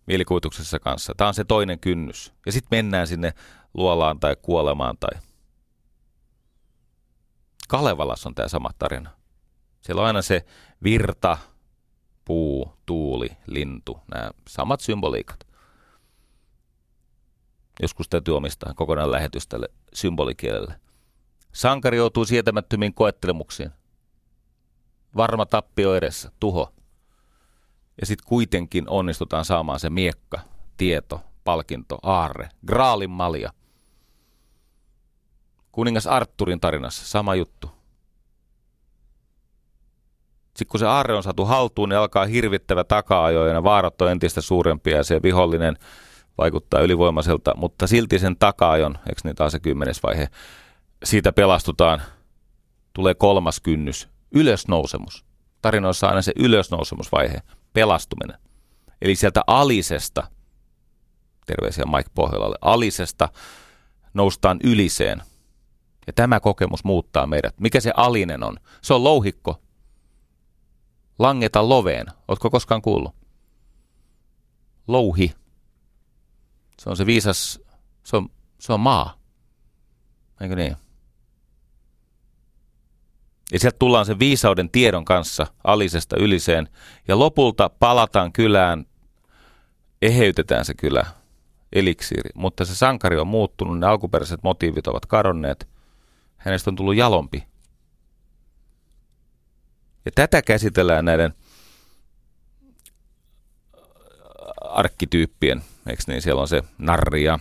mielikuvituksessa 0.07 0.79
kanssa. 0.79 1.13
Tämä 1.17 1.29
on 1.29 1.35
se 1.35 1.45
toinen 1.45 1.79
kynnys. 1.79 2.33
Ja 2.47 2.53
sitten 2.53 2.79
mennään 2.79 3.07
sinne 3.07 3.35
luolaan 3.75 4.21
tai 4.21 4.37
kuolemaan 4.43 4.97
tai... 5.01 5.21
Kalevalas 7.73 8.27
on 8.27 8.35
tämä 8.35 8.49
sama 8.49 8.71
tarina. 8.79 9.11
Siellä 9.81 10.01
on 10.01 10.07
aina 10.07 10.23
se 10.23 10.45
virta, 10.83 11.39
puu, 12.25 12.73
tuuli, 12.87 13.29
lintu, 13.47 14.01
nämä 14.15 14.31
samat 14.49 14.81
symboliikat. 14.81 15.47
Joskus 17.83 18.09
täytyy 18.09 18.37
omistaa 18.37 18.75
kokonaan 18.75 19.11
lähetys 19.11 19.49
tälle 19.49 19.69
symbolikielelle. 19.95 20.81
Sankari 21.53 21.97
joutuu 21.97 22.25
sietämättömiin 22.25 22.95
koettelemuksiin. 22.95 23.71
Varma 25.17 25.47
tappio 25.47 25.95
edessä, 25.95 26.33
tuho. 26.41 26.73
Ja 28.01 28.07
sitten 28.07 28.29
kuitenkin 28.29 28.89
onnistutaan 28.89 29.45
saamaan 29.45 29.81
se 29.81 29.91
miekka, 29.91 30.41
tieto, 30.77 31.21
palkinto, 31.45 31.99
aarre, 32.03 32.49
graalin 32.67 33.11
malja. 33.11 33.53
Kuningas 35.73 36.07
Arturin 36.07 36.61
tarinassa 36.61 37.07
sama 37.07 37.35
juttu. 37.35 37.71
Sitten 40.47 40.67
kun 40.69 40.81
se 40.81 40.87
aarre 40.87 41.15
on 41.15 41.23
saatu 41.23 41.45
haltuun, 41.45 41.89
niin 41.89 41.99
alkaa 41.99 42.27
hirvittävä 42.27 42.85
taka-ajo 42.85 43.47
ja 43.47 43.63
vaarat 43.63 44.03
on 44.03 44.11
entistä 44.11 44.41
suurempia 44.41 44.97
ja 44.97 45.05
se 45.05 45.21
vihollinen 45.23 45.77
vaikuttaa 46.39 46.81
ylivoimaiselta, 46.81 47.55
mutta 47.57 47.87
silti 47.87 48.19
sen 48.19 48.37
taka-ajon, 48.37 48.99
eikö 49.09 49.21
niin 49.25 49.37
taas 49.37 49.53
se 49.53 49.61
kymmenes 49.61 50.03
vaihe, 50.03 50.29
siitä 51.05 51.33
pelastutaan, 51.33 52.03
tulee 52.93 53.15
kolmas 53.15 53.61
kynnys, 53.61 54.09
ylösnousemus. 54.35 55.25
Tarinoissa 55.63 56.07
on 56.07 56.11
aina 56.11 56.23
se 56.23 56.33
ylösnousemusvaihe, 56.37 57.43
pelastuminen. 57.73 58.39
Eli 59.03 59.15
sieltä 59.15 59.41
alisesta, 59.47 60.27
terveisiä 61.47 61.85
Mike 61.85 62.11
Pohjolalle, 62.15 62.57
alisesta 62.61 63.29
noustaan 64.15 64.59
yliseen. 64.65 65.23
Ja 66.07 66.13
tämä 66.13 66.41
kokemus 66.41 66.85
muuttaa 66.85 67.27
meidät. 67.27 67.61
Mikä 67.61 67.81
se 67.81 67.93
alinen 67.97 68.43
on? 68.43 68.57
Se 68.83 68.95
on 68.95 69.05
louhikko. 69.05 69.63
Langeta 71.19 71.69
loveen. 71.69 72.07
Oletko 72.29 72.51
koskaan 72.51 72.83
kuullut? 72.83 73.15
Louhi. 74.89 75.33
Se 76.79 76.91
on 76.91 76.97
se 76.97 77.07
viisas, 77.07 77.61
se 78.05 78.17
on, 78.17 78.29
se 78.59 78.73
on 78.73 78.81
maa. 78.81 79.19
Eikö 80.41 80.57
niin? 80.57 80.77
Ja 83.53 83.59
sieltä 83.59 83.79
tullaan 83.79 84.07
sen 84.07 84.19
viisauden 84.19 84.71
tiedon 84.71 85.05
kanssa 85.05 85.47
alisesta 85.65 86.17
yliseen. 86.17 86.69
Ja 87.09 87.19
lopulta 87.19 87.69
palataan 87.69 88.33
kylään, 88.33 88.87
eheytetään 90.03 90.65
se 90.65 90.75
kylä, 90.75 91.07
eliksiiri. 91.73 92.31
Mutta 92.35 92.65
se 92.65 92.75
sankari 92.75 93.19
on 93.19 93.27
muuttunut, 93.27 93.79
ne 93.79 93.87
alkuperäiset 93.87 94.43
motiivit 94.43 94.87
ovat 94.87 95.07
kadonneet. 95.07 95.69
Hänestä 96.45 96.71
on 96.71 96.77
tullut 96.77 96.97
jalompi. 96.97 97.47
Ja 100.05 100.11
tätä 100.15 100.43
käsitellään 100.43 101.05
näiden 101.05 101.35
arkkityyppien, 104.61 105.63
eikö 105.87 106.03
niin, 106.07 106.23
siellä 106.23 106.41
on 106.43 106.49
se 106.49 106.63
narri 106.79 107.25
ja 107.25 107.39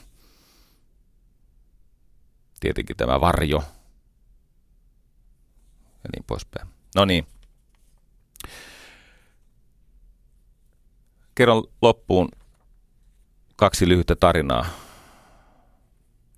tietenkin 2.60 2.98
tämä 2.98 3.22
varjo 3.22 3.64
ja 6.04 6.10
niin 6.14 6.24
poispäin. 6.28 6.68
No 6.96 7.06
niin. 7.06 7.28
Kerron 11.36 11.64
loppuun 11.82 12.30
kaksi 13.56 13.88
lyhyttä 13.88 14.16
tarinaa. 14.16 14.66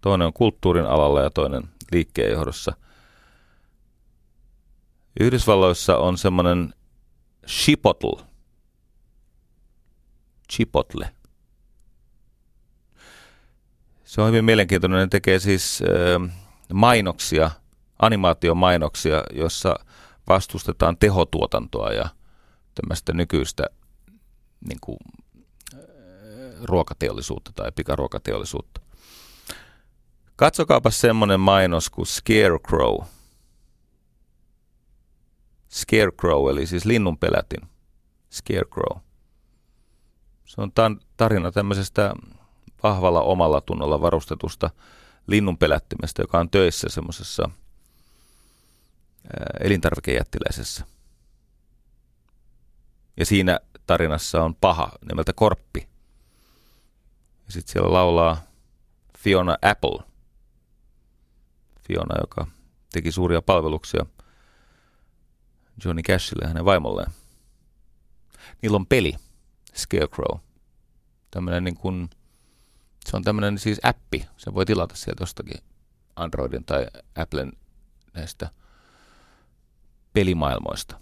Toinen 0.02 0.28
on 0.28 0.34
kulttuurin 0.34 0.86
alalla 0.86 1.22
ja 1.22 1.30
toinen 1.30 1.73
liikkeenjohdossa. 1.94 2.74
Yhdysvalloissa 5.20 5.98
on 5.98 6.18
semmoinen 6.18 6.74
chipotle. 7.48 8.24
Chipotle. 10.54 11.10
Se 14.04 14.22
on 14.22 14.28
hyvin 14.28 14.46
mielenkiintoinen. 14.46 15.00
Ne 15.00 15.08
tekee 15.08 15.40
siis 15.40 15.82
äh, 15.82 16.38
mainoksia, 16.74 17.52
animaatiomainoksia, 18.00 19.24
jossa 19.34 19.76
vastustetaan 20.28 20.98
tehotuotantoa 20.98 21.92
ja 21.92 22.10
tämmöistä 22.76 23.14
nykyistä 23.14 23.64
niin 24.68 24.80
kuin, 24.82 24.98
äh, 25.74 25.80
ruokateollisuutta 26.64 27.52
tai 27.56 27.72
pikaruokateollisuutta. 27.72 28.83
Katsokaapa 30.36 30.92
semmoinen 30.92 31.40
mainos 31.40 31.90
kuin 31.90 32.06
Scarecrow. 32.06 33.06
Scarecrow, 35.70 36.50
eli 36.50 36.66
siis 36.68 36.86
linnunpelätin. 36.86 37.70
Scarecrow. 38.32 39.02
Se 40.46 40.62
on 40.62 40.72
tarina 41.18 41.52
tämmöisestä 41.52 42.14
vahvalla 42.84 43.22
omalla 43.22 43.62
tunnolla 43.62 44.02
varustetusta 44.02 44.70
linnunpelättimestä, 45.28 46.22
joka 46.22 46.40
on 46.40 46.50
töissä 46.50 46.90
semmoisessa 46.90 47.50
elintarvikejättiläisessä. 49.60 50.86
Ja 53.18 53.26
siinä 53.26 53.60
tarinassa 53.88 54.44
on 54.44 54.56
paha 54.56 54.92
nimeltä 55.10 55.34
Korppi. 55.34 55.88
Ja 57.46 57.52
sitten 57.52 57.74
siellä 57.74 57.94
laulaa 57.94 58.42
Fiona 59.18 59.58
Apple. 59.62 60.13
Fiona, 61.94 62.16
joka 62.22 62.48
teki 62.92 63.12
suuria 63.12 63.42
palveluksia 63.42 64.06
Johnny 65.86 66.02
Cashille 66.02 66.42
ja 66.42 66.48
hänen 66.48 66.66
vaimolleen. 66.66 67.12
Niillä 68.62 68.76
on 68.76 68.86
peli, 68.86 69.14
Scarecrow. 69.76 70.40
Tämmöinen 71.32 71.64
niin 71.64 71.76
kuin 71.76 72.10
se 73.06 73.18
on 73.18 73.24
tämmöinen 73.24 73.60
siis 73.60 73.80
appi. 73.84 74.26
Se 74.38 74.54
voi 74.54 74.66
tilata 74.66 74.96
sieltä 74.96 75.22
jostakin 75.22 75.58
Androidin 76.16 76.66
tai 76.66 76.88
Applen 77.16 77.54
näistä 78.14 78.50
pelimaailmoista. 80.14 81.00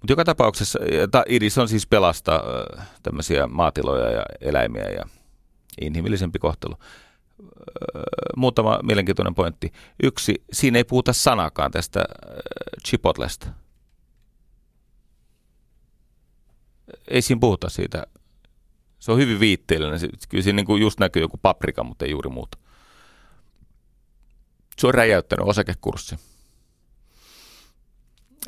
Mutta 0.00 0.12
joka 0.12 0.24
tapauksessa 0.24 0.78
ta, 1.10 1.24
idis 1.28 1.58
on 1.58 1.68
siis 1.68 1.86
pelastaa 1.86 2.42
tämmöisiä 3.02 3.46
maatiloja 3.46 4.10
ja 4.10 4.22
eläimiä 4.40 4.84
ja 4.84 5.04
inhimillisempi 5.80 6.38
kohtelu. 6.38 6.74
Muutama 8.36 8.80
mielenkiintoinen 8.82 9.34
pointti. 9.34 9.72
Yksi, 10.02 10.44
siinä 10.52 10.78
ei 10.78 10.84
puhuta 10.84 11.12
sanakaan 11.12 11.70
tästä 11.70 12.04
chipotlesta. 12.86 13.46
Ei 17.08 17.22
siinä 17.22 17.40
puhuta 17.40 17.68
siitä 17.68 18.06
se 18.98 19.12
on 19.12 19.18
hyvin 19.18 19.40
viitteellinen. 19.40 20.00
Kyllä 20.28 20.44
siinä 20.44 20.56
niin 20.56 20.66
kuin 20.66 20.82
just 20.82 21.00
näkyy 21.00 21.22
joku 21.22 21.36
paprika, 21.36 21.84
mutta 21.84 22.04
ei 22.04 22.10
juuri 22.10 22.30
muuta. 22.30 22.58
Se 24.78 24.86
on 24.86 24.94
räjäyttänyt 24.94 25.48
osakekurssi. 25.48 26.16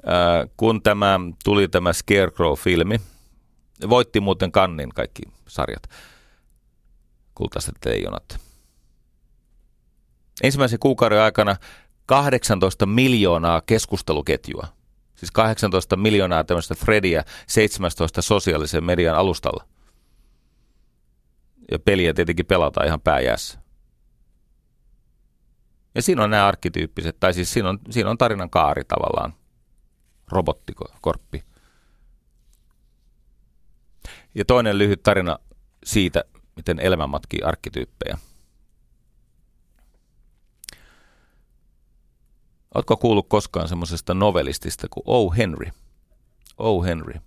Ää, 0.06 0.46
kun 0.56 0.82
tämä 0.82 1.20
tuli 1.44 1.68
tämä 1.68 1.92
Scarecrow-filmi, 1.92 3.00
voitti 3.88 4.20
muuten 4.20 4.52
kannin 4.52 4.88
kaikki 4.88 5.22
sarjat, 5.48 5.82
kultaiset 7.34 7.74
leijonat. 7.84 8.47
Ensimmäisen 10.42 10.78
kuukauden 10.78 11.20
aikana 11.20 11.56
18 12.06 12.86
miljoonaa 12.86 13.60
keskusteluketjua. 13.60 14.66
Siis 15.14 15.30
18 15.30 15.96
miljoonaa 15.96 16.44
tämmöistä 16.44 16.74
Frediä 16.74 17.24
17 17.46 18.22
sosiaalisen 18.22 18.84
median 18.84 19.16
alustalla– 19.16 19.64
ja 21.70 21.78
peliä 21.78 22.14
tietenkin 22.14 22.46
pelataan 22.46 22.86
ihan 22.86 23.00
pääjässä. 23.00 23.58
Ja 25.94 26.02
siinä 26.02 26.24
on 26.24 26.30
nämä 26.30 26.46
arkkityyppiset, 26.46 27.16
tai 27.20 27.34
siis 27.34 27.52
siinä 27.52 27.68
on, 27.68 27.78
siinä 27.90 28.10
on 28.10 28.18
tarinan 28.18 28.50
kaari 28.50 28.84
tavallaan, 28.84 29.34
robottikorppi. 30.28 31.44
Ja 34.34 34.44
toinen 34.44 34.78
lyhyt 34.78 35.02
tarina 35.02 35.38
siitä, 35.84 36.24
miten 36.56 36.80
elämä 36.80 37.06
matkii 37.06 37.42
arkkityyppejä. 37.42 38.18
Oletko 42.74 42.96
kuullut 42.96 43.28
koskaan 43.28 43.68
semmoisesta 43.68 44.14
novelistista 44.14 44.86
kuin 44.90 45.04
O. 45.06 45.30
Henry? 45.30 45.70
O. 46.58 46.82
Henry. 46.82 47.20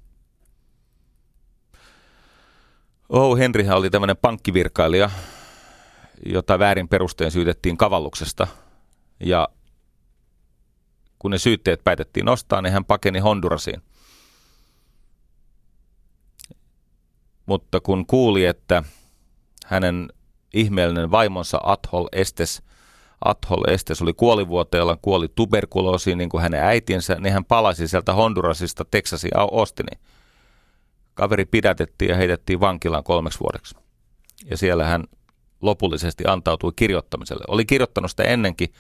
Oh, 3.10 3.38
Henrihän 3.38 3.78
oli 3.78 3.90
tämmöinen 3.90 4.18
pankkivirkailija, 4.18 5.10
jota 6.26 6.60
väärin 6.60 6.88
perustein 6.88 7.32
syytettiin 7.32 7.78
kavalluksesta. 7.78 8.48
Ja 9.20 9.50
kun 11.20 11.32
ne 11.32 11.38
syytteet 11.38 11.84
päätettiin 11.84 12.26
nostaa, 12.26 12.62
niin 12.62 12.74
hän 12.74 12.86
pakeni 12.86 13.20
Hondurasiin. 13.20 13.82
Mutta 17.46 17.80
kun 17.80 18.06
kuuli, 18.06 18.46
että 18.46 18.84
hänen 19.66 20.10
ihmeellinen 20.54 21.12
vaimonsa 21.12 21.60
Athol 21.64 22.08
Estes, 22.12 22.64
Athol 23.26 23.64
Estes 23.68 24.02
oli 24.02 24.14
kuolivuoteella, 24.14 24.98
kuoli 25.02 25.28
tuberkuloosiin 25.36 26.18
niin 26.18 26.30
kuin 26.30 26.42
hänen 26.42 26.64
äitinsä, 26.64 27.16
niin 27.20 27.34
hän 27.34 27.46
palasi 27.46 27.88
sieltä 27.88 28.14
Hondurasista 28.14 28.86
Texasiin 28.86 29.38
Austiniin. 29.38 30.00
Kaveri 31.14 31.46
pidätettiin 31.46 32.10
ja 32.10 32.16
heitettiin 32.16 32.60
vankilaan 32.60 33.04
kolmeksi 33.04 33.40
vuodeksi. 33.40 33.76
Ja 34.50 34.58
siellä 34.58 34.86
hän 34.86 35.04
lopullisesti 35.62 36.24
antautui 36.28 36.72
kirjoittamiselle. 36.76 37.44
Oli 37.48 37.66
kirjoittanut 37.66 38.12
sitä 38.12 38.24
ennenkin, 38.24 38.74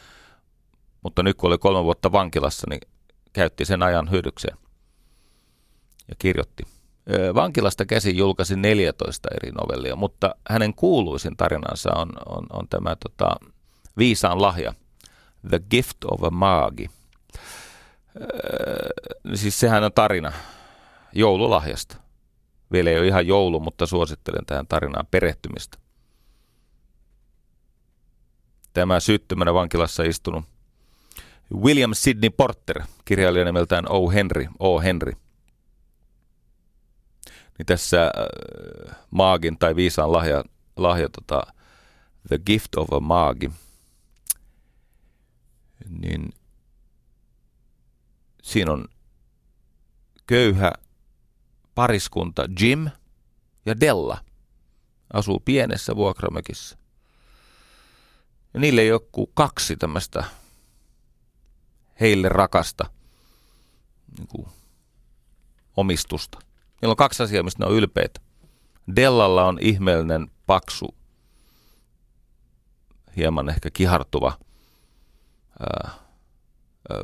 mutta 1.03 1.23
nyt 1.23 1.37
kun 1.37 1.47
oli 1.47 1.57
kolme 1.57 1.83
vuotta 1.83 2.11
vankilassa, 2.11 2.67
niin 2.69 2.81
käytti 3.33 3.65
sen 3.65 3.83
ajan 3.83 4.11
hyödykseen 4.11 4.57
ja 6.07 6.15
kirjoitti. 6.19 6.63
Vankilasta 7.35 7.85
käsin 7.85 8.17
julkaisi 8.17 8.55
14 8.55 9.29
eri 9.35 9.51
novellia, 9.51 9.95
mutta 9.95 10.35
hänen 10.49 10.73
kuuluisin 10.73 11.37
tarinansa 11.37 11.89
on, 11.95 12.09
on, 12.25 12.45
on 12.53 12.67
tämä 12.67 12.95
tota, 12.95 13.35
Viisaan 13.97 14.41
lahja, 14.41 14.73
The 15.49 15.59
Gift 15.69 15.97
of 16.05 16.23
a 16.23 16.29
Magi. 16.29 16.89
Öö, 18.21 18.89
siis 19.35 19.59
sehän 19.59 19.83
on 19.83 19.93
tarina 19.93 20.31
joululahjasta. 21.13 21.97
Vielä 22.71 22.89
ei 22.89 22.99
ole 22.99 23.07
ihan 23.07 23.27
joulu, 23.27 23.59
mutta 23.59 23.85
suosittelen 23.85 24.45
tähän 24.45 24.67
tarinaan 24.67 25.07
perehtymistä. 25.11 25.77
Tämä 28.73 28.99
syyttömänä 28.99 29.53
vankilassa 29.53 30.03
istunut 30.03 30.45
William 31.55 31.91
Sidney 31.93 32.29
Porter, 32.29 32.81
kirjailija 33.05 33.45
nimeltään 33.45 33.85
O. 33.89 34.09
Henry, 34.09 34.47
O. 34.59 34.79
Henry. 34.79 35.13
Niin 37.57 37.65
tässä 37.65 38.03
äh, 38.03 38.95
maagin 39.11 39.57
tai 39.57 39.75
viisaan 39.75 40.11
lahja, 40.11 40.43
lahja 40.77 41.09
tota, 41.09 41.41
The 42.27 42.37
Gift 42.45 42.75
of 42.75 42.93
a 42.93 42.99
Maagi, 42.99 43.51
niin 45.99 46.29
siinä 48.43 48.71
on 48.71 48.85
köyhä 50.27 50.71
pariskunta 51.75 52.45
Jim 52.59 52.89
ja 53.65 53.79
Della 53.79 54.23
asuu 55.13 55.39
pienessä 55.39 55.95
vuokramökissä. 55.95 56.77
Ja 58.53 58.59
niille 58.59 58.81
ei 58.81 58.91
ole 58.91 59.27
kaksi 59.33 59.75
tämmöistä 59.75 60.23
heille 61.99 62.29
rakasta 62.29 62.89
niin 64.17 64.27
kuin, 64.27 64.47
omistusta. 65.77 66.39
Niillä 66.81 66.91
on 66.91 66.97
kaksi 66.97 67.23
asiaa, 67.23 67.43
mistä 67.43 67.63
ne 67.63 67.69
on 67.69 67.77
ylpeitä. 67.77 68.19
Dellalla 68.95 69.45
on 69.45 69.57
ihmeellinen, 69.61 70.31
paksu, 70.45 70.95
hieman 73.17 73.49
ehkä 73.49 73.69
kihartuva, 73.73 74.37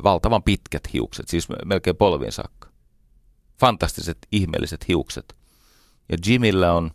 valtavan 0.04 0.42
pitkät 0.42 0.92
hiukset, 0.92 1.28
siis 1.28 1.48
melkein 1.64 1.96
polviin 1.96 2.32
saakka. 2.32 2.68
Fantastiset, 3.60 4.18
ihmeelliset 4.32 4.88
hiukset. 4.88 5.36
Ja 6.08 6.16
Jimillä 6.26 6.72
on 6.72 6.90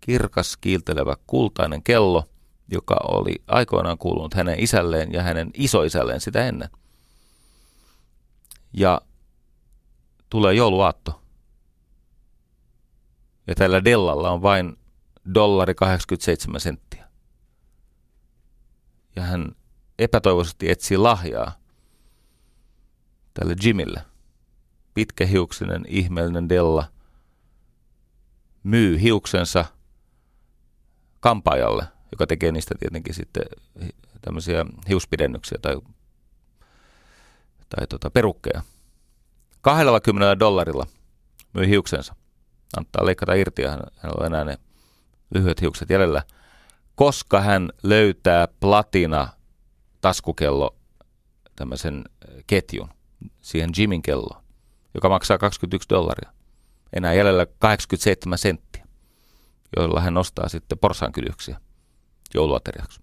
kirkas, 0.00 0.56
kiiltelevä, 0.56 1.16
kultainen 1.26 1.82
kello, 1.82 2.24
joka 2.70 2.96
oli 3.08 3.42
aikoinaan 3.46 3.98
kuulunut 3.98 4.34
hänen 4.34 4.60
isälleen 4.60 5.12
ja 5.12 5.22
hänen 5.22 5.50
isoisälleen 5.54 6.20
sitä 6.20 6.46
ennen. 6.46 6.68
Ja 8.72 9.00
tulee 10.30 10.54
jouluaatto. 10.54 11.22
Ja 13.46 13.54
tällä 13.54 13.84
Dellalla 13.84 14.30
on 14.30 14.42
vain 14.42 14.76
dollari 15.34 15.74
87 15.74 16.60
senttiä. 16.60 16.97
Ja 19.16 19.22
hän 19.22 19.52
epätoivoisesti 19.98 20.70
etsii 20.70 20.96
lahjaa 20.96 21.52
tälle 23.34 23.56
Jimille. 23.64 24.02
Pitkähiuksinen, 24.94 25.84
ihmeellinen 25.88 26.48
Della 26.48 26.84
myy 28.62 29.00
hiuksensa 29.00 29.64
kampaajalle, 31.20 31.84
joka 32.12 32.26
tekee 32.26 32.52
niistä 32.52 32.74
tietenkin 32.78 33.14
sitten 33.14 33.42
tämmöisiä 34.20 34.66
hiuspidennyksiä 34.88 35.58
tai, 35.62 35.76
tai 37.68 37.86
tota 37.86 38.10
perukkeja. 38.10 38.62
20 39.60 40.38
dollarilla 40.38 40.86
myy 41.52 41.68
hiuksensa. 41.68 42.14
Antaa 42.76 43.06
leikata 43.06 43.34
irti 43.34 43.62
ja 43.62 43.70
hänellä 43.70 44.20
on 44.20 44.26
enää 44.26 44.44
ne 44.44 44.58
lyhyet 45.34 45.60
hiukset 45.60 45.90
jäljellä, 45.90 46.22
koska 46.98 47.40
hän 47.40 47.70
löytää 47.82 48.48
platina 48.60 49.28
taskukello 50.00 50.76
tämmöisen 51.56 52.04
ketjun 52.46 52.88
siihen 53.40 53.70
Jimin 53.78 54.02
kelloon, 54.02 54.42
joka 54.94 55.08
maksaa 55.08 55.38
21 55.38 55.88
dollaria. 55.88 56.32
Enää 56.92 57.14
jäljellä 57.14 57.46
87 57.58 58.38
senttiä, 58.38 58.86
joilla 59.76 60.00
hän 60.00 60.14
nostaa 60.14 60.48
sitten 60.48 60.78
porsaankyljöksiä 60.78 61.60
jouluateriaksi. 62.34 63.00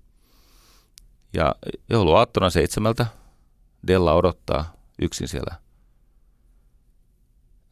Ja 1.34 1.56
jouluaattona 1.90 2.50
seitsemältä 2.50 3.06
Della 3.88 4.14
odottaa 4.14 4.74
yksin 5.02 5.28
siellä 5.28 5.56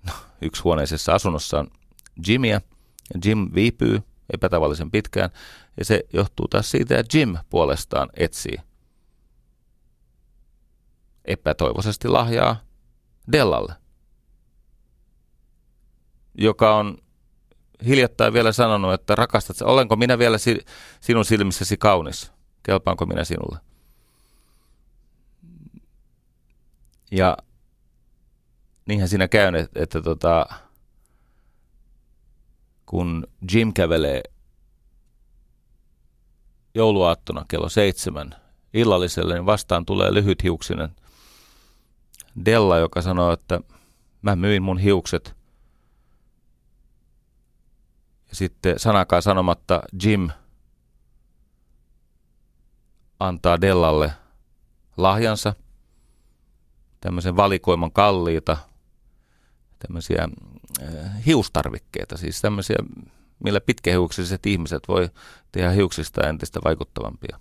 no, 0.07 0.13
huoneisessa 0.63 1.13
asunnossaan 1.13 1.67
Jimia. 2.27 2.61
Jim 3.25 3.49
viipyy 3.55 4.01
epätavallisen 4.33 4.91
pitkään, 4.91 5.29
ja 5.77 5.85
se 5.85 6.03
johtuu 6.13 6.47
taas 6.47 6.71
siitä, 6.71 6.99
että 6.99 7.17
Jim 7.17 7.37
puolestaan 7.49 8.09
etsii 8.13 8.57
epätoivoisesti 11.25 12.07
lahjaa 12.07 12.61
Dellalle, 13.31 13.73
joka 16.35 16.75
on 16.75 16.97
hiljattain 17.85 18.33
vielä 18.33 18.51
sanonut, 18.51 18.93
että 18.93 19.15
rakastat, 19.15 19.61
olenko 19.61 19.95
minä 19.95 20.17
vielä 20.17 20.37
si- 20.37 20.65
sinun 21.01 21.25
silmissäsi 21.25 21.77
kaunis? 21.77 22.31
Kelpaanko 22.63 23.05
minä 23.05 23.23
sinulle? 23.23 23.59
Ja 27.11 27.37
niinhän 28.85 29.09
siinä 29.09 29.27
käy, 29.27 29.55
että, 29.55 29.79
että 29.83 30.01
tota, 30.01 30.45
kun 32.85 33.27
Jim 33.53 33.73
kävelee 33.73 34.23
jouluaattona 36.75 37.45
kello 37.47 37.69
seitsemän 37.69 38.35
illalliselle, 38.73 39.33
niin 39.33 39.45
vastaan 39.45 39.85
tulee 39.85 40.13
lyhythiuksinen 40.13 40.89
Della, 42.45 42.77
joka 42.77 43.01
sanoo, 43.01 43.31
että 43.31 43.59
mä 44.21 44.35
myin 44.35 44.63
mun 44.63 44.77
hiukset. 44.77 45.35
Ja 48.29 48.35
sitten 48.35 48.79
sanakaan 48.79 49.21
sanomatta 49.21 49.81
Jim 50.03 50.29
antaa 53.19 53.61
Dellalle 53.61 54.13
lahjansa, 54.97 55.53
tämmöisen 57.01 57.35
valikoiman 57.35 57.91
kalliita, 57.91 58.57
tämmöisiä 59.79 60.27
äh, 60.81 61.25
hiustarvikkeita, 61.25 62.17
siis 62.17 62.41
tämmöisiä, 62.41 62.77
millä 63.43 63.61
pitkähiuksiset 63.61 64.45
ihmiset 64.45 64.83
voi 64.87 65.09
tehdä 65.51 65.69
hiuksista 65.69 66.27
entistä 66.27 66.59
vaikuttavampia. 66.63 67.39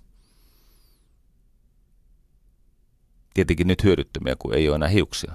tietenkin 3.35 3.67
nyt 3.67 3.85
hyödyttömiä, 3.85 4.37
kun 4.39 4.55
ei 4.55 4.69
ole 4.69 4.77
enää 4.77 4.89
hiuksia. 4.89 5.33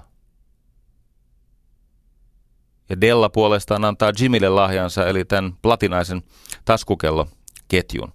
Ja 2.90 3.02
Della 3.02 3.30
puolestaan 3.30 3.86
antaa 3.86 4.12
Jimille 4.20 4.50
lahjansa, 4.50 5.08
eli 5.08 5.26
tämän 5.26 5.54
platinaisen 5.62 6.24
taskukello 6.66 7.28
ketjun, 7.68 8.14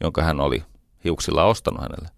jonka 0.00 0.22
hän 0.22 0.40
oli 0.40 0.62
hiuksilla 1.04 1.44
ostanut 1.44 1.80
hänelle. 1.80 2.08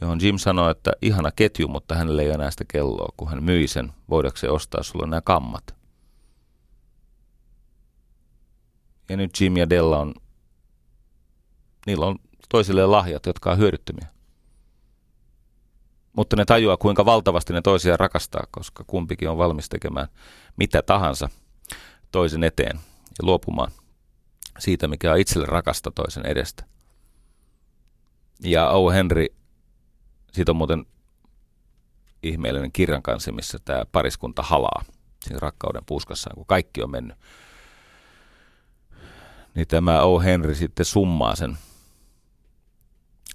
Johon 0.00 0.18
Jim 0.22 0.38
sanoi, 0.38 0.70
että 0.70 0.92
ihana 1.02 1.30
ketju, 1.30 1.68
mutta 1.68 1.94
hänelle 1.94 2.22
ei 2.22 2.30
enää 2.30 2.50
sitä 2.50 2.64
kelloa, 2.68 3.14
kun 3.16 3.28
hän 3.28 3.44
myi 3.44 3.66
sen, 3.66 3.92
voidakseen 4.10 4.52
ostaa 4.52 4.82
sulle 4.82 5.06
nämä 5.06 5.20
kammat. 5.20 5.81
Ja 9.08 9.16
nyt 9.16 9.40
Jim 9.40 9.56
ja 9.56 9.70
Della 9.70 9.98
on, 9.98 10.14
niillä 11.86 12.06
on 12.06 12.18
toisilleen 12.48 12.90
lahjat, 12.90 13.26
jotka 13.26 13.50
on 13.52 13.58
hyödyttömiä 13.58 14.12
mutta 16.16 16.36
ne 16.36 16.44
tajuaa, 16.44 16.76
kuinka 16.76 17.04
valtavasti 17.04 17.52
ne 17.52 17.62
toisiaan 17.62 17.98
rakastaa, 17.98 18.46
koska 18.50 18.84
kumpikin 18.86 19.28
on 19.28 19.38
valmis 19.38 19.68
tekemään 19.68 20.08
mitä 20.56 20.82
tahansa 20.82 21.28
toisen 22.12 22.44
eteen 22.44 22.76
ja 23.18 23.26
luopumaan 23.26 23.72
siitä, 24.58 24.88
mikä 24.88 25.12
on 25.12 25.18
itselle 25.18 25.46
rakasta 25.46 25.90
toisen 25.90 26.26
edestä. 26.26 26.64
Ja 28.44 28.70
O. 28.70 28.90
Henry, 28.90 29.26
siitä 30.32 30.52
on 30.52 30.56
muuten 30.56 30.86
ihmeellinen 32.22 32.72
kirjan 32.72 33.02
kanssa, 33.02 33.32
missä 33.32 33.58
tämä 33.64 33.84
pariskunta 33.92 34.42
halaa 34.42 34.84
siinä 35.24 35.38
rakkauden 35.40 35.82
puskassaan, 35.86 36.36
kun 36.36 36.46
kaikki 36.46 36.82
on 36.82 36.90
mennyt. 36.90 37.16
Niin 39.54 39.68
tämä 39.68 40.02
O. 40.02 40.20
Henry 40.20 40.54
sitten 40.54 40.86
summaa 40.86 41.36
sen 41.36 41.58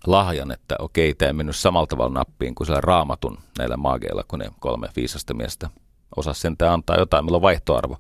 lahjan, 0.08 0.52
että 0.52 0.76
okei, 0.80 1.16
tämä 1.16 1.28
ei 1.28 1.34
mennyt 1.34 1.56
samalla 1.56 1.88
tavalla 1.88 2.14
nappiin 2.14 2.56
kuin 2.56 2.68
sillä 2.68 2.82
raamatun 2.82 3.38
näillä 3.58 3.78
maageilla, 3.78 4.24
kun 4.28 4.40
ne 4.40 4.52
kolme 4.60 4.90
viisasta 4.96 5.34
miestä 5.34 5.70
osas 6.16 6.42
sentään 6.42 6.74
antaa 6.74 6.98
jotain, 6.98 7.26
millä 7.26 7.36
on 7.36 7.42
vaihtoarvo, 7.42 7.98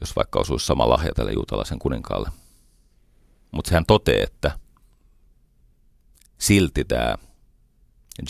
jos 0.00 0.16
vaikka 0.16 0.40
osuisi 0.40 0.66
sama 0.66 0.88
lahja 0.88 1.12
tälle 1.14 1.32
juutalaisen 1.32 1.78
kuninkaalle. 1.78 2.30
Mutta 3.50 3.68
sehän 3.68 3.86
totee, 3.86 4.22
että 4.22 4.58
silti 6.38 6.84
tämä 6.84 7.14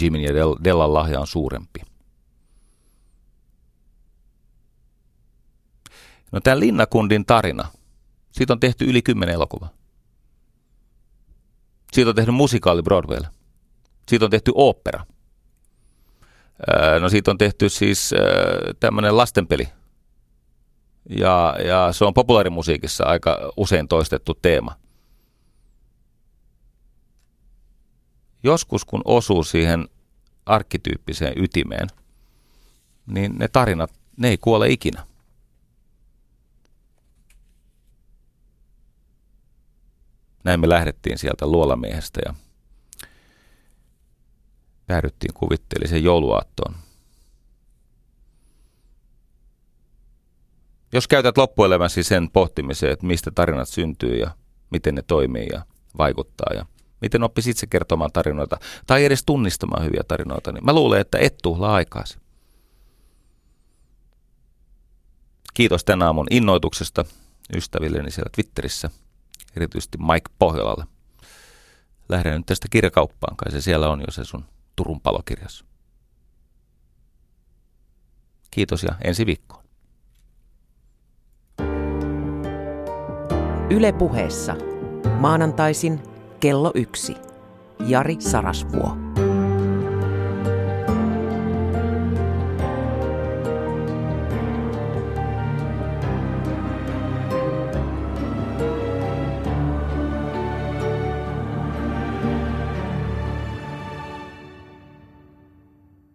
Jimin 0.00 0.22
ja 0.22 0.32
Dellan 0.64 0.94
lahja 0.94 1.20
on 1.20 1.26
suurempi. 1.26 1.80
No 6.36 6.40
tämä 6.40 6.60
Linnakundin 6.60 7.26
tarina, 7.26 7.68
siitä 8.32 8.52
on 8.52 8.60
tehty 8.60 8.84
yli 8.84 9.02
kymmenen 9.02 9.34
elokuvaa. 9.34 9.68
Siitä 11.92 12.10
on 12.10 12.16
tehty 12.16 12.30
musikaali 12.30 12.82
Broadwaylla. 12.82 13.28
Siitä 14.08 14.24
on 14.24 14.30
tehty 14.30 14.52
opera. 14.54 15.06
No 17.00 17.08
siitä 17.08 17.30
on 17.30 17.38
tehty 17.38 17.68
siis 17.68 18.14
tämmöinen 18.80 19.16
lastenpeli. 19.16 19.68
Ja, 21.10 21.56
ja 21.66 21.92
se 21.92 22.04
on 22.04 22.14
populaarimusiikissa 22.14 23.04
aika 23.04 23.52
usein 23.56 23.88
toistettu 23.88 24.34
teema. 24.34 24.76
Joskus 28.42 28.84
kun 28.84 29.02
osuu 29.04 29.42
siihen 29.42 29.88
arkkityyppiseen 30.46 31.32
ytimeen, 31.36 31.88
niin 33.06 33.38
ne 33.38 33.48
tarinat, 33.48 33.90
ne 34.16 34.28
ei 34.28 34.38
kuole 34.38 34.68
ikinä. 34.68 35.06
Näin 40.47 40.60
me 40.60 40.68
lähdettiin 40.68 41.18
sieltä 41.18 41.47
luolamiehestä 41.47 42.20
ja 42.27 42.35
päädyttiin 44.86 45.35
kuvitteelliseen 45.35 46.05
jouluaattoon. 46.05 46.74
Jos 50.93 51.09
käytät 51.09 51.39
loppuelämäsi 51.39 52.02
sen 52.02 52.31
pohtimiseen, 52.31 52.93
että 52.93 53.06
mistä 53.06 53.31
tarinat 53.31 53.68
syntyy 53.68 54.16
ja 54.16 54.31
miten 54.70 54.94
ne 54.94 55.02
toimii 55.02 55.47
ja 55.52 55.62
vaikuttaa 55.98 56.55
ja 56.55 56.66
miten 57.01 57.23
oppisi 57.23 57.51
itse 57.51 57.66
kertomaan 57.66 58.12
tarinoita 58.12 58.59
tai 58.86 59.05
edes 59.05 59.24
tunnistamaan 59.24 59.85
hyviä 59.85 60.02
tarinoita, 60.09 60.52
niin 60.52 60.64
mä 60.64 60.73
luulen, 60.73 61.01
että 61.01 61.18
et 61.18 61.39
tuhlaa 61.43 61.74
aikaasi. 61.74 62.18
Kiitos 65.55 65.85
tänä 65.85 66.06
aamun 66.06 66.27
innoituksesta 66.31 67.05
ystävilleni 67.56 68.10
siellä 68.10 68.31
Twitterissä, 68.35 68.90
erityisesti 69.57 69.99
Mike 69.99 70.31
Pohjolalle. 70.39 70.85
Lähden 72.09 72.37
nyt 72.37 72.47
tästä 72.47 72.69
kirjakauppaan, 72.70 73.37
kai 73.37 73.53
se 73.53 73.61
siellä 73.61 73.89
on 73.89 74.01
jo 74.01 74.11
se 74.11 74.24
sun 74.24 74.45
Turun 74.77 75.01
palokirjas. 75.01 75.65
Kiitos 78.51 78.83
ja 78.83 78.95
ensi 79.05 79.27
viikkoon. 79.27 79.65
Yle 83.70 83.93
puheessa. 83.93 84.57
Maanantaisin 85.19 86.03
kello 86.41 86.73
yksi. 86.74 87.16
Jari 87.87 88.16
Sarasvuo. 88.20 88.97